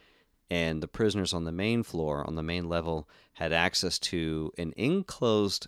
and 0.50 0.82
the 0.82 0.88
prisoners 0.88 1.32
on 1.32 1.44
the 1.44 1.52
main 1.52 1.82
floor, 1.82 2.26
on 2.26 2.34
the 2.34 2.42
main 2.42 2.68
level, 2.68 3.08
had 3.34 3.52
access 3.52 3.98
to 3.98 4.52
an 4.58 4.74
enclosed 4.76 5.66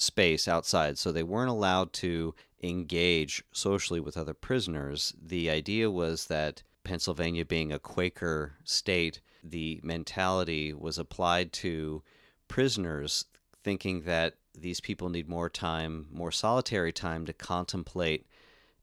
space 0.00 0.48
outside, 0.48 0.98
so 0.98 1.12
they 1.12 1.22
weren't 1.22 1.50
allowed 1.50 1.92
to 1.92 2.34
engage 2.62 3.44
socially 3.52 4.00
with 4.00 4.16
other 4.16 4.34
prisoners. 4.34 5.14
The 5.20 5.50
idea 5.50 5.90
was 5.90 6.26
that 6.26 6.62
Pennsylvania 6.84 7.44
being 7.44 7.72
a 7.72 7.78
Quaker 7.78 8.54
state, 8.64 9.20
the 9.44 9.80
mentality 9.82 10.72
was 10.72 10.98
applied 10.98 11.52
to 11.54 12.02
prisoners, 12.48 13.26
thinking 13.62 14.02
that 14.02 14.34
these 14.58 14.80
people 14.80 15.08
need 15.08 15.28
more 15.28 15.48
time, 15.48 16.06
more 16.10 16.32
solitary 16.32 16.92
time 16.92 17.26
to 17.26 17.32
contemplate 17.32 18.26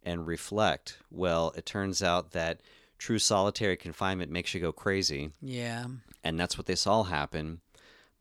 and 0.04 0.26
reflect. 0.26 1.00
Well, 1.12 1.54
it 1.58 1.66
turns 1.66 2.02
out 2.02 2.32
that 2.32 2.62
true 2.98 3.20
solitary 3.20 3.76
confinement 3.76 4.32
makes 4.32 4.54
you 4.54 4.60
go 4.60 4.72
crazy 4.72 5.30
yeah, 5.42 5.86
and 6.24 6.40
that's 6.40 6.58
what 6.58 6.66
they 6.66 6.76
saw 6.76 7.04
happen. 7.04 7.62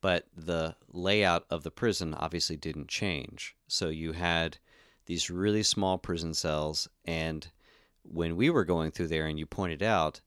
But 0.00 0.26
the 0.36 0.76
layout 0.92 1.46
of 1.50 1.62
the 1.62 1.70
prison 1.70 2.14
obviously 2.14 2.56
didn't 2.56 2.88
change. 2.88 3.56
So 3.66 3.88
you 3.88 4.12
had 4.12 4.58
these 5.06 5.30
really 5.30 5.62
small 5.62 5.98
prison 5.98 6.34
cells, 6.34 6.88
and 7.04 7.48
when 8.02 8.36
we 8.36 8.50
were 8.50 8.64
going 8.64 8.90
through 8.90 9.08
there, 9.08 9.26
and 9.26 9.38
you 9.38 9.46
pointed 9.46 9.82
out, 9.82 10.20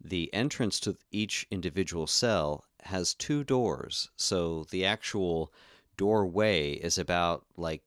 the 0.00 0.32
entrance 0.32 0.78
to 0.80 0.96
each 1.10 1.46
individual 1.50 2.06
cell 2.06 2.64
has 2.82 3.14
two 3.14 3.42
doors. 3.44 4.10
So 4.16 4.64
the 4.70 4.84
actual 4.84 5.52
doorway 5.96 6.72
is 6.72 6.98
about 6.98 7.44
like 7.56 7.82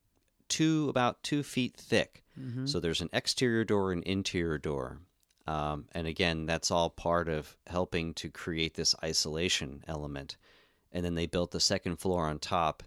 two 0.48 0.88
about 0.88 1.22
two 1.22 1.42
feet 1.42 1.74
thick. 1.76 2.24
So 2.66 2.80
there's 2.80 3.00
an 3.00 3.10
exterior 3.12 3.64
door 3.64 3.92
and 3.92 4.02
interior 4.04 4.58
door. 4.58 5.00
Um, 5.46 5.86
and 5.92 6.06
again, 6.06 6.46
that's 6.46 6.70
all 6.70 6.90
part 6.90 7.28
of 7.28 7.56
helping 7.66 8.14
to 8.14 8.28
create 8.30 8.74
this 8.74 8.94
isolation 9.02 9.84
element. 9.88 10.36
And 10.92 11.04
then 11.04 11.14
they 11.14 11.26
built 11.26 11.50
the 11.52 11.60
second 11.60 11.96
floor 11.96 12.26
on 12.26 12.38
top. 12.38 12.82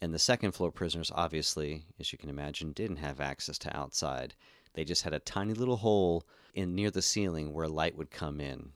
And 0.00 0.12
the 0.12 0.18
second 0.18 0.52
floor 0.52 0.70
prisoners, 0.70 1.12
obviously, 1.14 1.84
as 2.00 2.12
you 2.12 2.18
can 2.18 2.28
imagine, 2.28 2.72
didn't 2.72 2.96
have 2.96 3.20
access 3.20 3.58
to 3.58 3.76
outside. 3.76 4.34
They 4.74 4.84
just 4.84 5.02
had 5.02 5.12
a 5.14 5.18
tiny 5.18 5.54
little 5.54 5.76
hole 5.76 6.24
in 6.54 6.74
near 6.74 6.90
the 6.90 7.02
ceiling 7.02 7.52
where 7.52 7.68
light 7.68 7.96
would 7.96 8.10
come 8.10 8.40
in. 8.40 8.72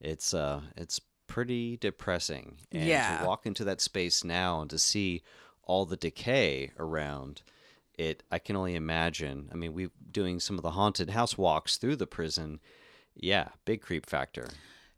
It's 0.00 0.34
uh, 0.34 0.62
it's 0.76 1.00
pretty 1.26 1.76
depressing. 1.76 2.58
And 2.72 2.84
Yeah. 2.88 3.18
to 3.18 3.26
walk 3.26 3.46
into 3.46 3.64
that 3.64 3.80
space 3.80 4.24
now 4.24 4.60
and 4.60 4.70
to 4.70 4.78
see 4.78 5.22
all 5.62 5.86
the 5.86 5.96
decay 5.96 6.70
around 6.78 7.40
it 7.94 8.22
i 8.30 8.38
can 8.38 8.54
only 8.54 8.74
imagine 8.74 9.48
i 9.50 9.54
mean 9.54 9.72
we're 9.72 9.88
doing 10.12 10.38
some 10.38 10.58
of 10.58 10.62
the 10.62 10.72
haunted 10.72 11.08
house 11.08 11.38
walks 11.38 11.78
through 11.78 11.96
the 11.96 12.06
prison 12.06 12.60
yeah 13.14 13.48
big 13.64 13.80
creep 13.80 14.04
factor 14.04 14.48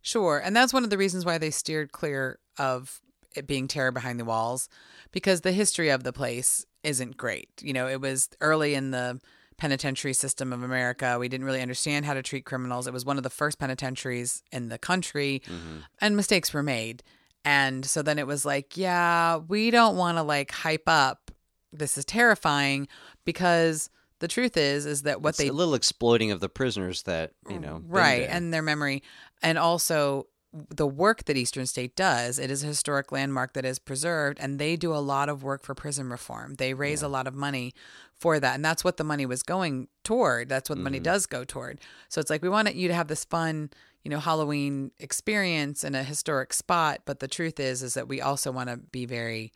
Sure. 0.06 0.38
And 0.38 0.54
that's 0.54 0.72
one 0.72 0.84
of 0.84 0.90
the 0.90 0.98
reasons 0.98 1.24
why 1.24 1.36
they 1.36 1.50
steered 1.50 1.90
clear 1.90 2.38
of 2.58 3.00
it 3.34 3.48
being 3.48 3.66
terror 3.66 3.90
behind 3.90 4.20
the 4.20 4.24
walls 4.24 4.68
because 5.10 5.40
the 5.40 5.50
history 5.50 5.88
of 5.88 6.04
the 6.04 6.12
place 6.12 6.64
isn't 6.84 7.16
great. 7.16 7.48
You 7.60 7.72
know, 7.72 7.88
it 7.88 8.00
was 8.00 8.28
early 8.40 8.74
in 8.74 8.92
the 8.92 9.20
penitentiary 9.58 10.12
system 10.12 10.52
of 10.52 10.62
America. 10.62 11.18
We 11.18 11.28
didn't 11.28 11.44
really 11.44 11.60
understand 11.60 12.06
how 12.06 12.14
to 12.14 12.22
treat 12.22 12.44
criminals. 12.44 12.86
It 12.86 12.92
was 12.92 13.04
one 13.04 13.16
of 13.16 13.24
the 13.24 13.30
first 13.30 13.58
penitentiaries 13.58 14.44
in 14.52 14.68
the 14.68 14.78
country, 14.78 15.42
mm-hmm. 15.44 15.78
and 16.00 16.14
mistakes 16.14 16.54
were 16.54 16.62
made. 16.62 17.02
And 17.44 17.84
so 17.84 18.02
then 18.02 18.20
it 18.20 18.28
was 18.28 18.44
like, 18.44 18.76
yeah, 18.76 19.38
we 19.38 19.72
don't 19.72 19.96
want 19.96 20.18
to 20.18 20.22
like 20.22 20.52
hype 20.52 20.88
up 20.88 21.32
this 21.72 21.98
is 21.98 22.04
terrifying 22.04 22.86
because 23.24 23.90
the 24.18 24.28
truth 24.28 24.56
is 24.56 24.86
is 24.86 25.02
that 25.02 25.20
what 25.20 25.30
it's 25.30 25.38
they 25.38 25.48
a 25.48 25.52
little 25.52 25.74
exploiting 25.74 26.30
of 26.30 26.40
the 26.40 26.48
prisoners 26.48 27.02
that 27.02 27.32
you 27.50 27.58
know 27.58 27.82
right 27.86 28.26
and 28.30 28.52
their 28.52 28.62
memory 28.62 29.02
and 29.42 29.58
also 29.58 30.26
the 30.74 30.86
work 30.86 31.24
that 31.24 31.36
eastern 31.36 31.66
state 31.66 31.94
does 31.96 32.38
it 32.38 32.50
is 32.50 32.62
a 32.62 32.66
historic 32.66 33.12
landmark 33.12 33.52
that 33.52 33.64
is 33.66 33.78
preserved 33.78 34.38
and 34.40 34.58
they 34.58 34.74
do 34.74 34.94
a 34.94 34.98
lot 34.98 35.28
of 35.28 35.42
work 35.42 35.62
for 35.62 35.74
prison 35.74 36.08
reform 36.08 36.54
they 36.54 36.72
raise 36.72 37.02
a 37.02 37.08
lot 37.08 37.26
of 37.26 37.34
money 37.34 37.74
for 38.16 38.40
that 38.40 38.54
and 38.54 38.64
that's 38.64 38.82
what 38.82 38.96
the 38.96 39.04
money 39.04 39.26
was 39.26 39.42
going 39.42 39.86
toward 40.02 40.48
that's 40.48 40.70
what 40.70 40.76
the 40.76 40.78
Mm-hmm. 40.78 40.84
money 40.84 41.00
does 41.00 41.26
go 41.26 41.44
toward 41.44 41.78
so 42.08 42.20
it's 42.20 42.30
like 42.30 42.40
we 42.42 42.48
want 42.48 42.74
you 42.74 42.88
to 42.88 42.94
have 42.94 43.08
this 43.08 43.24
fun 43.24 43.68
you 44.02 44.10
know 44.10 44.18
halloween 44.18 44.90
experience 44.98 45.84
in 45.84 45.94
a 45.94 46.02
historic 46.02 46.54
spot 46.54 47.00
but 47.04 47.20
the 47.20 47.28
truth 47.28 47.60
is 47.60 47.82
is 47.82 47.92
that 47.94 48.08
we 48.08 48.22
also 48.22 48.50
want 48.50 48.70
to 48.70 48.78
be 48.78 49.04
very 49.04 49.52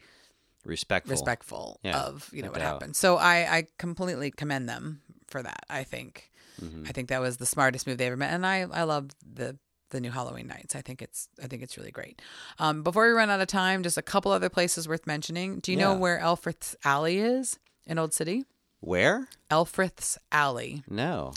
respectful 0.64 1.12
respectful 1.12 1.80
Yeah, 1.82 1.98
of 2.02 2.28
you 2.32 2.42
know 2.42 2.48
no 2.48 2.52
what 2.52 2.60
doubt. 2.60 2.72
happened. 2.74 2.96
So 2.96 3.16
I 3.16 3.56
I 3.56 3.66
completely 3.78 4.30
commend 4.30 4.68
them 4.68 5.00
for 5.28 5.42
that. 5.42 5.64
I 5.70 5.84
think 5.84 6.26
Mm-hmm. 6.62 6.84
I 6.86 6.92
think 6.92 7.08
that 7.08 7.22
was 7.22 7.38
the 7.38 7.46
smartest 7.46 7.86
move 7.86 7.96
they 7.96 8.06
ever 8.08 8.18
made, 8.18 8.28
and 8.28 8.44
I 8.44 8.66
I 8.70 8.82
love 8.82 9.08
the 9.24 9.56
the 9.90 10.00
new 10.00 10.10
Halloween 10.10 10.46
nights. 10.46 10.74
I 10.74 10.80
think 10.80 11.02
it's 11.02 11.28
I 11.42 11.46
think 11.46 11.62
it's 11.62 11.76
really 11.76 11.90
great. 11.90 12.20
Um, 12.58 12.82
before 12.82 13.06
we 13.06 13.12
run 13.12 13.30
out 13.30 13.40
of 13.40 13.48
time, 13.48 13.82
just 13.82 13.98
a 13.98 14.02
couple 14.02 14.32
other 14.32 14.48
places 14.48 14.88
worth 14.88 15.06
mentioning. 15.06 15.60
Do 15.60 15.72
you 15.72 15.78
know 15.78 15.94
where 15.94 16.18
Elfreth's 16.18 16.76
Alley 16.84 17.18
is 17.18 17.58
in 17.86 17.98
Old 17.98 18.14
City? 18.14 18.44
where 18.80 19.28
Elfreth's 19.50 20.16
Alley. 20.32 20.82
no 20.88 21.32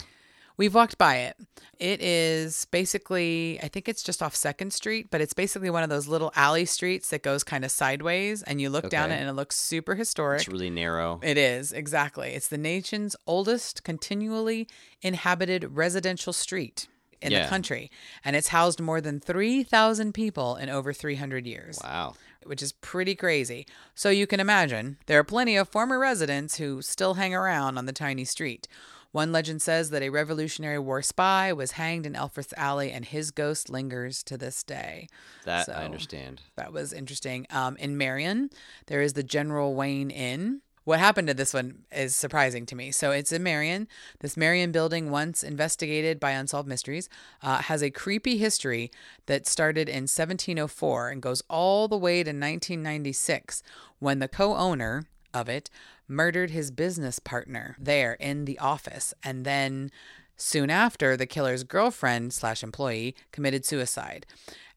We've 0.56 0.74
walked 0.74 0.98
by 0.98 1.16
it. 1.16 1.36
It 1.80 2.00
is 2.00 2.66
basically, 2.66 3.58
I 3.60 3.66
think 3.66 3.88
it's 3.88 4.04
just 4.04 4.22
off 4.22 4.36
Second 4.36 4.72
Street, 4.72 5.08
but 5.10 5.20
it's 5.20 5.32
basically 5.32 5.68
one 5.68 5.82
of 5.82 5.90
those 5.90 6.06
little 6.06 6.32
alley 6.36 6.64
streets 6.64 7.10
that 7.10 7.24
goes 7.24 7.42
kind 7.42 7.64
of 7.64 7.72
sideways, 7.72 8.44
and 8.44 8.60
you 8.60 8.70
look 8.70 8.88
down 8.88 9.10
it, 9.10 9.16
and 9.16 9.28
it 9.28 9.32
looks 9.32 9.56
super 9.56 9.96
historic. 9.96 10.42
it's 10.42 10.48
really 10.48 10.70
narrow 10.70 11.18
It 11.24 11.36
is, 11.38 11.72
exactly. 11.72 12.30
It's 12.30 12.46
the 12.46 12.58
nation's 12.58 13.16
oldest 13.26 13.82
continually 13.82 14.68
inhabited 15.02 15.76
residential 15.76 16.32
street 16.32 16.86
in 17.24 17.32
Yeah. 17.32 17.42
the 17.44 17.48
country, 17.48 17.90
and 18.24 18.36
it's 18.36 18.48
housed 18.48 18.80
more 18.80 19.00
than 19.00 19.18
3,000 19.20 20.12
people 20.12 20.54
in 20.56 20.68
over 20.68 20.92
300 20.92 21.46
years, 21.46 21.78
wow 21.82 22.14
which 22.46 22.62
is 22.62 22.72
pretty 22.72 23.14
crazy. 23.14 23.66
So 23.94 24.10
you 24.10 24.26
can 24.26 24.38
imagine 24.38 24.98
there 25.06 25.18
are 25.18 25.24
plenty 25.24 25.56
of 25.56 25.66
former 25.70 25.98
residents 25.98 26.58
who 26.58 26.82
still 26.82 27.14
hang 27.14 27.34
around 27.34 27.78
on 27.78 27.86
the 27.86 27.92
tiny 27.92 28.26
street. 28.26 28.68
One 29.12 29.32
legend 29.32 29.62
says 29.62 29.88
that 29.88 30.02
a 30.02 30.10
Revolutionary 30.10 30.78
War 30.78 31.00
spy 31.00 31.54
was 31.54 31.70
hanged 31.72 32.04
in 32.04 32.14
Elfreth's 32.14 32.52
Alley, 32.58 32.90
and 32.92 33.06
his 33.06 33.30
ghost 33.30 33.70
lingers 33.70 34.22
to 34.24 34.36
this 34.36 34.62
day. 34.62 35.08
that 35.46 35.64
So- 35.64 35.72
i 35.72 35.84
understand 35.86 36.42
That 36.56 36.72
was 36.72 36.92
interesting. 36.92 37.46
Um, 37.48 37.78
in 37.78 37.96
Merion, 37.96 38.50
there 38.88 39.00
is 39.00 39.14
the 39.14 39.22
General 39.22 39.74
Wayne 39.74 40.10
Inn. 40.10 40.60
What 40.84 40.98
happened 40.98 41.28
to 41.28 41.34
this 41.34 41.54
one 41.54 41.84
is 41.90 42.14
surprising 42.14 42.66
to 42.66 42.76
me. 42.76 42.90
So 42.90 43.10
it's 43.10 43.32
in 43.32 43.42
Merion. 43.42 43.88
This 44.20 44.36
Merion 44.36 44.70
building, 44.70 45.10
once 45.10 45.42
investigated 45.42 46.20
by 46.20 46.32
Unsolved 46.32 46.68
Mysteries, 46.68 47.08
uh, 47.42 47.62
has 47.62 47.82
a 47.82 47.90
creepy 47.90 48.36
history 48.36 48.90
that 49.24 49.46
started 49.46 49.88
in 49.88 50.02
1704 50.02 51.08
and 51.08 51.22
goes 51.22 51.42
all 51.48 51.88
the 51.88 51.96
way 51.96 52.22
to 52.22 52.30
1996 52.30 53.62
when 53.98 54.18
the 54.18 54.28
co 54.28 54.54
owner 54.54 55.06
of 55.32 55.48
it 55.48 55.70
murdered 56.06 56.50
his 56.50 56.70
business 56.70 57.18
partner 57.18 57.76
there 57.78 58.12
in 58.14 58.44
the 58.44 58.58
office. 58.58 59.14
And 59.22 59.46
then 59.46 59.90
soon 60.36 60.68
after, 60.68 61.16
the 61.16 61.26
killer's 61.26 61.64
girlfriend 61.64 62.34
slash 62.34 62.62
employee 62.62 63.16
committed 63.32 63.64
suicide. 63.64 64.26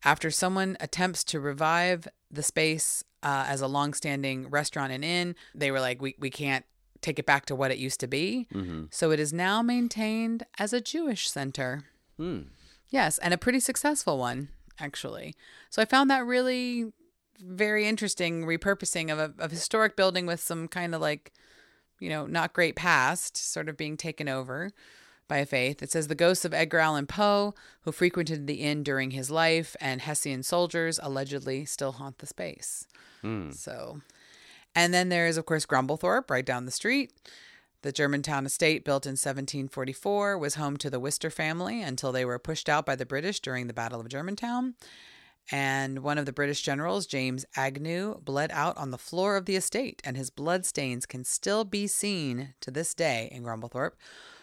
After 0.05 0.31
someone 0.31 0.77
attempts 0.79 1.25
to 1.25 1.39
revive 1.41 2.07
the 2.31 2.43
space 2.43 3.03
uh, 3.23 3.45
as 3.47 3.61
a 3.61 3.67
longstanding 3.67 4.49
restaurant 4.49 4.91
and 4.91 5.03
inn, 5.03 5.35
they 5.55 5.71
were 5.71 5.79
like, 5.79 6.01
we, 6.01 6.15
we 6.19 6.29
can't 6.29 6.65
take 7.01 7.19
it 7.19 7.25
back 7.25 7.45
to 7.45 7.55
what 7.55 7.71
it 7.71 7.77
used 7.77 7.99
to 7.99 8.07
be. 8.07 8.47
So 8.91 9.11
it 9.11 9.19
is 9.19 9.33
now 9.33 9.61
maintained 9.61 10.45
as 10.57 10.73
a 10.73 10.81
Jewish 10.81 11.29
center. 11.29 11.83
Hmm. 12.17 12.41
Yes, 12.89 13.17
and 13.19 13.33
a 13.33 13.37
pretty 13.37 13.59
successful 13.59 14.17
one, 14.17 14.49
actually. 14.79 15.35
So 15.69 15.81
I 15.81 15.85
found 15.85 16.09
that 16.09 16.25
really 16.25 16.91
very 17.39 17.85
interesting 17.85 18.45
repurposing 18.45 19.11
of 19.11 19.19
a 19.19 19.33
of 19.37 19.51
a 19.51 19.55
historic 19.55 19.95
building 19.95 20.25
with 20.25 20.39
some 20.39 20.67
kind 20.67 20.95
of 20.95 21.01
like, 21.01 21.33
you 21.99 22.09
know, 22.09 22.25
not 22.25 22.53
great 22.53 22.75
past 22.75 23.37
sort 23.37 23.69
of 23.69 23.77
being 23.77 23.97
taken 23.97 24.27
over 24.27 24.71
by 25.27 25.45
faith. 25.45 25.81
It 25.81 25.91
says 25.91 26.07
the 26.07 26.15
ghosts 26.15 26.45
of 26.45 26.53
Edgar 26.53 26.79
Allan 26.79 27.07
Poe, 27.07 27.53
who 27.81 27.91
frequented 27.91 28.47
the 28.47 28.61
inn 28.61 28.83
during 28.83 29.11
his 29.11 29.29
life, 29.29 29.75
and 29.79 30.01
Hessian 30.01 30.43
soldiers 30.43 30.99
allegedly 31.01 31.65
still 31.65 31.93
haunt 31.93 32.19
the 32.19 32.27
space. 32.27 32.87
Hmm. 33.21 33.51
So, 33.51 34.01
and 34.75 34.93
then 34.93 35.09
there 35.09 35.27
is, 35.27 35.37
of 35.37 35.45
course, 35.45 35.65
Grumblethorpe 35.65 36.29
right 36.29 36.45
down 36.45 36.65
the 36.65 36.71
street. 36.71 37.13
The 37.83 37.91
Germantown 37.91 38.45
estate, 38.45 38.83
built 38.83 39.05
in 39.05 39.11
1744, 39.11 40.37
was 40.37 40.55
home 40.55 40.77
to 40.77 40.89
the 40.89 40.99
Wister 40.99 41.29
family 41.29 41.81
until 41.81 42.11
they 42.11 42.25
were 42.25 42.39
pushed 42.39 42.69
out 42.69 42.85
by 42.85 42.95
the 42.95 43.05
British 43.05 43.39
during 43.39 43.67
the 43.67 43.73
Battle 43.73 43.99
of 43.99 44.09
Germantown. 44.09 44.75
And 45.51 45.99
one 45.99 46.17
of 46.17 46.25
the 46.25 46.33
British 46.33 46.61
generals, 46.61 47.05
James 47.05 47.45
Agnew, 47.55 48.19
bled 48.19 48.51
out 48.51 48.75
on 48.77 48.91
the 48.91 48.97
floor 48.97 49.37
of 49.37 49.45
the 49.45 49.55
estate, 49.55 50.01
and 50.03 50.17
his 50.17 50.29
blood 50.29 50.65
stains 50.65 51.05
can 51.05 51.23
still 51.23 51.63
be 51.63 51.87
seen 51.87 52.53
to 52.61 52.71
this 52.71 52.93
day 52.93 53.29
in 53.31 53.43
Grumblethorpe. 53.43 53.93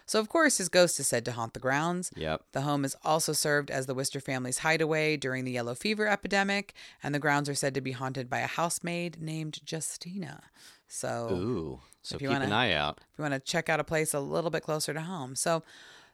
So, 0.07 0.20
of 0.20 0.28
course, 0.28 0.59
his 0.59 0.68
ghost 0.68 1.00
is 1.00 1.07
said 1.09 1.24
to 1.24 1.32
haunt 1.32 1.55
the 1.55 1.61
grounds. 1.61 2.11
Yep. 2.16 2.42
The 2.52 2.61
home 2.62 2.84
is 2.84 2.94
also 3.05 3.32
served 3.32 3.70
as 3.70 3.86
the 3.86 3.94
Wister 3.94 4.20
family's 4.20 4.59
hideaway 4.59 5.16
during 5.16 5.44
the 5.44 5.52
yellow 5.52 5.74
fever 5.74 6.07
epidemic, 6.09 6.74
and 7.02 7.14
the 7.14 7.18
grounds 7.18 7.48
are 7.48 7.55
said 7.55 7.74
to 7.74 7.80
be 7.80 7.92
haunted 7.92 8.28
by 8.28 8.40
a 8.40 8.46
housemaid 8.46 9.20
named 9.20 9.61
Justina. 9.66 10.42
So, 10.88 11.28
Ooh. 11.32 11.80
So 12.02 12.16
If 12.16 12.22
you 12.22 12.28
an 12.28 12.34
wanna- 12.34 12.44
an 12.46 12.52
eye 12.52 12.72
out. 12.72 12.98
if 13.12 13.18
you 13.18 13.22
want 13.22 13.32
to 13.32 13.40
check 13.40 13.70
out 13.70 13.80
a 13.80 13.84
place 13.84 14.12
a 14.12 14.20
little 14.20 14.50
bit 14.50 14.62
closer 14.62 14.92
to 14.92 15.00
home. 15.00 15.34
So 15.34 15.62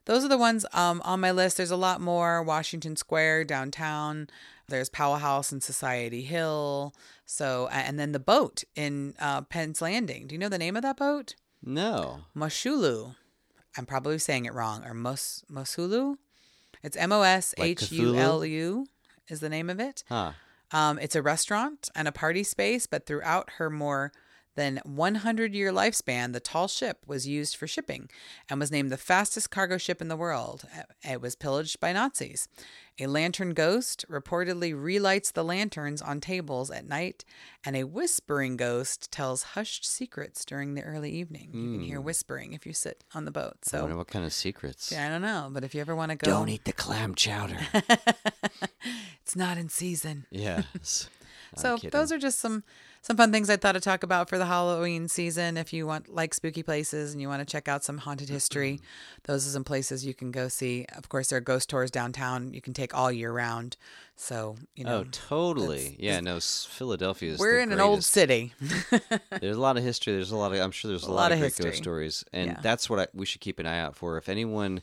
those 0.05 0.24
are 0.24 0.28
the 0.28 0.38
ones 0.38 0.64
um, 0.72 1.03
on 1.05 1.18
my 1.18 1.32
list. 1.32 1.57
There's 1.57 1.72
a 1.72 1.76
lot 1.76 2.01
more. 2.01 2.45
Washington 2.45 2.95
Square 2.95 3.45
downtown. 3.47 4.28
There's 4.68 4.88
Powell 4.88 5.16
House 5.16 5.51
and 5.51 5.61
Society 5.64 6.22
Hill. 6.22 6.95
So 7.26 7.68
and 7.72 7.99
then 7.99 8.12
the 8.12 8.20
boat 8.20 8.62
in 8.76 9.14
uh, 9.18 9.41
Penn's 9.43 9.82
Landing. 9.82 10.28
Do 10.28 10.34
you 10.36 10.38
know 10.38 10.49
the 10.49 10.59
name 10.59 10.76
of 10.76 10.82
that 10.82 10.97
boat? 10.97 11.34
No. 11.61 12.20
Moshulu. 12.36 13.16
I'm 13.77 13.87
probably 13.87 14.18
saying 14.18 14.47
it 14.47 14.55
wrong. 14.55 14.85
Or 14.85 14.95
Mos 14.95 15.45
Mosulu. 15.51 16.16
It's 16.83 16.97
M 16.97 17.12
O 17.12 17.23
S 17.23 17.55
H 17.59 17.93
U 17.93 18.16
L 18.16 18.45
U 18.45 18.87
is 19.29 19.41
the 19.41 19.49
name 19.49 19.71
of 19.71 19.81
it. 19.81 20.03
Huh. 20.09 20.33
Um, 20.73 20.99
it's 20.99 21.16
a 21.16 21.23
restaurant 21.23 21.89
and 21.95 22.07
a 22.07 22.12
party 22.12 22.43
space, 22.43 22.87
but 22.87 23.07
throughout 23.07 23.51
her 23.59 23.71
more 23.71 24.12
than 24.57 24.80
100 24.84 25.55
year 25.55 25.72
lifespan, 25.72 26.32
the 26.32 26.40
tall 26.40 26.68
ship 26.68 26.98
was 27.07 27.26
used 27.26 27.57
for 27.57 27.66
shipping 27.66 28.09
and 28.48 28.59
was 28.61 28.70
named 28.70 28.90
the 28.90 28.96
fastest 28.96 29.51
cargo 29.51 29.78
ship 29.78 30.01
in 30.01 30.09
the 30.09 30.16
world. 30.16 30.64
It 31.03 31.20
was 31.20 31.36
pillaged 31.36 31.80
by 31.80 31.92
Nazis. 31.92 32.48
A 32.98 33.07
lantern 33.07 33.55
ghost 33.55 34.05
reportedly 34.11 34.74
relights 34.76 35.30
the 35.30 35.42
lanterns 35.44 36.03
on 36.03 36.20
tables 36.20 36.70
at 36.70 36.86
night, 36.86 37.24
and 37.64 37.74
a 37.74 37.84
whispering 37.84 38.59
ghost 38.59 39.11
tells 39.11 39.42
hushed 39.42 39.86
secrets 39.86 40.44
during 40.44 40.74
the 40.74 40.82
early 40.82 41.11
evening. 41.11 41.51
You 41.55 41.72
can 41.78 41.80
hear 41.80 41.98
hmm. 41.98 42.05
whispering 42.05 42.53
if 42.53 42.66
you 42.66 42.74
sit 42.74 43.03
on 43.14 43.24
the 43.24 43.30
boat. 43.30 43.57
I 43.72 43.76
wonder 43.80 43.94
So, 43.94 43.96
what 43.96 44.09
kind 44.09 44.26
of 44.26 44.34
secrets. 44.34 44.92
yeah, 44.92 45.07
I 45.07 45.09
don't 45.09 45.22
know, 45.22 45.48
but 45.51 45.64
if 45.64 45.74
you 45.74 45.80
ever 45.80 45.96
want 45.96 46.11
to 46.11 46.16
go, 46.16 46.30
Don't 46.30 46.51
eat 46.51 46.64
the 46.66 46.74
clam 46.74 47.14
chowder. 47.14 47.57
it's 49.22 49.36
not 49.36 49.57
in 49.57 49.68
season. 49.68 50.26
yes. 50.30 51.09
So 51.57 51.78
those 51.78 52.12
are 52.12 52.18
just 52.18 52.38
some 52.38 52.62
some 53.03 53.16
fun 53.16 53.32
things 53.32 53.48
I 53.48 53.57
thought 53.57 53.72
to 53.72 53.80
talk 53.80 54.03
about 54.03 54.28
for 54.28 54.36
the 54.36 54.46
Halloween 54.46 55.09
season. 55.09 55.57
If 55.57 55.72
you 55.72 55.86
want 55.86 56.12
like 56.14 56.34
spooky 56.34 56.62
places 56.62 57.12
and 57.12 57.20
you 57.20 57.28
want 57.28 57.40
to 57.40 57.51
check 57.51 57.66
out 57.66 57.82
some 57.82 57.98
haunted 57.98 58.28
history, 58.28 58.74
mm-hmm. 58.74 58.84
those 59.24 59.46
are 59.46 59.51
some 59.51 59.64
places 59.64 60.05
you 60.05 60.12
can 60.12 60.30
go 60.30 60.48
see. 60.48 60.84
Of 60.94 61.09
course, 61.09 61.28
there 61.30 61.38
are 61.38 61.40
ghost 61.40 61.70
tours 61.70 61.90
downtown. 61.90 62.53
You 62.53 62.61
can 62.61 62.74
take 62.74 62.94
all 62.94 63.11
year 63.11 63.32
round. 63.32 63.76
So 64.16 64.57
you 64.74 64.84
oh, 64.86 64.88
know, 64.88 64.98
Oh, 64.98 65.05
totally. 65.11 65.96
Yeah, 65.98 66.20
no, 66.20 66.38
Philadelphia 66.40 67.32
is 67.32 67.40
we're 67.40 67.61
in 67.61 67.72
an 67.72 67.80
old 67.80 68.05
city. 68.05 68.53
There's 69.40 69.57
a 69.57 69.61
lot 69.61 69.78
of 69.78 69.82
history. 69.82 70.12
There's 70.12 70.30
a 70.30 70.36
lot 70.36 70.53
of. 70.53 70.61
I'm 70.61 70.70
sure 70.70 70.90
there's 70.90 71.05
a, 71.05 71.07
A 71.07 71.09
lot, 71.09 71.16
lot 71.16 71.32
of 71.32 71.36
of 71.36 71.40
great 71.40 71.48
history. 71.53 71.70
ghost 71.70 71.78
stories, 71.78 72.24
and 72.32 72.51
Yeah. 72.51 72.59
that's 72.61 72.90
what 72.90 72.98
I, 73.01 73.07
we 73.14 73.24
should 73.24 73.40
keep 73.40 73.59
an 73.59 73.66
eye 73.66 73.78
out 73.80 73.96
for. 73.96 74.18
If 74.18 74.28
anyone 74.28 74.82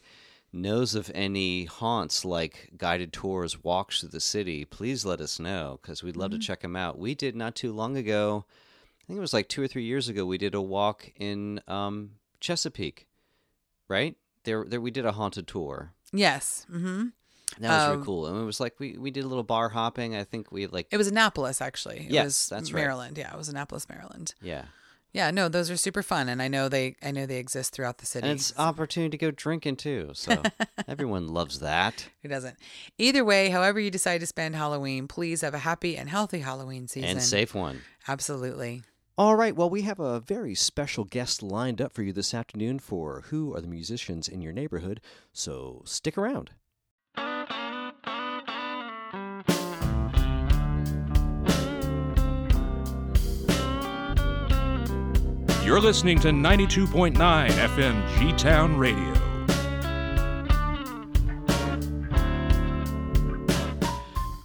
knows 0.58 0.96
of 0.96 1.12
any 1.16 1.66
haunts 1.66 2.26
like 2.26 2.72
guided 2.78 3.14
tours, 3.14 3.64
walks 3.64 4.00
through 4.02 4.10
the 4.10 4.20
city, 4.20 4.66
please 4.66 5.06
let 5.06 5.22
us 5.22 5.40
know 5.40 5.80
because 5.82 6.04
we'd 6.04 6.12
Mm-hmm. 6.14 6.22
love 6.22 6.32
to 6.32 6.40
check 6.40 6.62
them 6.62 6.76
out. 6.76 6.98
We 7.00 7.16
did 7.16 7.36
not 7.36 7.56
too 7.56 7.72
long 7.72 7.96
ago. 7.96 8.46
I 9.02 9.04
think 9.08 9.18
it 9.18 9.22
was 9.22 9.34
like 9.34 9.48
two 9.48 9.62
or 9.62 9.68
three 9.68 9.84
years 9.86 10.10
ago. 10.10 10.26
We 10.26 10.38
did 10.38 10.54
a 10.56 10.62
walk 10.62 11.12
in 11.16 11.62
um, 11.68 12.12
Chesapeake, 12.42 13.08
right? 13.88 14.16
There, 14.44 14.66
there. 14.66 14.82
We 14.82 14.92
did 14.92 15.06
a 15.06 15.14
haunted 15.14 15.48
tour. 15.48 15.94
yes. 16.12 16.66
hmm 16.70 17.06
That 17.60 17.70
was 17.72 17.84
Um, 17.84 17.92
really 17.94 18.06
cool, 18.06 18.28
and 18.28 18.42
it 18.42 18.46
was 18.46 18.60
like 18.60 18.80
we, 18.80 18.98
we 18.98 19.12
did 19.12 19.24
a 19.24 19.28
little 19.28 19.44
bar 19.44 19.70
hopping. 19.70 20.16
I 20.16 20.24
think 20.26 20.52
we 20.52 20.68
like 20.68 20.88
It 20.92 20.98
was 20.98 21.08
Annapolis, 21.08 21.62
actually. 21.62 22.00
It 22.00 22.12
Yes, 22.12 22.26
was 22.26 22.50
that's 22.50 22.74
right. 22.74 22.82
Maryland. 22.82 23.18
Yeah, 23.18 23.34
it 23.34 23.38
was 23.38 23.48
Annapolis, 23.50 23.88
Maryland. 23.90 24.34
yeah, 24.42 24.66
Yeah, 25.18 25.32
no, 25.32 25.50
those 25.50 25.72
are 25.72 25.78
super 25.78 26.04
fun, 26.04 26.30
and 26.30 26.44
I 26.44 26.48
know 26.48 26.70
they, 26.70 26.96
I 27.02 27.10
know 27.10 27.26
they 27.26 27.38
exist 27.40 27.74
throughout 27.74 27.98
the 27.98 28.06
city. 28.06 28.28
and 28.28 28.38
it's 28.38 28.54
opportunity 28.56 29.10
to 29.10 29.18
go 29.18 29.32
drinking 29.32 29.78
too. 29.78 30.12
So 30.14 30.44
everyone 30.88 31.28
loves 31.28 31.58
that. 31.60 32.08
Who 32.22 32.30
doesn't? 32.30 32.56
Either 33.00 33.26
way, 33.26 33.50
however 33.50 33.80
you 33.80 33.90
decide 33.90 34.20
to 34.20 34.28
spend 34.28 34.56
Halloween, 34.56 35.08
please 35.08 35.42
have 35.42 35.56
a 35.56 35.58
happy 35.58 35.98
and 35.98 36.08
healthy 36.08 36.38
Halloween 36.42 36.88
season. 36.88 37.10
and 37.10 37.22
safe 37.24 37.56
one. 37.56 37.82
Absolutely. 38.08 38.84
All 39.18 39.36
right, 39.36 39.56
well, 39.56 39.72
we 39.72 39.82
have 39.82 40.00
a 40.00 40.20
very 40.20 40.54
special 40.54 41.04
guest 41.04 41.42
lined 41.42 41.82
up 41.82 41.94
for 41.94 42.04
you 42.04 42.14
this 42.14 42.36
afternoon 42.36 42.78
for 42.78 43.24
Who 43.30 43.56
Are 43.56 43.62
the 43.62 43.68
Musicians 43.68 44.28
in 44.28 44.42
Your 44.42 44.54
Neighborhood, 44.54 45.02
so 45.34 45.82
stick 45.84 46.16
around. 46.16 46.52
You're 55.68 55.82
listening 55.82 56.18
to 56.20 56.30
92.9 56.30 57.18
FM 57.50 58.18
G 58.18 58.32
Town 58.42 58.78
Radio. 58.78 59.14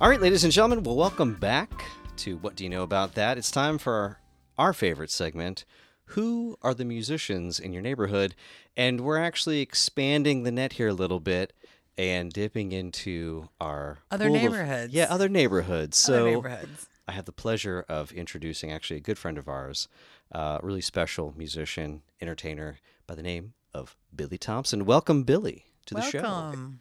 All 0.01 0.09
right, 0.09 0.21
ladies 0.21 0.43
and 0.43 0.53
gentlemen, 0.53 0.83
well, 0.83 0.97
welcome 0.97 1.35
back 1.35 1.85
to 2.17 2.39
What 2.39 2.57
Do 2.57 2.65
You 2.65 2.71
Know 2.71 2.83
About 2.83 3.15
That? 3.15 3.39
It's 3.39 3.53
time 3.53 3.79
for 3.79 3.93
our, 3.93 4.21
our 4.59 4.73
favorite 4.73 5.13
segment. 5.13 5.65
Who 6.07 6.57
are 6.61 6.75
the 6.75 6.85
musicians 6.85 7.61
in 7.61 7.73
your 7.73 7.83
neighborhood? 7.83 8.35
And 8.77 9.03
we're 9.03 9.19
actually 9.19 9.61
expanding 9.61 10.43
the 10.43 10.51
net 10.51 10.73
here 10.73 10.89
a 10.89 10.93
little 10.93 11.21
bit 11.21 11.53
and 11.97 12.33
dipping 12.33 12.73
into 12.73 13.49
our 13.61 13.99
Other 14.11 14.27
pool 14.27 14.35
of- 14.35 14.43
neighborhoods. 14.43 14.93
yeah, 14.93 15.07
other 15.09 15.29
neighborhoods. 15.29 15.99
So 15.99 16.15
Other 16.15 16.31
neighborhoods. 16.35 16.87
I 17.07 17.13
have 17.13 17.25
the 17.27 17.33
pleasure 17.33 17.85
of 17.89 18.11
introducing 18.13 18.73
actually 18.73 18.97
a 18.97 19.01
good 19.01 19.19
friend 19.19 19.37
of 19.39 19.49
ours, 19.49 19.87
a 20.33 20.59
really 20.63 20.81
special 20.81 21.35
musician, 21.37 22.03
entertainer 22.21 22.79
by 23.07 23.15
the 23.15 23.23
name 23.23 23.55
of 23.75 23.97
Billy 24.15 24.39
Thompson. 24.39 24.85
Welcome, 24.85 25.23
Billy, 25.25 25.65
to 25.87 25.95
the 25.95 26.03
show. 26.03 26.23
Welcome. 26.23 26.81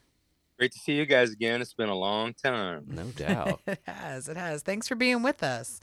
Great 0.57 0.71
to 0.73 0.79
see 0.79 0.93
you 0.93 1.05
guys 1.05 1.31
again. 1.31 1.61
It's 1.61 1.73
been 1.73 1.89
a 1.89 1.95
long 1.95 2.33
time. 2.33 2.85
No 2.87 3.03
doubt. 3.15 3.61
It 3.67 3.79
has. 3.85 4.29
It 4.29 4.37
has. 4.37 4.61
Thanks 4.61 4.87
for 4.87 4.95
being 4.95 5.23
with 5.23 5.41
us. 5.43 5.79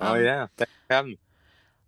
oh 0.00 0.14
Um, 0.14 0.24
yeah, 0.24 0.46
thanks 0.56 0.72
for 0.88 0.94
having 0.94 1.10
me. 1.12 1.18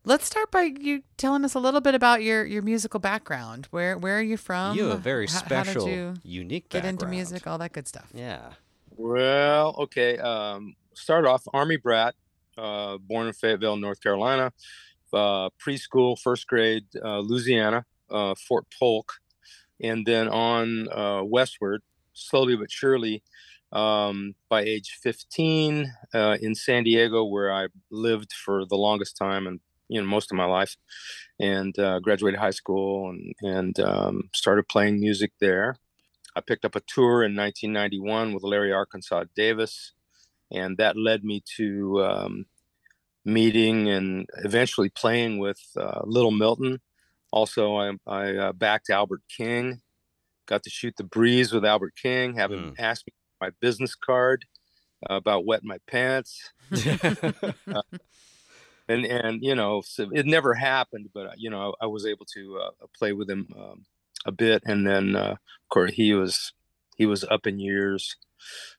Let's 0.07 0.27
start 0.27 0.51
by 0.51 0.65
you 0.65 1.03
telling 1.17 1.45
us 1.47 1.55
a 1.55 1.59
little 1.59 1.81
bit 1.81 1.95
about 1.95 2.23
your, 2.23 2.45
your 2.45 2.61
musical 2.61 3.01
background. 3.01 3.69
Where 3.71 3.97
where 3.97 4.19
are 4.19 4.23
you 4.23 4.37
from? 4.37 4.77
you 4.77 4.85
have 4.85 4.99
a 4.99 5.03
very 5.03 5.25
H- 5.25 5.31
how 5.33 5.39
special, 5.39 5.87
did 5.87 5.95
you 5.95 6.15
unique 6.23 6.69
get 6.69 6.85
into 6.85 7.07
music? 7.07 7.47
All 7.47 7.57
that 7.59 7.73
good 7.73 7.89
stuff. 7.89 8.11
Yeah. 8.13 8.53
Well, 8.97 9.75
okay. 9.79 10.19
Um, 10.19 10.75
start 10.93 11.25
off 11.27 11.43
Army 11.55 11.77
brat, 11.77 12.15
uh, 12.59 12.99
born 12.99 13.29
in 13.29 13.33
Fayetteville, 13.33 13.77
North 13.77 14.03
Carolina. 14.03 14.53
Uh, 15.15 15.49
preschool, 15.65 16.19
first 16.19 16.47
grade, 16.47 16.85
uh, 17.03 17.21
Louisiana, 17.21 17.85
uh, 18.11 18.35
Fort 18.49 18.67
Polk, 18.79 19.13
and 19.81 20.05
then 20.07 20.29
on 20.29 20.89
uh, 20.91 21.23
westward, 21.25 21.83
slowly 22.13 22.57
but 22.57 22.71
surely. 22.71 23.23
Um, 23.73 24.37
by 24.49 24.63
age 24.63 24.99
15, 25.03 25.93
uh, 26.15 26.37
in 26.41 26.55
San 26.55 26.85
Diego, 26.85 27.25
where 27.25 27.53
I 27.53 27.69
lived 27.91 28.33
for 28.33 28.65
the 28.65 28.77
longest 28.77 29.17
time 29.17 29.49
and 29.49 29.59
you 29.89 30.01
know 30.01 30.07
most 30.07 30.31
of 30.31 30.37
my 30.37 30.45
life, 30.45 30.77
and 31.41 31.77
uh, 31.79 31.99
graduated 32.01 32.39
high 32.39 32.51
school 32.51 33.11
and 33.11 33.35
and 33.43 33.81
um, 33.81 34.31
started 34.33 34.69
playing 34.69 35.01
music 35.01 35.33
there. 35.41 35.77
I 36.37 36.41
picked 36.41 36.65
up 36.65 36.77
a 36.77 36.81
tour 36.81 37.23
in 37.23 37.37
1991 37.37 38.33
with 38.33 38.43
Larry 38.43 38.73
Arkansas 38.73 39.25
Davis, 39.37 39.93
and 40.51 40.77
that 40.79 40.97
led 40.97 41.25
me 41.25 41.43
to 41.57 42.05
um, 42.05 42.47
meeting 43.25 43.89
and 43.89 44.27
eventually 44.45 44.89
playing 44.89 45.39
with 45.39 45.61
uh, 45.77 46.03
Little 46.05 46.31
Milton. 46.31 46.81
Also, 47.33 47.77
I, 47.77 47.93
I 48.07 48.37
uh, 48.37 48.53
backed 48.53 48.91
Albert 48.91 49.23
King, 49.29 49.81
got 50.47 50.63
to 50.63 50.71
shoot 50.71 50.95
the 50.97 51.05
breeze 51.05 51.53
with 51.53 51.65
Albert 51.65 51.95
King, 52.01 52.35
have 52.35 52.53
him 52.53 52.75
ask 52.79 53.07
me 53.07 53.13
my 53.41 53.51
business 53.61 53.95
card 53.95 54.45
uh, 55.09 55.15
about 55.15 55.45
wetting 55.45 55.69
my 55.69 55.79
pants. 55.87 56.53
and 58.89 59.05
and 59.07 59.43
you 59.43 59.55
know 59.55 59.83
so 59.85 60.09
it 60.13 60.27
never 60.27 60.55
happened 60.55 61.09
but 61.15 61.27
uh, 61.27 61.33
you 61.37 61.51
know 61.51 61.75
i, 61.81 61.85
I 61.85 61.87
was 61.87 62.07
able 62.07 62.27
to 62.35 62.59
uh, 62.59 62.87
play 62.97 63.13
with 63.13 63.31
him 63.31 63.49
um, 63.57 63.85
a 64.27 64.33
bit 64.33 64.63
and 64.67 64.87
then 64.87 65.17
uh, 65.17 65.33
of 65.33 65.69
course 65.71 65.93
he 65.93 66.15
was 66.15 66.53
he 66.97 67.07
was 67.07 67.25
up 67.25 67.47
in 67.47 67.59
years 67.59 68.17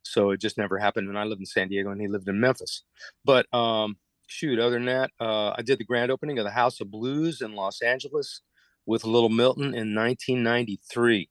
so 0.04 0.32
it 0.32 0.40
just 0.40 0.58
never 0.58 0.78
happened 0.78 1.10
and 1.10 1.18
i 1.18 1.24
lived 1.24 1.42
in 1.42 1.46
san 1.46 1.70
diego 1.70 1.90
and 1.90 2.02
he 2.02 2.08
lived 2.08 2.28
in 2.28 2.40
memphis 2.40 2.84
but 3.24 3.52
um 3.54 3.98
shoot 4.36 4.60
other 4.60 4.76
than 4.76 4.86
that 4.86 5.10
uh, 5.20 5.50
i 5.58 5.62
did 5.62 5.78
the 5.80 5.84
grand 5.92 6.12
opening 6.12 6.38
of 6.40 6.46
the 6.46 6.52
house 6.62 6.78
of 6.82 6.92
blues 6.92 7.42
in 7.42 7.56
los 7.56 7.82
angeles 7.82 8.42
with 8.86 9.04
little 9.06 9.30
milton 9.42 9.74
in 9.82 9.96
1993 9.96 11.30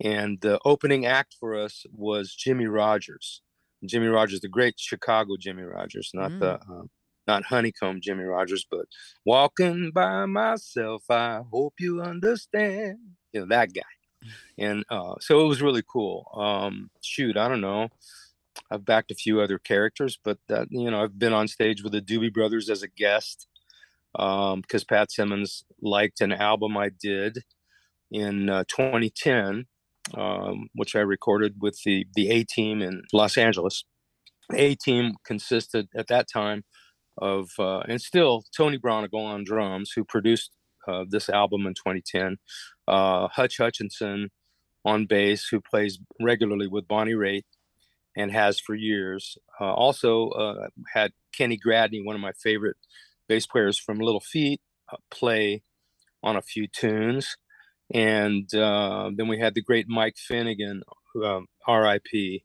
and 0.00 0.40
the 0.40 0.60
opening 0.64 1.06
act 1.06 1.34
for 1.40 1.56
us 1.56 1.84
was 1.92 2.32
Jimmy 2.34 2.66
Rogers. 2.66 3.42
Jimmy 3.84 4.06
Rogers, 4.06 4.40
the 4.40 4.48
great 4.48 4.74
Chicago 4.78 5.36
Jimmy 5.36 5.64
Rogers, 5.64 6.10
not 6.14 6.30
Mm. 6.32 6.38
the 6.40 6.52
uh, 6.72 6.82
not 7.26 7.44
honeycomb 7.44 8.00
Jimmy 8.00 8.24
Rogers, 8.24 8.64
but 8.70 8.86
walking 9.24 9.90
by 9.90 10.24
myself. 10.26 11.02
I 11.10 11.42
hope 11.52 11.74
you 11.80 12.00
understand. 12.00 12.98
You 13.32 13.40
know 13.40 13.46
that 13.46 13.72
guy, 13.74 13.92
and 14.58 14.84
uh, 14.88 15.14
so 15.20 15.44
it 15.44 15.48
was 15.48 15.60
really 15.62 15.82
cool. 15.86 16.30
Um, 16.34 16.90
shoot, 17.02 17.36
I 17.36 17.48
don't 17.48 17.60
know. 17.60 17.88
I've 18.70 18.84
backed 18.84 19.10
a 19.10 19.14
few 19.14 19.40
other 19.40 19.58
characters, 19.58 20.18
but 20.22 20.38
that 20.48 20.68
you 20.70 20.90
know 20.90 21.02
I've 21.02 21.18
been 21.18 21.32
on 21.32 21.48
stage 21.48 21.82
with 21.82 21.92
the 21.92 22.02
Doobie 22.02 22.32
Brothers 22.32 22.68
as 22.68 22.82
a 22.82 22.88
guest 22.88 23.46
because 24.12 24.84
Pat 24.84 25.12
Simmons 25.12 25.64
liked 25.80 26.20
an 26.20 26.32
album 26.32 26.76
I 26.76 26.90
did 26.90 27.38
in 28.10 28.48
uh, 28.48 28.64
2010, 28.68 29.66
um, 30.16 30.68
which 30.74 30.96
I 30.96 31.00
recorded 31.00 31.56
with 31.60 31.78
the 31.84 32.06
the 32.14 32.30
A 32.30 32.44
Team 32.44 32.82
in 32.82 33.02
Los 33.12 33.36
Angeles. 33.36 33.84
The 34.50 34.60
A 34.60 34.74
Team 34.74 35.14
consisted 35.26 35.88
at 35.96 36.08
that 36.08 36.26
time 36.32 36.64
of 37.18 37.50
uh, 37.58 37.80
and 37.80 38.00
still 38.00 38.44
Tony 38.56 38.78
Braunagel 38.78 39.24
on 39.24 39.44
drums, 39.44 39.92
who 39.94 40.04
produced 40.04 40.50
uh, 40.86 41.04
this 41.08 41.28
album 41.28 41.66
in 41.66 41.74
2010. 41.74 42.36
Uh, 42.86 43.28
Hutch 43.28 43.58
Hutchinson 43.58 44.30
on 44.84 45.06
bass, 45.06 45.48
who 45.50 45.60
plays 45.60 45.98
regularly 46.20 46.66
with 46.66 46.88
Bonnie 46.88 47.12
Raitt 47.12 47.42
and 48.18 48.32
has 48.32 48.58
for 48.58 48.74
years. 48.74 49.38
Uh, 49.60 49.72
also 49.72 50.30
uh, 50.30 50.68
had 50.92 51.12
Kenny 51.32 51.58
Gradney, 51.58 52.04
one 52.04 52.16
of 52.16 52.20
my 52.20 52.32
favorite 52.32 52.76
bass 53.28 53.46
players 53.46 53.78
from 53.78 54.00
Little 54.00 54.20
Feat, 54.20 54.60
uh, 54.92 54.96
play 55.10 55.62
on 56.22 56.36
a 56.36 56.42
few 56.42 56.66
tunes. 56.66 57.36
And 57.94 58.52
uh, 58.54 59.10
then 59.16 59.28
we 59.28 59.38
had 59.38 59.54
the 59.54 59.62
great 59.62 59.88
Mike 59.88 60.16
Finnegan, 60.18 60.82
um, 61.24 61.46
RIP, 61.66 62.42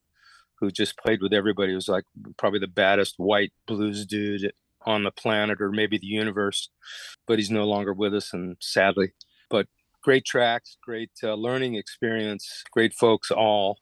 who 0.60 0.72
just 0.72 0.98
played 0.98 1.22
with 1.22 1.34
everybody. 1.34 1.72
He 1.72 1.76
was 1.76 1.90
like 1.90 2.06
probably 2.38 2.60
the 2.60 2.68
baddest 2.68 3.16
white 3.18 3.52
blues 3.66 4.06
dude 4.06 4.54
on 4.86 5.04
the 5.04 5.12
planet 5.12 5.60
or 5.60 5.72
maybe 5.72 5.98
the 5.98 6.06
universe, 6.06 6.70
but 7.26 7.40
he's 7.40 7.50
no 7.50 7.66
longer 7.66 7.94
with 7.94 8.14
us, 8.14 8.32
and 8.32 8.58
sadly. 8.60 9.14
But 9.50 9.68
great 10.04 10.24
tracks, 10.24 10.78
great 10.84 11.12
uh, 11.24 11.34
learning 11.34 11.76
experience, 11.76 12.64
great 12.72 12.94
folks 12.94 13.32
all. 13.32 13.80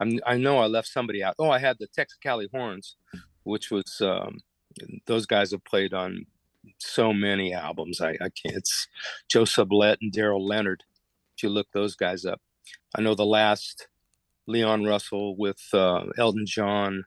I'm, 0.00 0.20
I 0.26 0.36
know 0.36 0.58
I 0.58 0.66
left 0.66 0.88
somebody 0.88 1.22
out. 1.22 1.36
Oh, 1.38 1.50
I 1.50 1.58
had 1.58 1.76
the 1.78 1.88
Texicali 1.88 2.50
Horns, 2.50 2.96
which 3.44 3.70
was 3.70 4.00
um, 4.00 4.38
those 5.06 5.26
guys 5.26 5.52
have 5.52 5.64
played 5.64 5.94
on 5.94 6.26
so 6.78 7.12
many 7.12 7.54
albums. 7.54 8.00
I, 8.00 8.10
I 8.10 8.28
can't. 8.30 8.56
It's 8.56 8.88
Joe 9.28 9.44
Sublett 9.44 9.98
and 10.00 10.12
Darrell 10.12 10.44
Leonard. 10.44 10.84
If 11.36 11.42
you 11.42 11.48
look 11.48 11.68
those 11.72 11.96
guys 11.96 12.24
up, 12.24 12.40
I 12.94 13.02
know 13.02 13.14
the 13.14 13.26
last 13.26 13.88
Leon 14.46 14.84
Russell 14.84 15.36
with 15.36 15.62
uh, 15.72 16.04
Elton 16.18 16.46
John, 16.46 17.04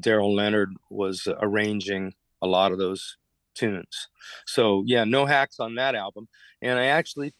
Darrell 0.00 0.34
Leonard 0.34 0.70
was 0.90 1.28
arranging 1.40 2.14
a 2.42 2.46
lot 2.46 2.72
of 2.72 2.78
those 2.78 3.16
tunes. 3.54 4.08
So 4.46 4.82
yeah, 4.86 5.04
no 5.04 5.26
hacks 5.26 5.60
on 5.60 5.74
that 5.76 5.94
album. 5.94 6.28
And 6.62 6.78
I 6.78 6.86
actually 6.86 7.34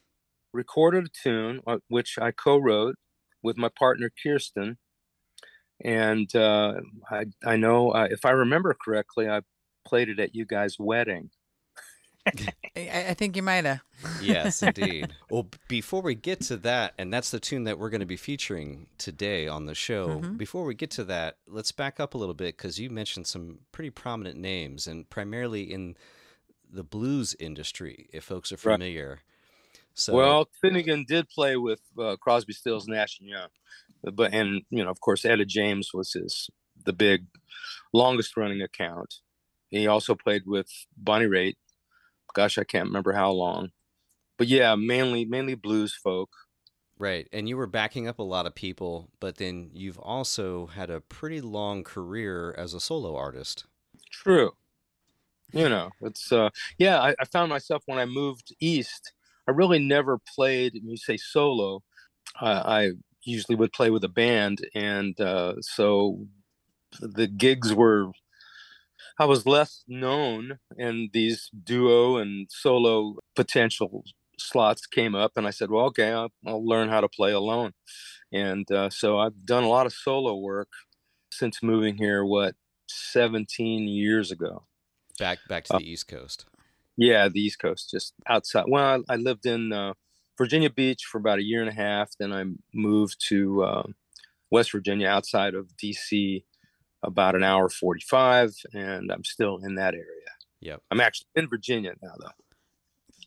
recorded 0.52 1.06
a 1.06 1.08
tune 1.08 1.60
uh, 1.66 1.78
which 1.88 2.18
I 2.18 2.30
co-wrote 2.30 2.96
with 3.42 3.56
my 3.56 3.68
partner 3.78 4.10
Kirsten. 4.22 4.78
And 5.82 6.34
uh, 6.34 6.80
I 7.10 7.26
I 7.44 7.56
know 7.56 7.90
uh, 7.92 8.08
if 8.10 8.24
I 8.24 8.30
remember 8.30 8.74
correctly, 8.74 9.28
I 9.28 9.42
played 9.84 10.08
it 10.08 10.18
at 10.18 10.34
you 10.34 10.44
guys' 10.44 10.78
wedding. 10.78 11.30
I, 12.76 13.06
I 13.08 13.14
think 13.14 13.36
you 13.36 13.42
might 13.42 13.64
have. 13.64 13.80
yes, 14.20 14.62
indeed. 14.62 15.14
Well, 15.30 15.46
before 15.68 16.02
we 16.02 16.14
get 16.14 16.40
to 16.42 16.56
that, 16.58 16.94
and 16.98 17.12
that's 17.12 17.30
the 17.30 17.40
tune 17.40 17.64
that 17.64 17.78
we're 17.78 17.90
going 17.90 18.00
to 18.00 18.06
be 18.06 18.16
featuring 18.16 18.86
today 18.98 19.46
on 19.48 19.66
the 19.66 19.74
show. 19.74 20.08
Mm-hmm. 20.20 20.36
Before 20.36 20.64
we 20.64 20.74
get 20.74 20.90
to 20.92 21.04
that, 21.04 21.36
let's 21.46 21.72
back 21.72 22.00
up 22.00 22.14
a 22.14 22.18
little 22.18 22.34
bit 22.34 22.56
because 22.56 22.78
you 22.78 22.90
mentioned 22.90 23.26
some 23.26 23.60
pretty 23.72 23.90
prominent 23.90 24.36
names, 24.38 24.86
and 24.86 25.08
primarily 25.08 25.62
in 25.72 25.96
the 26.70 26.84
blues 26.84 27.34
industry, 27.40 28.08
if 28.12 28.24
folks 28.24 28.52
are 28.52 28.56
Right. 28.56 28.74
familiar. 28.74 29.20
So, 29.94 30.14
Well, 30.14 30.48
Finnegan 30.60 31.04
did 31.08 31.28
play 31.30 31.56
with 31.56 31.80
uh, 31.98 32.16
Crosby, 32.16 32.52
Stills, 32.52 32.86
Nash 32.88 33.20
and 33.20 33.28
Young, 33.28 33.48
but 34.02 34.32
and 34.34 34.62
you 34.70 34.84
know, 34.84 34.90
of 34.90 35.00
course, 35.00 35.24
Etta 35.24 35.44
James 35.44 35.90
was 35.94 36.12
his 36.12 36.50
the 36.84 36.92
big, 36.92 37.26
longest 37.92 38.36
running 38.36 38.62
account. 38.62 39.16
He 39.70 39.86
also 39.86 40.14
played 40.14 40.42
with 40.46 40.68
Bonnie 40.96 41.26
Raitt. 41.26 41.56
Gosh, 42.34 42.58
I 42.58 42.64
can't 42.64 42.88
remember 42.88 43.12
how 43.12 43.32
long, 43.32 43.70
but 44.38 44.48
yeah, 44.48 44.74
mainly 44.76 45.24
mainly 45.26 45.54
blues 45.56 45.94
folk. 45.94 46.30
right, 46.98 47.28
and 47.32 47.48
you 47.48 47.56
were 47.56 47.66
backing 47.66 48.06
up 48.08 48.18
a 48.18 48.22
lot 48.22 48.46
of 48.46 48.54
people, 48.54 49.08
but 49.20 49.36
then 49.36 49.70
you've 49.72 49.98
also 49.98 50.66
had 50.66 50.90
a 50.90 51.00
pretty 51.00 51.40
long 51.40 51.84
career 51.84 52.54
as 52.58 52.74
a 52.74 52.80
solo 52.80 53.16
artist. 53.16 53.66
True. 54.10 54.52
You 55.52 55.68
know, 55.68 55.90
it's 56.02 56.30
uh 56.32 56.50
yeah, 56.78 57.00
I, 57.00 57.14
I 57.18 57.24
found 57.24 57.48
myself 57.50 57.82
when 57.86 57.98
I 57.98 58.04
moved 58.04 58.54
east, 58.60 59.12
I 59.48 59.52
really 59.52 59.78
never 59.78 60.18
played 60.18 60.74
When 60.74 60.90
you 60.90 60.96
say 60.98 61.16
solo. 61.16 61.82
Uh, 62.40 62.62
I 62.66 62.90
usually 63.28 63.56
would 63.56 63.72
play 63.72 63.90
with 63.90 64.04
a 64.04 64.08
band 64.08 64.58
and 64.74 65.20
uh 65.20 65.54
so 65.60 66.26
the 67.00 67.26
gigs 67.26 67.72
were 67.74 68.10
I 69.18 69.24
was 69.24 69.46
less 69.46 69.84
known 69.88 70.58
and 70.76 71.10
these 71.12 71.50
duo 71.64 72.16
and 72.16 72.48
solo 72.50 73.16
potential 73.34 74.04
slots 74.38 74.86
came 74.86 75.14
up 75.14 75.32
and 75.36 75.46
I 75.46 75.50
said, 75.50 75.70
well, 75.70 75.86
okay, 75.86 76.12
I'll, 76.12 76.30
I'll 76.46 76.64
learn 76.64 76.88
how 76.88 77.00
to 77.00 77.08
play 77.08 77.32
alone. 77.32 77.72
And 78.32 78.70
uh, 78.70 78.90
so 78.90 79.18
I've 79.18 79.44
done 79.44 79.64
a 79.64 79.68
lot 79.68 79.86
of 79.86 79.92
solo 79.92 80.36
work 80.36 80.68
since 81.32 81.62
moving 81.62 81.96
here, 81.96 82.24
what, 82.24 82.54
17 82.88 83.88
years 83.88 84.30
ago. 84.30 84.64
Back 85.18 85.38
back 85.48 85.64
to 85.64 85.74
Uh, 85.74 85.78
the 85.78 85.90
East 85.90 86.06
Coast. 86.08 86.46
Yeah, 86.96 87.28
the 87.28 87.40
East 87.40 87.58
Coast, 87.58 87.90
just 87.90 88.14
outside. 88.26 88.66
Well, 88.68 89.02
I, 89.08 89.14
I 89.14 89.16
lived 89.16 89.46
in 89.46 89.72
uh, 89.72 89.94
Virginia 90.38 90.70
Beach 90.70 91.02
for 91.04 91.18
about 91.18 91.38
a 91.40 91.44
year 91.44 91.60
and 91.60 91.68
a 91.68 91.74
half. 91.74 92.10
Then 92.18 92.32
I 92.32 92.44
moved 92.72 93.16
to 93.28 93.62
uh, 93.64 93.82
West 94.50 94.72
Virginia, 94.72 95.08
outside 95.08 95.54
of 95.54 95.76
DC, 95.76 96.44
about 97.02 97.34
an 97.34 97.42
hour 97.44 97.68
forty-five, 97.68 98.54
and 98.72 99.10
I'm 99.12 99.24
still 99.24 99.58
in 99.58 99.74
that 99.74 99.94
area. 99.94 100.04
Yep. 100.60 100.82
I'm 100.90 101.00
actually 101.00 101.28
in 101.36 101.48
Virginia 101.48 101.92
now, 102.02 102.14
though. 102.18 102.30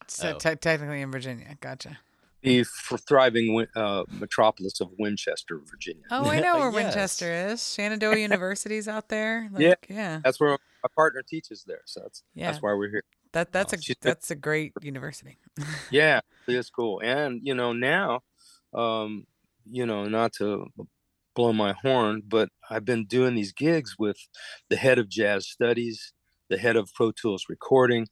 So 0.07 0.33
Oh. 0.35 0.37
te- 0.37 0.55
technically 0.55 1.01
in 1.01 1.11
Virginia. 1.11 1.55
Gotcha. 1.61 1.99
The 2.41 2.61
f- 2.61 2.99
thriving 3.07 3.67
uh, 3.75 4.03
metropolis 4.09 4.81
of 4.81 4.89
Winchester, 4.97 5.59
Virginia. 5.69 6.03
Oh, 6.09 6.25
I 6.25 6.39
know 6.39 6.55
where 6.59 6.71
Yes. 6.71 6.73
Winchester 6.73 7.31
is. 7.31 7.73
Shenandoah 7.73 8.17
University's 8.29 8.87
out 8.87 9.09
there. 9.09 9.47
Like, 9.53 9.61
Yeah. 9.61 9.75
yeah. 9.87 10.21
That's 10.23 10.39
where 10.39 10.49
my 10.51 10.89
partner 10.95 11.21
teaches 11.21 11.63
there, 11.65 11.81
so 11.85 12.01
that's 12.01 12.23
Yeah. 12.33 12.51
that's 12.51 12.61
why 12.63 12.73
we're 12.73 12.89
here. 12.89 13.03
That 13.33 13.51
that's 13.51 13.73
Oh, 13.73 13.77
a 13.77 13.95
that's 14.01 14.31
a 14.31 14.35
great 14.35 14.73
university. 14.81 15.37
yeah 15.91 16.19
it 16.47 16.55
is 16.55 16.69
cool. 16.69 17.01
And 17.03 17.39
you 17.43 17.53
know 17.53 17.73
now 17.73 18.21
um 18.73 19.25
you 19.65 19.85
know 19.85 20.05
not 20.05 20.33
to 20.33 20.65
blow 21.33 21.53
my 21.53 21.73
horn 21.81 22.21
but 22.27 22.49
i've 22.69 22.83
been 22.83 23.05
doing 23.05 23.35
these 23.35 23.53
gigs 23.53 23.95
with 23.97 24.17
the 24.69 24.75
head 24.75 24.97
of 24.99 25.07
jazz 25.07 25.47
studies 25.47 26.13
the 26.49 26.57
head 26.57 26.75
of 26.75 26.93
pro 26.93 27.11
tools 27.11 27.45
recording. 27.47 28.07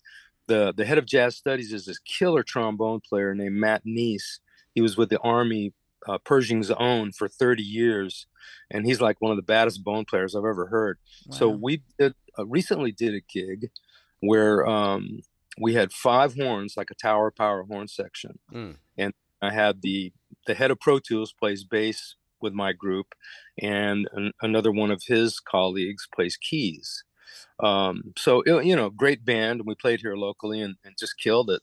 The 0.48 0.74
the 0.76 0.86
head 0.86 0.98
of 0.98 1.06
jazz 1.06 1.36
studies 1.36 1.74
is 1.74 1.86
this 1.86 2.00
killer 2.00 2.42
trombone 2.44 3.02
player 3.08 3.36
named 3.36 3.56
Matt 3.56 3.84
Niess. 3.86 4.40
He 4.74 4.82
was 4.82 4.96
with 4.98 5.10
the 5.10 5.20
army 5.20 5.74
uh, 6.08 6.18
pershing's 6.20 6.72
own 6.72 7.12
for 7.12 7.28
30 7.28 7.62
years 7.62 8.26
and 8.72 8.86
he's 8.86 9.02
like 9.02 9.20
one 9.20 9.32
of 9.32 9.38
the 9.38 9.44
baddest 9.44 9.84
bone 9.84 10.06
players 10.06 10.34
i've 10.36 10.46
ever 10.46 10.68
heard. 10.68 10.98
So 11.32 11.50
we 11.50 11.84
did 12.00 12.14
uh, 12.38 12.46
recently 12.48 12.92
did 12.94 13.14
a 13.14 13.20
gig 13.22 13.70
where 14.22 14.68
um, 14.68 15.20
we 15.60 15.74
had 15.74 15.92
five 15.92 16.36
horns, 16.36 16.76
like 16.78 16.92
a 16.92 16.96
tower 16.96 17.32
power 17.32 17.64
horn 17.64 17.88
section, 17.88 18.40
Mm. 18.54 18.76
and 18.98 19.14
I 19.42 19.52
had 19.52 19.82
the 19.82 20.12
the 20.48 20.54
head 20.56 20.72
of 20.72 20.80
Pro 20.80 21.00
Tools 21.00 21.34
plays 21.34 21.64
bass 21.64 22.16
with 22.42 22.54
my 22.54 22.72
group, 22.74 23.14
and 23.62 24.08
an, 24.14 24.32
another 24.42 24.72
one 24.72 24.90
of 24.92 25.04
his 25.08 25.40
colleagues 25.40 26.08
plays 26.14 26.38
keys. 26.38 27.04
Um, 27.60 28.14
so 28.18 28.42
it- 28.42 28.66
you 28.66 28.76
know, 28.76 28.90
great 28.90 29.24
band, 29.26 29.60
and 29.60 29.68
we 29.68 29.76
played 29.76 30.00
here 30.02 30.16
locally 30.16 30.62
and, 30.62 30.76
and 30.86 30.96
just 30.98 31.18
killed 31.18 31.50
it. 31.52 31.62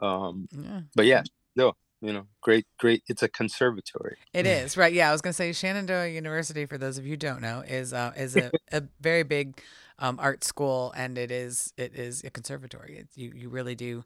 Um, 0.00 0.48
yeah. 0.52 0.80
but 0.96 1.04
yeah, 1.06 1.22
no, 1.54 1.74
you 2.00 2.12
know, 2.12 2.26
great, 2.40 2.66
great. 2.78 3.02
It's 3.08 3.22
a 3.22 3.28
conservatory. 3.28 4.16
It 4.32 4.46
is 4.46 4.76
right. 4.76 4.92
Yeah, 4.92 5.10
I 5.10 5.12
was 5.12 5.20
gonna 5.20 5.32
say 5.34 5.52
Shenandoah 5.52 6.08
University. 6.08 6.64
For 6.66 6.78
those 6.78 6.96
of 6.98 7.04
you 7.04 7.10
who 7.12 7.16
don't 7.18 7.42
know, 7.42 7.60
is 7.60 7.92
uh, 7.92 8.12
is 8.16 8.34
a, 8.36 8.50
a 8.72 8.82
very 9.00 9.22
big 9.22 9.60
um, 9.98 10.18
art 10.20 10.44
school, 10.44 10.92
and 10.96 11.18
it 11.18 11.30
is 11.30 11.72
it 11.76 11.94
is 11.94 12.24
a 12.24 12.30
conservatory. 12.30 12.98
It, 12.98 13.08
you 13.14 13.32
you 13.34 13.48
really 13.48 13.74
do 13.74 14.04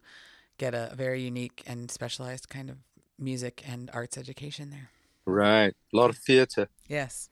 get 0.57 0.73
a 0.73 0.93
very 0.95 1.21
unique 1.21 1.63
and 1.67 1.89
specialized 1.91 2.49
kind 2.49 2.69
of 2.69 2.77
music 3.19 3.63
and 3.67 3.89
arts 3.93 4.17
education 4.17 4.69
there. 4.69 4.89
Right, 5.25 5.73
a 5.93 5.97
lot 5.97 6.09
of 6.09 6.17
theater. 6.17 6.69
Yes. 6.87 7.29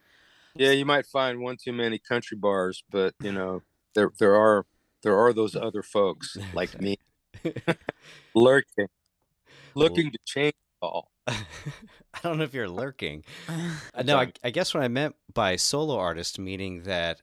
Yeah, 0.56 0.72
you 0.72 0.86
might 0.86 1.06
find 1.06 1.42
one 1.42 1.58
too 1.62 1.74
many 1.74 2.00
country 2.00 2.38
bars, 2.38 2.84
but 2.90 3.14
you 3.22 3.32
know, 3.38 3.62
there 3.94 4.12
there 4.20 4.36
are 4.36 4.66
there 5.04 5.18
are 5.18 5.34
those 5.34 5.56
other 5.56 5.84
folks 5.84 6.38
like 6.54 6.80
me 6.82 6.98
lurking, 8.36 8.88
looking 9.76 10.12
to 10.12 10.20
change 10.26 10.54
all. 10.82 11.12
I 11.28 12.20
don't 12.24 12.38
know 12.38 12.44
if 12.44 12.54
you're 12.54 12.70
lurking. 12.70 13.24
No, 14.04 14.18
I, 14.18 14.32
I, 14.44 14.50
guess 14.52 14.74
what 14.74 14.84
I 14.84 14.88
meant 14.88 15.16
by 15.34 15.56
solo 15.56 15.98
artist, 15.98 16.38
meaning 16.38 16.84
that 16.84 17.22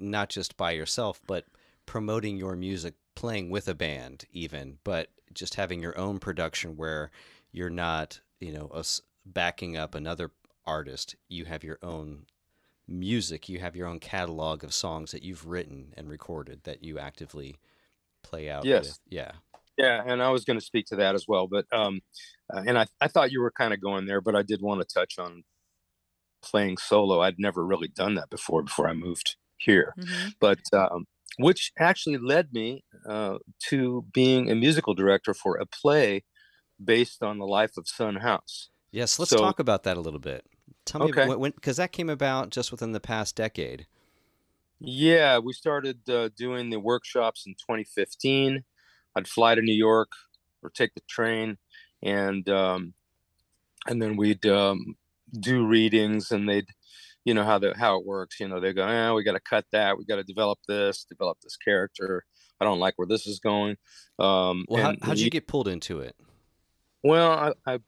not 0.00 0.30
just 0.30 0.56
by 0.56 0.72
yourself, 0.72 1.20
but 1.26 1.44
promoting 1.84 2.36
your 2.36 2.56
music, 2.56 2.94
playing 3.14 3.50
with 3.50 3.68
a 3.68 3.74
band, 3.74 4.24
even, 4.32 4.78
but 4.82 5.10
just 5.34 5.54
having 5.54 5.80
your 5.82 5.96
own 5.98 6.18
production 6.18 6.76
where 6.76 7.10
you're 7.52 7.70
not, 7.70 8.20
you 8.40 8.52
know, 8.52 8.70
a, 8.74 8.84
backing 9.26 9.76
up 9.76 9.94
another 9.94 10.30
artist. 10.64 11.16
You 11.28 11.44
have 11.44 11.62
your 11.62 11.78
own 11.82 12.26
music. 12.88 13.48
You 13.48 13.58
have 13.58 13.76
your 13.76 13.86
own 13.86 14.00
catalog 14.00 14.64
of 14.64 14.72
songs 14.72 15.12
that 15.12 15.22
you've 15.22 15.46
written 15.46 15.92
and 15.96 16.08
recorded 16.08 16.64
that 16.64 16.82
you 16.82 16.98
actively 16.98 17.56
play 18.22 18.48
out. 18.50 18.64
Yes. 18.64 18.84
With. 18.84 18.98
Yeah. 19.08 19.32
Yeah, 19.76 20.02
and 20.06 20.22
I 20.22 20.30
was 20.30 20.44
going 20.44 20.58
to 20.58 20.64
speak 20.64 20.86
to 20.86 20.96
that 20.96 21.14
as 21.14 21.26
well, 21.28 21.46
but 21.46 21.66
um, 21.72 22.00
uh, 22.52 22.62
and 22.66 22.78
I 22.78 22.86
I 23.00 23.08
thought 23.08 23.30
you 23.30 23.40
were 23.40 23.50
kind 23.50 23.74
of 23.74 23.80
going 23.80 24.06
there, 24.06 24.20
but 24.20 24.34
I 24.34 24.42
did 24.42 24.62
want 24.62 24.80
to 24.80 24.86
touch 24.92 25.18
on 25.18 25.44
playing 26.42 26.78
solo. 26.78 27.20
I'd 27.20 27.38
never 27.38 27.64
really 27.64 27.88
done 27.88 28.14
that 28.14 28.30
before 28.30 28.62
before 28.62 28.88
I 28.88 28.94
moved 28.94 29.36
here, 29.58 29.92
mm-hmm. 29.98 30.28
but 30.40 30.60
um, 30.72 31.06
which 31.38 31.72
actually 31.78 32.16
led 32.16 32.52
me 32.52 32.84
uh, 33.08 33.38
to 33.68 34.06
being 34.12 34.50
a 34.50 34.54
musical 34.54 34.94
director 34.94 35.34
for 35.34 35.56
a 35.56 35.66
play 35.66 36.24
based 36.82 37.22
on 37.22 37.38
the 37.38 37.46
life 37.46 37.76
of 37.76 37.86
Son 37.88 38.16
House. 38.16 38.70
Yes, 38.90 39.18
let's 39.18 39.30
so, 39.30 39.36
talk 39.36 39.58
about 39.58 39.82
that 39.82 39.96
a 39.96 40.00
little 40.00 40.20
bit. 40.20 40.44
Tell 40.86 41.02
me 41.02 41.08
okay. 41.10 41.26
when 41.34 41.50
because 41.50 41.76
that 41.76 41.92
came 41.92 42.08
about 42.08 42.50
just 42.50 42.70
within 42.70 42.92
the 42.92 43.00
past 43.00 43.36
decade. 43.36 43.86
Yeah, 44.78 45.38
we 45.38 45.52
started 45.52 46.08
uh, 46.08 46.30
doing 46.36 46.70
the 46.70 46.80
workshops 46.80 47.44
in 47.46 47.54
2015 47.54 48.62
I'd 49.16 49.26
fly 49.26 49.54
to 49.54 49.62
New 49.62 49.74
York 49.74 50.10
or 50.62 50.70
take 50.70 50.94
the 50.94 51.00
train, 51.08 51.56
and 52.02 52.48
um, 52.48 52.92
and 53.88 54.00
then 54.00 54.16
we'd 54.16 54.44
um, 54.46 54.96
do 55.40 55.66
readings, 55.66 56.30
and 56.30 56.48
they'd, 56.48 56.68
you 57.24 57.34
know 57.34 57.44
how 57.44 57.58
the 57.58 57.74
how 57.76 57.98
it 57.98 58.06
works. 58.06 58.38
You 58.38 58.48
know, 58.48 58.60
they 58.60 58.72
go, 58.72 58.86
"Yeah, 58.86 59.14
we 59.14 59.24
got 59.24 59.32
to 59.32 59.40
cut 59.40 59.64
that. 59.72 59.98
We 59.98 60.04
got 60.04 60.16
to 60.16 60.22
develop 60.22 60.58
this, 60.68 61.04
develop 61.04 61.38
this 61.42 61.56
character. 61.56 62.24
I 62.60 62.64
don't 62.64 62.78
like 62.78 62.94
where 62.96 63.08
this 63.08 63.26
is 63.26 63.40
going." 63.40 63.76
Um, 64.18 64.66
well, 64.68 64.82
how, 64.82 64.94
how'd 65.02 65.18
you 65.18 65.30
get 65.30 65.46
pulled 65.46 65.68
into 65.68 66.00
it? 66.00 66.14
Well, 67.02 67.30
I, 67.30 67.74
I, 67.74 67.78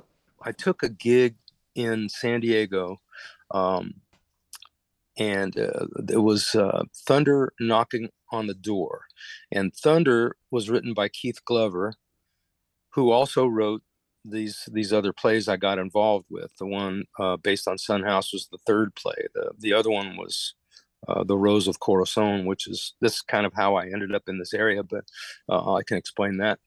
I 0.43 0.53
took 0.53 0.83
a 0.83 0.89
gig 0.89 1.37
in 1.75 2.09
San 2.09 2.41
Diego, 2.41 3.01
um, 3.51 3.95
and 5.19 5.59
uh, 5.59 5.87
it 6.09 6.23
was 6.23 6.55
uh, 6.55 6.85
Thunder 7.07 7.53
knocking 7.61 8.09
on 8.31 8.47
the 8.47 8.55
door. 8.55 9.03
And 9.51 9.75
Thunder 9.75 10.37
was 10.51 10.71
written 10.71 10.95
by 10.95 11.09
Keith 11.09 11.45
Glover, 11.45 11.95
who 12.91 13.11
also 13.11 13.47
wrote 13.47 13.83
these 14.25 14.69
these 14.73 14.93
other 14.93 15.13
plays 15.13 15.49
I 15.49 15.57
got 15.57 15.79
involved 15.79 16.27
with. 16.31 16.53
The 16.59 16.67
one 16.67 17.05
uh, 17.19 17.37
based 17.37 17.69
on 17.69 17.79
Son 17.79 18.03
House 18.03 18.33
was 18.33 18.49
the 18.51 18.59
third 18.67 18.95
play. 18.95 19.27
The 19.35 19.53
the 19.59 19.73
other 19.73 19.91
one 19.91 20.17
was 20.17 20.55
uh, 21.07 21.25
the 21.25 21.39
Rose 21.39 21.69
of 21.69 21.81
Corazon, 21.81 22.45
which 22.45 22.67
is 22.67 22.95
this 23.01 23.17
is 23.17 23.23
kind 23.23 23.47
of 23.47 23.53
how 23.55 23.77
I 23.77 23.87
ended 23.87 24.15
up 24.15 24.25
in 24.29 24.39
this 24.39 24.55
area, 24.55 24.83
but 24.83 25.05
uh, 25.49 25.75
I 25.75 25.83
can 25.83 25.97
explain 25.97 26.39
that 26.39 26.59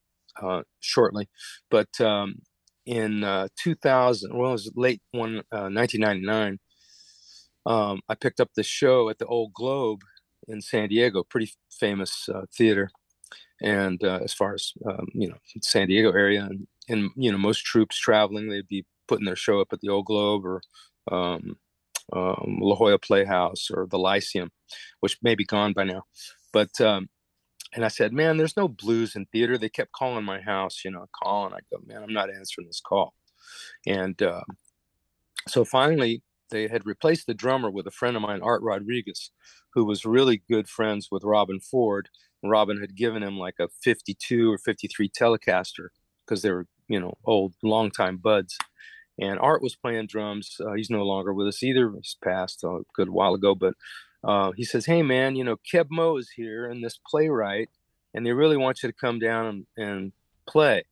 uh, 0.41 0.64
shortly. 0.80 1.30
But 1.70 1.99
um, 1.99 2.39
in 2.86 3.24
uh, 3.24 3.49
2000, 3.57 4.36
well, 4.36 4.49
it 4.49 4.53
was 4.53 4.72
late 4.76 5.01
one 5.12 5.43
1999. 5.51 6.53
Uh, 6.53 6.57
um, 7.70 8.01
I 8.09 8.16
picked 8.16 8.39
up 8.39 8.49
the 8.55 8.64
show 8.64 9.09
at 9.09 9.20
the 9.20 9.28
Old 9.28 9.53
Globe 9.53 10.01
in 10.48 10.62
San 10.62 10.89
Diego, 10.89 11.24
pretty 11.24 11.52
famous 11.70 12.30
uh, 12.30 12.46
theater. 12.54 12.89
And 13.62 14.04
uh, 14.04 14.20
as 14.24 14.34
far 14.34 14.54
as 14.54 14.74
um, 14.86 15.08
you 15.14 15.30
know, 15.30 15.38
San 15.62 15.88
Diego 15.88 16.12
area, 16.12 16.48
and, 16.50 16.68
and 16.89 17.12
you 17.16 17.32
know, 17.32 17.38
most 17.38 17.64
troops 17.64 17.98
traveling, 17.98 18.50
they'd 18.50 18.68
be 18.68 18.86
putting 19.08 19.26
their 19.26 19.36
show 19.36 19.62
up 19.62 19.72
at 19.72 19.82
the 19.82 19.89
Old 19.89 20.06
Globe 20.06 20.46
or 20.46 20.62
um, 21.12 21.58
um, 22.14 22.58
La 22.60 22.76
Jolla 22.76 22.98
Playhouse 22.98 23.70
or 23.72 23.88
the 23.88 24.00
Lyceum, 24.00 24.52
which 25.00 25.18
may 25.22 25.36
be 25.36 25.46
gone 25.46 25.74
by 25.74 25.84
now. 25.84 26.04
But 26.52 26.80
um, 26.82 27.10
and 27.74 27.86
I 27.86 27.88
said, 27.88 28.14
man, 28.14 28.38
there's 28.38 28.58
no 28.58 28.68
blues 28.68 29.16
in 29.16 29.26
theater. 29.28 29.58
They 29.58 29.70
kept 29.70 29.94
calling 29.94 30.26
my 30.26 30.42
house, 30.42 30.82
you 30.84 30.92
know, 30.92 31.08
calling. 31.24 31.54
I 31.54 31.60
go, 31.72 31.82
man, 31.86 32.04
I'm 32.04 32.14
not 32.14 32.30
answering 32.30 32.68
this 32.68 32.82
call. 32.82 33.14
And 33.86 34.22
uh, 34.22 34.44
so 35.48 35.64
finally, 35.64 36.22
they 36.52 36.68
had 36.68 36.86
replaced 36.86 37.26
the 37.26 37.34
drummer 37.34 37.72
with 37.72 37.88
a 37.88 37.91
friend 37.91 38.16
of 38.16 38.22
mine, 38.22 38.41
Art 38.43 38.62
Rodriguez, 38.62 39.32
who 39.74 39.86
was 39.86 40.06
really 40.06 40.43
good 40.49 40.70
friends 40.70 41.08
with 41.10 41.24
Robben 41.24 41.64
Ford. 41.64 42.10
Robben 42.45 42.82
had 42.82 42.95
given 42.95 43.24
him 43.24 43.38
like 43.38 43.56
a 43.60 43.70
52 43.82 44.52
or 44.52 44.58
53 44.58 45.10
Telecaster 45.10 45.89
because 46.26 46.41
they 46.41 46.52
were, 46.52 46.68
you 46.88 46.99
know, 46.99 47.18
old, 47.26 47.54
longtime 47.64 48.18
buds. 48.18 48.58
And 49.20 49.39
Art 49.39 49.62
was 49.62 49.76
playing 49.76 50.08
drums. 50.08 50.58
Uh, 50.60 50.74
he's 50.74 50.89
no 50.89 51.04
longer 51.04 51.34
with 51.34 51.47
us 51.47 51.64
either. 51.64 51.91
He's 51.91 52.18
passed 52.24 52.64
a 52.64 52.82
good 52.95 53.10
while 53.10 53.34
ago. 53.34 53.56
But 53.56 53.74
uh, 54.24 54.52
he 54.52 54.64
says, 54.64 54.86
Hey, 54.86 55.04
man, 55.04 55.36
you 55.36 55.43
know, 55.43 55.58
Keb 55.58 55.88
Mo 55.89 56.18
is 56.18 56.32
here 56.32 56.70
and 56.70 56.84
this 56.84 56.99
playwright, 57.08 57.70
and 58.14 58.26
they 58.26 58.32
really 58.32 58.58
want 58.58 58.82
you 58.82 58.89
to 58.89 58.95
come 58.95 59.20
down 59.20 59.45
and, 59.45 59.66
and 59.78 60.12
play. 60.47 60.84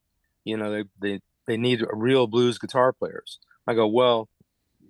You 0.44 0.58
know, 0.58 0.72
they, 0.72 0.84
they, 1.02 1.20
they 1.48 1.58
need 1.58 1.84
real 1.92 2.28
blues 2.28 2.60
guitar 2.60 2.94
players. 2.94 3.40
I 3.66 3.74
go, 3.74 3.88
Well, 3.88 4.30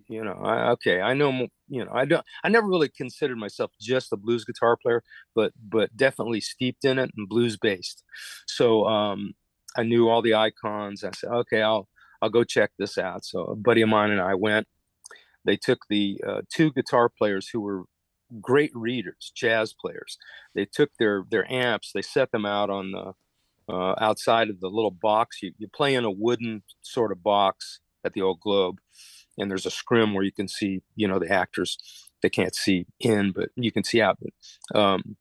you 0.09 0.23
know 0.23 0.33
I, 0.43 0.71
okay 0.71 0.99
i 0.99 1.13
know 1.13 1.47
you 1.69 1.85
know 1.85 1.91
i 1.93 2.03
don't 2.03 2.25
i 2.43 2.49
never 2.49 2.67
really 2.67 2.89
considered 2.89 3.37
myself 3.37 3.71
just 3.79 4.11
a 4.11 4.17
blues 4.17 4.43
guitar 4.43 4.75
player 4.75 5.03
but 5.35 5.53
but 5.63 5.95
definitely 5.95 6.41
steeped 6.41 6.83
in 6.83 6.99
it 6.99 7.11
and 7.15 7.29
blues 7.29 7.55
based. 7.55 8.03
So 8.47 8.85
um 8.85 9.33
i 9.77 9.83
knew 9.83 10.09
all 10.09 10.21
the 10.21 10.35
icons 10.35 11.03
i 11.03 11.11
said 11.11 11.29
okay 11.29 11.61
i'll 11.61 11.87
i'll 12.21 12.29
go 12.29 12.43
check 12.43 12.71
this 12.77 12.97
out. 12.97 13.23
So 13.23 13.43
a 13.45 13.55
buddy 13.55 13.81
of 13.81 13.89
mine 13.89 14.11
and 14.11 14.21
i 14.21 14.35
went. 14.35 14.67
They 15.45 15.55
took 15.55 15.79
the 15.89 16.21
uh, 16.27 16.41
two 16.53 16.71
guitar 16.73 17.07
players 17.07 17.47
who 17.47 17.61
were 17.61 17.83
great 18.41 18.71
readers 18.75 19.31
jazz 19.35 19.73
players. 19.73 20.17
They 20.53 20.65
took 20.65 20.89
their 20.99 21.23
their 21.29 21.49
amps 21.51 21.91
they 21.93 22.01
set 22.01 22.31
them 22.31 22.45
out 22.45 22.69
on 22.69 22.91
the 22.91 23.13
uh, 23.71 23.93
outside 24.01 24.49
of 24.49 24.59
the 24.59 24.67
little 24.67 24.91
box. 24.91 25.43
You, 25.43 25.53
you 25.59 25.67
play 25.67 25.93
in 25.93 26.03
a 26.03 26.09
wooden 26.11 26.63
sort 26.81 27.11
of 27.11 27.21
box 27.21 27.79
at 28.03 28.13
the 28.13 28.21
old 28.23 28.39
globe 28.39 28.79
and 29.39 29.49
there's 29.49 29.65
a 29.65 29.71
scrim 29.71 30.13
where 30.13 30.23
you 30.23 30.31
can 30.31 30.47
see 30.47 30.81
you 30.95 31.07
know 31.07 31.17
the 31.17 31.31
actors 31.31 31.77
they 32.21 32.29
can't 32.29 32.55
see 32.55 32.85
in 32.99 33.31
but 33.31 33.49
you 33.55 33.71
can 33.71 33.83
see 33.83 34.01
out 34.01 34.17
but 34.21 34.79
um, 34.79 35.17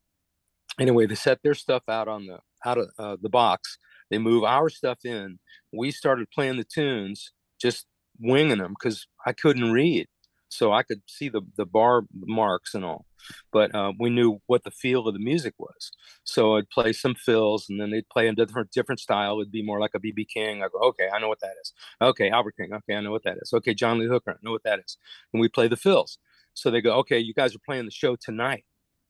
anyway 0.78 1.06
they 1.06 1.14
set 1.14 1.42
their 1.42 1.54
stuff 1.54 1.82
out 1.88 2.08
on 2.08 2.26
the 2.26 2.38
out 2.64 2.78
of 2.78 2.90
uh, 2.98 3.16
the 3.20 3.28
box. 3.28 3.78
They 4.10 4.18
move 4.18 4.44
our 4.44 4.68
stuff 4.68 5.04
in. 5.04 5.38
We 5.72 5.90
started 5.90 6.30
playing 6.30 6.56
the 6.56 6.64
tunes 6.64 7.32
just 7.60 7.86
winging 8.20 8.58
them 8.58 8.74
because 8.78 9.06
i 9.26 9.32
couldn't 9.32 9.72
read. 9.72 10.06
So 10.48 10.72
I 10.72 10.82
could 10.82 11.02
see 11.06 11.28
the 11.28 11.42
the 11.56 11.66
bar 11.66 12.02
marks 12.12 12.74
and 12.74 12.84
all, 12.84 13.04
but 13.52 13.74
uh, 13.74 13.92
we 13.98 14.10
knew 14.10 14.40
what 14.46 14.64
the 14.64 14.70
feel 14.70 15.06
of 15.06 15.14
the 15.14 15.20
music 15.20 15.54
was. 15.58 15.90
So 16.24 16.56
I'd 16.56 16.70
play 16.70 16.92
some 16.92 17.14
fills, 17.14 17.66
and 17.68 17.80
then 17.80 17.90
they'd 17.90 18.08
play 18.08 18.28
a 18.28 18.32
different 18.32 18.70
different 18.70 19.00
style. 19.00 19.40
It'd 19.40 19.52
be 19.52 19.62
more 19.62 19.80
like 19.80 19.92
a 19.94 20.00
BB 20.00 20.28
King. 20.28 20.62
I 20.62 20.68
go, 20.68 20.78
okay, 20.88 21.08
I 21.12 21.18
know 21.18 21.28
what 21.28 21.40
that 21.40 21.54
is. 21.62 21.72
Okay, 22.00 22.30
Albert 22.30 22.54
King. 22.58 22.72
Okay, 22.72 22.94
I 22.94 23.00
know 23.00 23.12
what 23.12 23.24
that 23.24 23.38
is. 23.40 23.52
Okay, 23.52 23.74
John 23.74 23.98
Lee 23.98 24.06
Hooker. 24.06 24.32
I 24.32 24.36
know 24.42 24.52
what 24.52 24.64
that 24.64 24.80
is. 24.80 24.96
And 25.32 25.40
we 25.40 25.48
play 25.48 25.68
the 25.68 25.76
fills. 25.76 26.18
So 26.54 26.70
they 26.70 26.80
go, 26.80 26.94
okay, 26.98 27.18
you 27.18 27.34
guys 27.34 27.54
are 27.54 27.60
playing 27.64 27.84
the 27.84 27.90
show 27.90 28.16
tonight. 28.16 28.64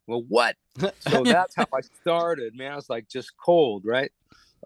Well, 0.07 0.25
what? 0.29 0.57
so 0.79 0.91
that's 1.25 1.55
how 1.55 1.67
I 1.75 1.81
started. 2.03 2.55
Man, 2.55 2.73
I 2.73 2.77
was 2.77 2.91
like 2.91 3.09
just 3.09 3.33
cold, 3.43 3.85
right? 3.87 4.11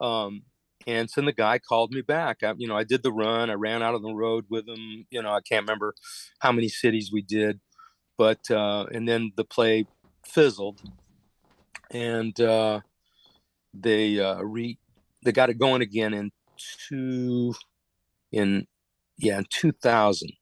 Um, 0.00 0.42
and 0.86 1.08
so 1.08 1.20
the 1.20 1.32
guy 1.32 1.58
called 1.58 1.92
me 1.92 2.00
back. 2.00 2.38
I, 2.42 2.54
you 2.56 2.66
know, 2.66 2.76
I 2.76 2.84
did 2.84 3.02
the 3.02 3.12
run. 3.12 3.50
I 3.50 3.54
ran 3.54 3.82
out 3.82 3.94
of 3.94 4.02
the 4.02 4.12
road 4.12 4.46
with 4.48 4.68
him. 4.68 5.06
You 5.10 5.22
know, 5.22 5.30
I 5.30 5.40
can't 5.40 5.64
remember 5.64 5.94
how 6.40 6.52
many 6.52 6.68
cities 6.68 7.10
we 7.12 7.22
did, 7.22 7.60
but 8.22 8.48
uh, 8.52 8.86
and 8.92 9.08
then 9.08 9.32
the 9.34 9.44
play 9.44 9.84
fizzled, 10.24 10.80
and 11.90 12.40
uh, 12.40 12.78
they 13.74 14.20
uh, 14.20 14.40
re 14.42 14.78
they 15.24 15.32
got 15.32 15.50
it 15.50 15.58
going 15.58 15.82
again 15.82 16.14
in 16.14 16.30
two 16.88 17.52
in 18.30 18.68
yeah 19.18 19.38
in 19.38 19.46
2000 19.50 20.32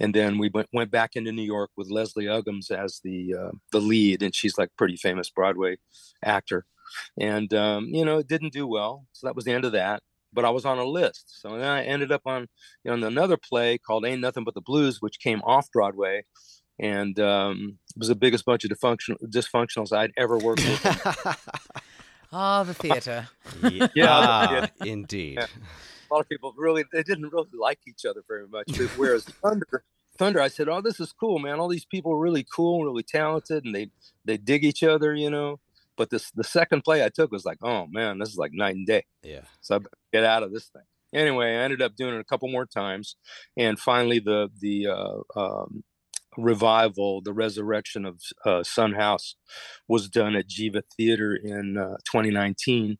and 0.00 0.12
then 0.12 0.36
we 0.36 0.50
went, 0.52 0.68
went 0.72 0.90
back 0.90 1.14
into 1.14 1.30
New 1.30 1.44
York 1.44 1.70
with 1.76 1.92
Leslie 1.92 2.24
Uggams 2.24 2.72
as 2.72 3.00
the 3.04 3.36
uh, 3.40 3.52
the 3.70 3.80
lead, 3.80 4.24
and 4.24 4.34
she's 4.34 4.58
like 4.58 4.70
pretty 4.76 4.96
famous 4.96 5.30
Broadway 5.30 5.76
actor. 6.24 6.64
And 7.16 7.54
um, 7.54 7.84
you 7.84 8.04
know 8.04 8.18
it 8.18 8.26
didn't 8.26 8.52
do 8.52 8.66
well 8.66 9.06
so 9.12 9.28
that 9.28 9.36
was 9.36 9.44
the 9.44 9.52
end 9.52 9.64
of 9.64 9.72
that 9.72 10.02
but 10.34 10.44
i 10.46 10.50
was 10.50 10.64
on 10.64 10.78
a 10.78 10.84
list. 10.84 11.40
So 11.40 11.50
then 11.50 11.68
i 11.68 11.84
ended 11.84 12.10
up 12.10 12.22
on 12.26 12.48
you 12.82 12.90
know, 12.90 12.94
on 12.94 13.04
another 13.04 13.36
play 13.36 13.78
called 13.78 14.04
ain't 14.04 14.20
nothing 14.20 14.42
but 14.42 14.54
the 14.54 14.60
blues 14.60 15.00
which 15.00 15.20
came 15.20 15.40
off 15.42 15.70
broadway 15.70 16.24
and 16.82 17.18
um, 17.20 17.78
it 17.94 17.98
was 17.98 18.08
the 18.08 18.14
biggest 18.14 18.44
bunch 18.44 18.64
of 18.64 18.70
dysfunction, 18.70 19.16
dysfunctionals 19.24 19.96
i'd 19.96 20.12
ever 20.16 20.36
worked 20.38 20.64
with 20.64 21.36
oh 22.32 22.64
the 22.64 22.74
theater 22.74 23.28
yeah, 23.62 23.88
yeah. 23.94 24.66
indeed 24.84 25.38
yeah. 25.38 25.46
a 25.46 26.08
lot 26.12 26.20
of 26.20 26.28
people 26.28 26.52
really 26.56 26.84
they 26.92 27.02
didn't 27.02 27.32
really 27.32 27.48
like 27.58 27.78
each 27.86 28.04
other 28.04 28.22
very 28.28 28.46
much 28.48 28.76
whereas 28.96 29.24
thunder 29.24 29.84
thunder 30.18 30.40
i 30.40 30.48
said 30.48 30.68
oh 30.68 30.80
this 30.80 31.00
is 31.00 31.12
cool 31.12 31.38
man 31.38 31.58
all 31.58 31.68
these 31.68 31.86
people 31.86 32.12
are 32.12 32.18
really 32.18 32.44
cool 32.54 32.84
really 32.84 33.02
talented 33.02 33.64
and 33.64 33.74
they 33.74 33.90
they 34.24 34.36
dig 34.36 34.64
each 34.64 34.82
other 34.82 35.14
you 35.14 35.30
know 35.30 35.58
but 35.96 36.10
this 36.10 36.30
the 36.32 36.44
second 36.44 36.82
play 36.82 37.04
I 37.04 37.08
took 37.08 37.30
was 37.30 37.44
like, 37.44 37.58
oh 37.62 37.86
man, 37.86 38.18
this 38.18 38.30
is 38.30 38.36
like 38.36 38.52
night 38.52 38.74
and 38.74 38.86
day. 38.86 39.04
Yeah. 39.22 39.42
So 39.60 39.76
I 39.76 39.80
get 40.12 40.24
out 40.24 40.42
of 40.42 40.52
this 40.52 40.66
thing. 40.66 40.82
anyway, 41.12 41.50
I 41.50 41.62
ended 41.62 41.82
up 41.82 41.96
doing 41.96 42.14
it 42.14 42.20
a 42.20 42.24
couple 42.24 42.48
more 42.48 42.66
times, 42.66 43.16
and 43.56 43.78
finally 43.78 44.18
the 44.18 44.50
the 44.60 44.88
uh, 44.88 45.38
um, 45.38 45.84
revival, 46.36 47.20
the 47.22 47.32
resurrection 47.32 48.04
of 48.04 48.20
uh, 48.44 48.62
Son 48.62 48.92
House, 48.94 49.36
was 49.88 50.08
done 50.08 50.34
at 50.36 50.48
Geva 50.48 50.82
Theater 50.96 51.34
in 51.34 51.76
uh, 51.76 51.96
2019, 52.04 52.98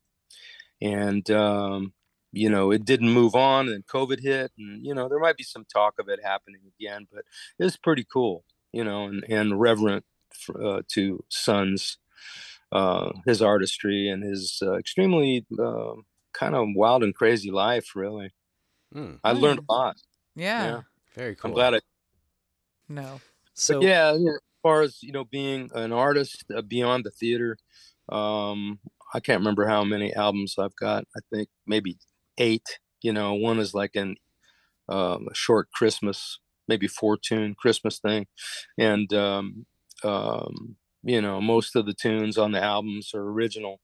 and 0.80 1.30
um, 1.30 1.94
you 2.32 2.50
know 2.50 2.70
it 2.72 2.84
didn't 2.84 3.10
move 3.10 3.34
on, 3.34 3.68
and 3.68 3.86
COVID 3.86 4.20
hit, 4.20 4.52
and 4.58 4.84
you 4.84 4.94
know 4.94 5.08
there 5.08 5.20
might 5.20 5.36
be 5.36 5.44
some 5.44 5.64
talk 5.64 5.94
of 5.98 6.08
it 6.08 6.20
happening 6.22 6.62
again, 6.78 7.06
but 7.12 7.24
it 7.58 7.64
was 7.64 7.76
pretty 7.76 8.04
cool, 8.10 8.44
you 8.72 8.84
know, 8.84 9.04
and 9.04 9.24
and 9.28 9.60
reverent 9.60 10.04
for, 10.34 10.62
uh, 10.64 10.82
to 10.92 11.24
Son's 11.30 11.98
uh, 12.72 13.12
his 13.26 13.42
artistry 13.42 14.08
and 14.08 14.22
his 14.22 14.60
uh, 14.62 14.74
extremely 14.78 15.46
uh, 15.60 15.94
kind 16.32 16.54
of 16.54 16.68
wild 16.74 17.02
and 17.02 17.14
crazy 17.14 17.50
life. 17.50 17.94
Really, 17.94 18.32
Mm, 18.94 19.20
I 19.24 19.32
learned 19.32 19.60
Mm. 19.60 19.66
a 19.68 19.72
lot. 19.72 19.96
Yeah. 20.34 20.64
Yeah. 20.64 20.82
very 21.14 21.34
cool. 21.36 21.50
I'm 21.50 21.52
glad 21.54 21.74
I 21.74 21.80
No. 22.92 23.20
So 23.54 23.80
But 23.80 23.86
yeah, 23.86 24.12
as 24.12 24.38
far 24.62 24.82
as 24.82 25.02
you 25.02 25.12
know, 25.12 25.24
being 25.24 25.70
an 25.74 25.92
artist 25.92 26.44
uh, 26.54 26.62
beyond 26.62 27.04
the 27.04 27.10
theater, 27.10 27.58
um, 28.08 28.78
I 29.14 29.20
can't 29.20 29.40
remember 29.40 29.66
how 29.66 29.84
many 29.84 30.14
albums 30.14 30.56
I've 30.58 30.76
got. 30.76 31.04
I 31.16 31.20
think 31.32 31.48
maybe 31.66 31.98
eight. 32.38 32.78
You 33.02 33.12
know, 33.12 33.34
one 33.34 33.58
is 33.58 33.74
like 33.74 33.96
an 33.96 34.16
um, 34.88 35.28
a 35.30 35.34
short 35.34 35.70
Christmas, 35.72 36.38
maybe 36.68 36.88
four 36.88 37.16
tune 37.16 37.54
Christmas 37.54 37.98
thing, 37.98 38.26
and 38.78 39.12
um, 39.14 39.66
um, 40.04 40.76
you 41.02 41.20
know, 41.20 41.40
most 41.40 41.76
of 41.76 41.86
the 41.86 41.94
tunes 41.94 42.38
on 42.38 42.52
the 42.52 42.62
albums 42.62 43.12
are 43.14 43.22
original. 43.22 43.80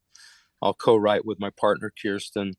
I'll 0.62 0.74
co-write 0.74 1.24
with 1.26 1.40
my 1.40 1.50
partner 1.50 1.92
Kirsten, 2.02 2.54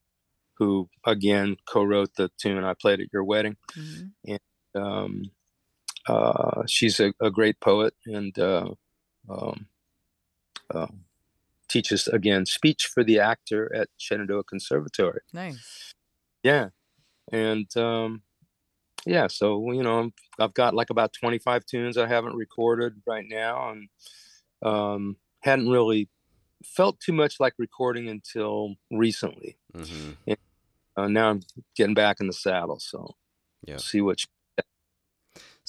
who 0.57 0.89
again 1.05 1.57
co-wrote 1.67 2.15
the 2.17 2.31
tune 2.41 2.63
I 2.63 2.73
played 2.73 3.01
at 3.01 3.13
your 3.13 3.23
wedding 3.23 3.57
Mhm. 3.75 4.11
um, 4.75 5.23
uh, 6.09 6.63
she's 6.67 6.99
a, 6.99 7.13
a 7.21 7.29
great 7.31 7.59
poet 7.59 7.93
and 8.05 8.37
uh, 8.39 8.69
um, 9.29 9.67
uh, 10.73 10.87
teaches 11.67 12.07
again 12.07 12.45
speech 12.45 12.85
for 12.93 13.03
the 13.03 13.19
actor 13.19 13.73
at 13.75 13.87
Shenandoah 13.97 14.43
Conservatory. 14.45 15.21
Nice. 15.33 15.93
Yeah, 16.43 16.69
and 17.31 17.67
um, 17.77 18.23
yeah, 19.05 19.27
so 19.27 19.71
you 19.71 19.83
know, 19.83 19.97
I'm- 19.97 20.13
I've 20.39 20.53
got 20.53 20.73
like 20.73 20.89
about 20.89 21.11
25 21.13 21.65
tunes 21.65 21.97
I 21.97 22.07
haven't 22.07 22.35
recorded 22.35 22.93
right 23.05 23.25
now, 23.27 23.71
and 23.71 23.89
um, 24.61 25.17
hadn't 25.43 25.69
really 25.69 26.09
felt 26.63 26.99
too 26.99 27.13
much 27.13 27.39
like 27.39 27.53
recording 27.57 28.07
until 28.09 28.75
recently. 28.91 29.57
mhm. 29.75 30.15
Uh, 30.97 31.07
now 31.07 31.29
I'm 31.29 31.41
getting 31.77 31.93
back 31.93 32.19
in 32.19 32.27
the 32.27 32.33
saddle, 32.33 32.79
so 32.79 33.15
Yeah. 33.65 33.77
see 33.77 34.01
what. 34.01 34.21
You, 34.23 34.27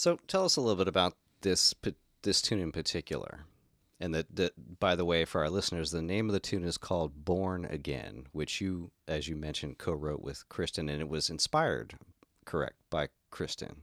So 0.00 0.18
tell 0.26 0.46
us 0.46 0.56
a 0.56 0.62
little 0.62 0.78
bit 0.78 0.88
about 0.88 1.12
this 1.42 1.74
this 2.22 2.40
tune 2.40 2.58
in 2.58 2.72
particular. 2.72 3.44
And 4.00 4.14
that, 4.14 4.34
that, 4.34 4.80
by 4.80 4.96
the 4.96 5.04
way, 5.04 5.26
for 5.26 5.42
our 5.42 5.50
listeners, 5.50 5.90
the 5.90 6.00
name 6.00 6.26
of 6.26 6.32
the 6.32 6.40
tune 6.40 6.64
is 6.64 6.78
called 6.78 7.26
"Born 7.26 7.66
Again," 7.66 8.26
which 8.32 8.62
you, 8.62 8.92
as 9.06 9.28
you 9.28 9.36
mentioned, 9.36 9.76
co-wrote 9.76 10.22
with 10.22 10.48
Kristen, 10.48 10.88
and 10.88 11.02
it 11.02 11.08
was 11.10 11.28
inspired, 11.28 11.98
correct, 12.46 12.76
by 12.88 13.08
Kristen. 13.30 13.82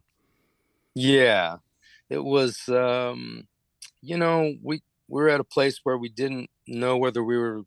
Yeah, 0.95 1.57
it 2.09 2.23
was. 2.23 2.67
Um, 2.67 3.47
you 4.01 4.17
know, 4.17 4.55
we 4.63 4.81
we 5.07 5.21
were 5.21 5.29
at 5.29 5.39
a 5.39 5.43
place 5.43 5.81
where 5.83 5.99
we 5.99 6.09
didn't 6.09 6.49
know 6.67 6.97
whether 6.97 7.23
we 7.23 7.37
were 7.37 7.61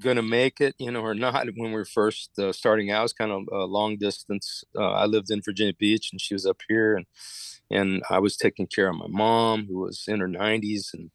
going 0.00 0.16
to 0.16 0.22
make 0.22 0.60
it, 0.60 0.74
you 0.78 0.90
know, 0.90 1.00
or 1.00 1.14
not. 1.14 1.46
When 1.56 1.70
we 1.70 1.72
were 1.72 1.84
first 1.84 2.38
uh, 2.38 2.52
starting 2.52 2.90
out, 2.90 3.00
it 3.00 3.02
was 3.04 3.12
kind 3.12 3.32
of 3.32 3.42
a 3.52 3.64
long 3.64 3.96
distance. 3.96 4.64
Uh, 4.78 4.90
I 4.92 5.06
lived 5.06 5.30
in 5.30 5.42
Virginia 5.42 5.74
Beach, 5.78 6.10
and 6.12 6.20
she 6.20 6.34
was 6.34 6.46
up 6.46 6.60
here, 6.68 6.96
and 6.96 7.06
and 7.70 8.02
I 8.10 8.18
was 8.20 8.36
taking 8.36 8.66
care 8.66 8.88
of 8.88 8.96
my 8.96 9.06
mom, 9.08 9.66
who 9.68 9.80
was 9.80 10.04
in 10.08 10.20
her 10.20 10.28
nineties, 10.28 10.90
and 10.94 11.10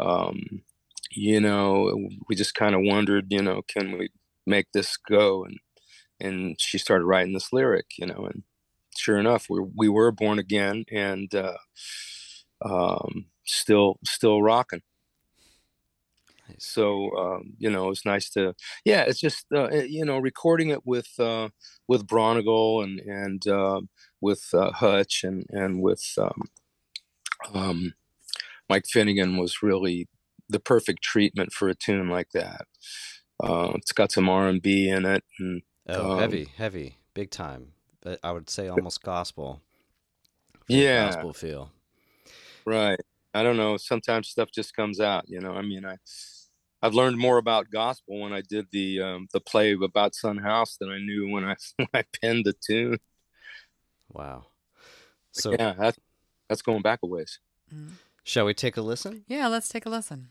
um, 0.00 0.62
you 1.10 1.40
know, 1.40 1.98
we 2.28 2.36
just 2.36 2.54
kind 2.54 2.74
of 2.74 2.82
wondered, 2.84 3.26
you 3.30 3.42
know, 3.42 3.62
can 3.68 3.98
we 3.98 4.10
make 4.46 4.66
this 4.72 4.96
go? 4.96 5.44
And 5.44 5.58
and 6.20 6.60
she 6.60 6.78
started 6.78 7.04
writing 7.06 7.34
this 7.34 7.52
lyric, 7.52 7.86
you 7.98 8.06
know, 8.06 8.26
and 8.26 8.42
sure 8.96 9.18
enough, 9.18 9.46
we 9.50 9.60
we 9.76 9.88
were 9.88 10.12
born 10.12 10.38
again 10.38 10.84
and 10.92 11.34
uh, 11.34 11.58
um, 12.64 13.26
still 13.44 13.98
still 14.04 14.42
rocking. 14.42 14.82
So 16.58 17.10
um, 17.16 17.54
you 17.58 17.70
know, 17.70 17.90
it's 17.90 18.04
nice 18.04 18.30
to 18.30 18.54
yeah. 18.84 19.02
It's 19.02 19.20
just 19.20 19.46
uh, 19.54 19.64
eh, 19.64 19.86
you 19.88 20.04
know 20.04 20.18
recording 20.18 20.70
it 20.70 20.86
with 20.86 21.08
uh, 21.18 21.48
with 21.86 22.06
Braunagel 22.06 22.82
and 22.84 23.00
and 23.00 23.46
uh, 23.46 23.80
with 24.20 24.48
uh, 24.52 24.72
Hutch 24.72 25.24
and 25.24 25.44
and 25.50 25.82
with 25.82 26.04
um, 26.18 26.42
um, 27.54 27.94
Mike 28.68 28.86
Finnegan 28.86 29.36
was 29.36 29.62
really 29.62 30.08
the 30.48 30.60
perfect 30.60 31.02
treatment 31.02 31.52
for 31.52 31.68
a 31.68 31.74
tune 31.74 32.08
like 32.08 32.30
that. 32.30 32.62
Uh, 33.42 33.72
it's 33.76 33.92
got 33.92 34.10
some 34.10 34.28
R 34.28 34.48
and 34.48 34.62
B 34.62 34.88
in 34.88 35.04
it, 35.04 35.24
and 35.38 35.62
Oh, 35.88 36.12
Um, 36.12 36.18
heavy, 36.18 36.48
heavy, 36.56 36.98
big 37.14 37.30
time. 37.30 37.72
But 38.00 38.20
I 38.22 38.32
would 38.32 38.50
say 38.50 38.68
almost 38.68 39.02
gospel. 39.02 39.62
Yeah. 40.68 41.06
gospel 41.06 41.32
feel. 41.32 41.72
Right. 42.66 43.00
I 43.32 43.42
don't 43.42 43.56
know. 43.56 43.76
Sometimes 43.78 44.28
stuff 44.28 44.50
just 44.54 44.76
comes 44.76 45.00
out. 45.00 45.24
You 45.28 45.40
know. 45.40 45.52
I 45.52 45.62
mean, 45.62 45.86
I 45.86 45.96
I've 46.82 46.94
learned 46.94 47.18
more 47.18 47.38
about 47.38 47.70
gospel 47.70 48.20
when 48.20 48.32
I 48.32 48.42
did 48.48 48.66
the 48.70 49.00
um, 49.00 49.28
the 49.32 49.40
play 49.40 49.72
about 49.72 50.14
Son 50.14 50.36
House 50.38 50.76
than 50.78 50.90
I 50.90 50.98
knew 50.98 51.28
when 51.28 51.44
I 51.44 51.56
when 51.76 51.88
I 51.94 52.04
penned 52.20 52.44
the 52.44 52.54
tune. 52.54 52.98
Wow. 54.08 54.46
So, 55.32 55.52
yeah, 55.52 55.74
that's 55.78 55.98
that's 56.48 56.62
going 56.62 56.82
back 56.82 57.00
a 57.02 57.06
ways. 57.06 57.40
shall 58.24 58.46
we 58.46 58.54
take 58.54 58.76
a 58.76 58.82
listen? 58.82 59.24
Yeah, 59.28 59.48
let's 59.48 59.68
take 59.68 59.86
a 59.86 59.90
listen. 59.90 60.28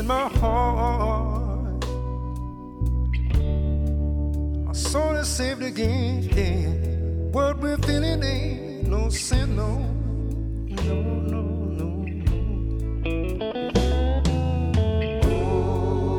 Within 0.00 0.06
my 0.06 0.28
heart. 0.38 1.84
Our 4.68 4.74
soul 4.74 5.16
is 5.16 5.28
saved 5.28 5.62
again. 5.62 7.32
What 7.32 7.58
we're 7.58 7.76
feeling 7.78 8.22
ain't 8.22 8.88
no 8.88 9.08
sin, 9.10 9.56
no, 9.56 9.78
no, 10.68 11.02
no, 11.32 11.42
no. 11.78 11.86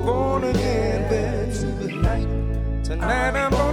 Born 0.06 0.44
again, 0.44 1.10
baby, 1.10 1.96
night. 1.96 2.28
Tonight 2.84 3.36
I'm 3.36 3.52
born 3.52 3.71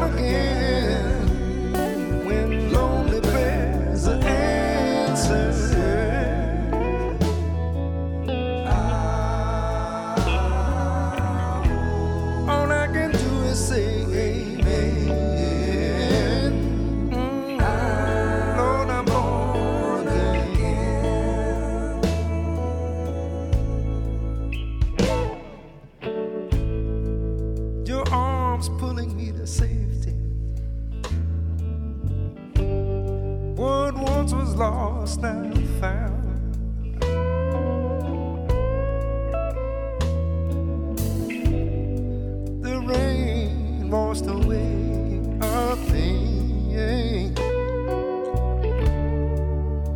washed 44.18 44.44
away 44.44 45.20
our 45.40 45.76
pain. 45.76 47.34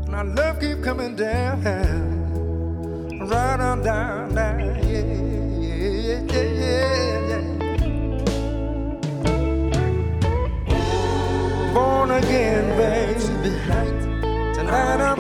And 0.07 0.15
our 0.15 0.25
love 0.25 0.61
keep 0.61 0.83
coming 0.83 1.17
down, 1.17 1.63
right 3.29 3.61
on 3.61 3.83
down, 3.83 4.35
down, 4.35 4.59
yeah, 4.89 5.05
yeah, 5.61 6.21
yeah, 6.33 6.49
yeah. 6.61 7.43
Born 11.75 12.11
again, 12.11 12.77
baby. 12.77 13.23
Tonight, 13.43 14.55
tonight. 14.55 15.12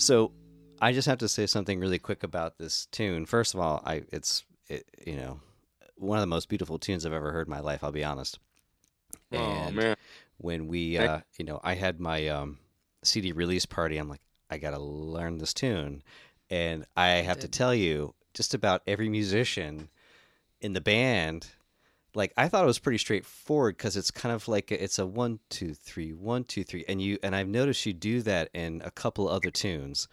So 0.00 0.32
I 0.80 0.92
just 0.92 1.06
have 1.06 1.18
to 1.18 1.28
say 1.28 1.46
something 1.46 1.78
really 1.78 1.98
quick 1.98 2.22
about 2.22 2.58
this 2.58 2.86
tune. 2.86 3.26
First 3.26 3.54
of 3.54 3.60
all, 3.60 3.82
I 3.84 4.02
it's 4.10 4.44
it, 4.68 4.86
you 5.06 5.16
know 5.16 5.40
one 5.96 6.16
of 6.18 6.22
the 6.22 6.26
most 6.26 6.48
beautiful 6.48 6.78
tunes 6.78 7.04
I've 7.04 7.12
ever 7.12 7.30
heard 7.30 7.46
in 7.46 7.50
my 7.50 7.60
life. 7.60 7.84
I'll 7.84 7.92
be 7.92 8.04
honest. 8.04 8.38
Oh 9.32 9.70
man, 9.70 9.96
when 10.38 10.66
we 10.66 10.96
uh, 10.96 11.20
you 11.38 11.44
know 11.44 11.60
I 11.62 11.74
had 11.74 12.00
my 12.00 12.28
um, 12.28 12.58
CD 13.02 13.32
release 13.32 13.66
party, 13.66 13.98
I'm 13.98 14.08
like 14.08 14.22
I 14.50 14.58
gotta 14.58 14.78
learn 14.78 15.38
this 15.38 15.52
tune, 15.52 16.02
and 16.48 16.86
I 16.96 17.08
have 17.08 17.38
to 17.40 17.48
tell 17.48 17.74
you, 17.74 18.14
just 18.32 18.54
about 18.54 18.82
every 18.86 19.08
musician 19.08 19.90
in 20.60 20.72
the 20.72 20.80
band. 20.80 21.48
Like 22.14 22.32
I 22.36 22.48
thought 22.48 22.64
it 22.64 22.66
was 22.66 22.78
pretty 22.78 22.98
straightforward 22.98 23.76
because 23.76 23.96
it's 23.96 24.10
kind 24.10 24.34
of 24.34 24.48
like 24.48 24.70
a- 24.70 24.82
it's 24.82 24.98
a 24.98 25.06
one 25.06 25.38
two 25.48 25.74
three 25.74 26.12
one 26.12 26.44
two 26.44 26.64
three, 26.64 26.84
and 26.88 27.00
you 27.00 27.18
and 27.22 27.36
I've 27.36 27.48
noticed 27.48 27.86
you 27.86 27.92
do 27.92 28.22
that 28.22 28.50
in 28.54 28.82
a 28.84 28.90
couple 28.90 29.28
other 29.28 29.50
tunes, 29.50 30.08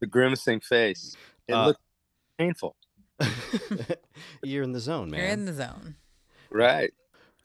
the 0.00 0.06
grimacing 0.06 0.60
face. 0.60 1.16
It 1.46 1.52
Uh, 1.54 1.66
looks 1.66 1.80
painful, 2.38 2.74
you're 4.42 4.62
in 4.64 4.72
the 4.72 4.80
zone, 4.80 5.10
man. 5.10 5.20
You're 5.20 5.28
in 5.30 5.44
the 5.44 5.52
zone. 5.52 5.94
right? 6.50 6.92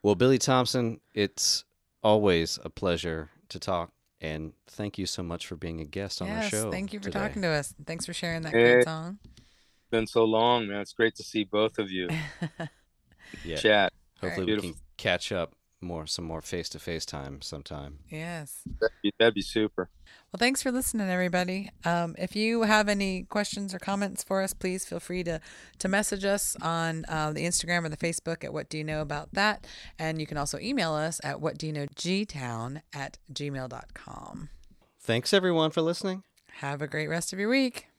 Well, 0.03 0.15
Billy 0.15 0.37
Thompson, 0.39 0.99
it's 1.13 1.63
always 2.03 2.59
a 2.63 2.69
pleasure 2.69 3.29
to 3.49 3.59
talk, 3.59 3.91
and 4.19 4.53
thank 4.67 4.97
you 4.97 5.05
so 5.05 5.23
much 5.23 5.47
for 5.47 5.55
being 5.55 5.81
a 5.81 5.85
guest 5.85 6.21
on 6.21 6.29
our 6.29 6.37
yes, 6.37 6.49
show. 6.49 6.71
thank 6.71 6.93
you 6.93 6.99
for 6.99 7.05
today. 7.05 7.19
talking 7.19 7.41
to 7.41 7.47
us. 7.49 7.73
Thanks 7.85 8.05
for 8.05 8.13
sharing 8.13 8.41
that 8.43 8.53
Hey. 8.53 8.73
great 8.73 8.85
song. 8.85 9.19
been 9.89 10.07
so 10.07 10.23
long, 10.23 10.67
man. 10.67 10.79
It's 10.81 10.93
great 10.93 11.15
to 11.15 11.23
see 11.23 11.43
both 11.43 11.77
of 11.79 11.91
you. 11.91 12.07
Yeah. 13.45 13.55
chat. 13.57 13.93
Hopefully, 14.19 14.41
we 14.45 14.45
Beautiful. 14.47 14.71
can 14.71 14.79
catch 14.97 15.31
up 15.31 15.53
more, 15.81 16.07
some 16.07 16.25
more 16.25 16.41
face 16.41 16.69
to 16.69 16.79
face 16.79 17.05
time 17.05 17.41
sometime. 17.41 17.99
Yes. 18.09 18.61
That'd 18.79 18.95
be, 19.01 19.13
that'd 19.19 19.33
be 19.33 19.41
super. 19.41 19.89
Well, 20.31 20.37
thanks 20.37 20.61
for 20.63 20.71
listening, 20.71 21.09
everybody. 21.09 21.69
Um, 21.83 22.15
if 22.17 22.35
you 22.35 22.63
have 22.63 22.87
any 22.87 23.23
questions 23.23 23.73
or 23.73 23.79
comments 23.79 24.23
for 24.23 24.41
us, 24.41 24.53
please 24.53 24.85
feel 24.85 24.99
free 24.99 25.23
to, 25.23 25.41
to 25.79 25.87
message 25.87 26.23
us 26.23 26.55
on 26.61 27.05
uh, 27.09 27.31
the 27.31 27.45
Instagram 27.45 27.85
or 27.85 27.89
the 27.89 27.97
Facebook 27.97 28.43
at 28.43 28.53
What 28.53 28.69
Do 28.69 28.77
You 28.77 28.83
Know 28.83 29.01
About 29.01 29.33
That. 29.33 29.67
And 29.99 30.19
you 30.19 30.27
can 30.27 30.37
also 30.37 30.57
email 30.59 30.93
us 30.93 31.19
at 31.23 31.41
What 31.41 31.57
Do 31.57 31.67
You 31.67 31.73
Know 31.73 31.85
Gtown 31.87 32.81
at 32.93 33.17
gmail.com. 33.33 34.49
Thanks 34.99 35.33
everyone 35.33 35.71
for 35.71 35.81
listening. 35.81 36.23
Have 36.59 36.81
a 36.81 36.87
great 36.87 37.07
rest 37.07 37.33
of 37.33 37.39
your 37.39 37.49
week. 37.49 37.90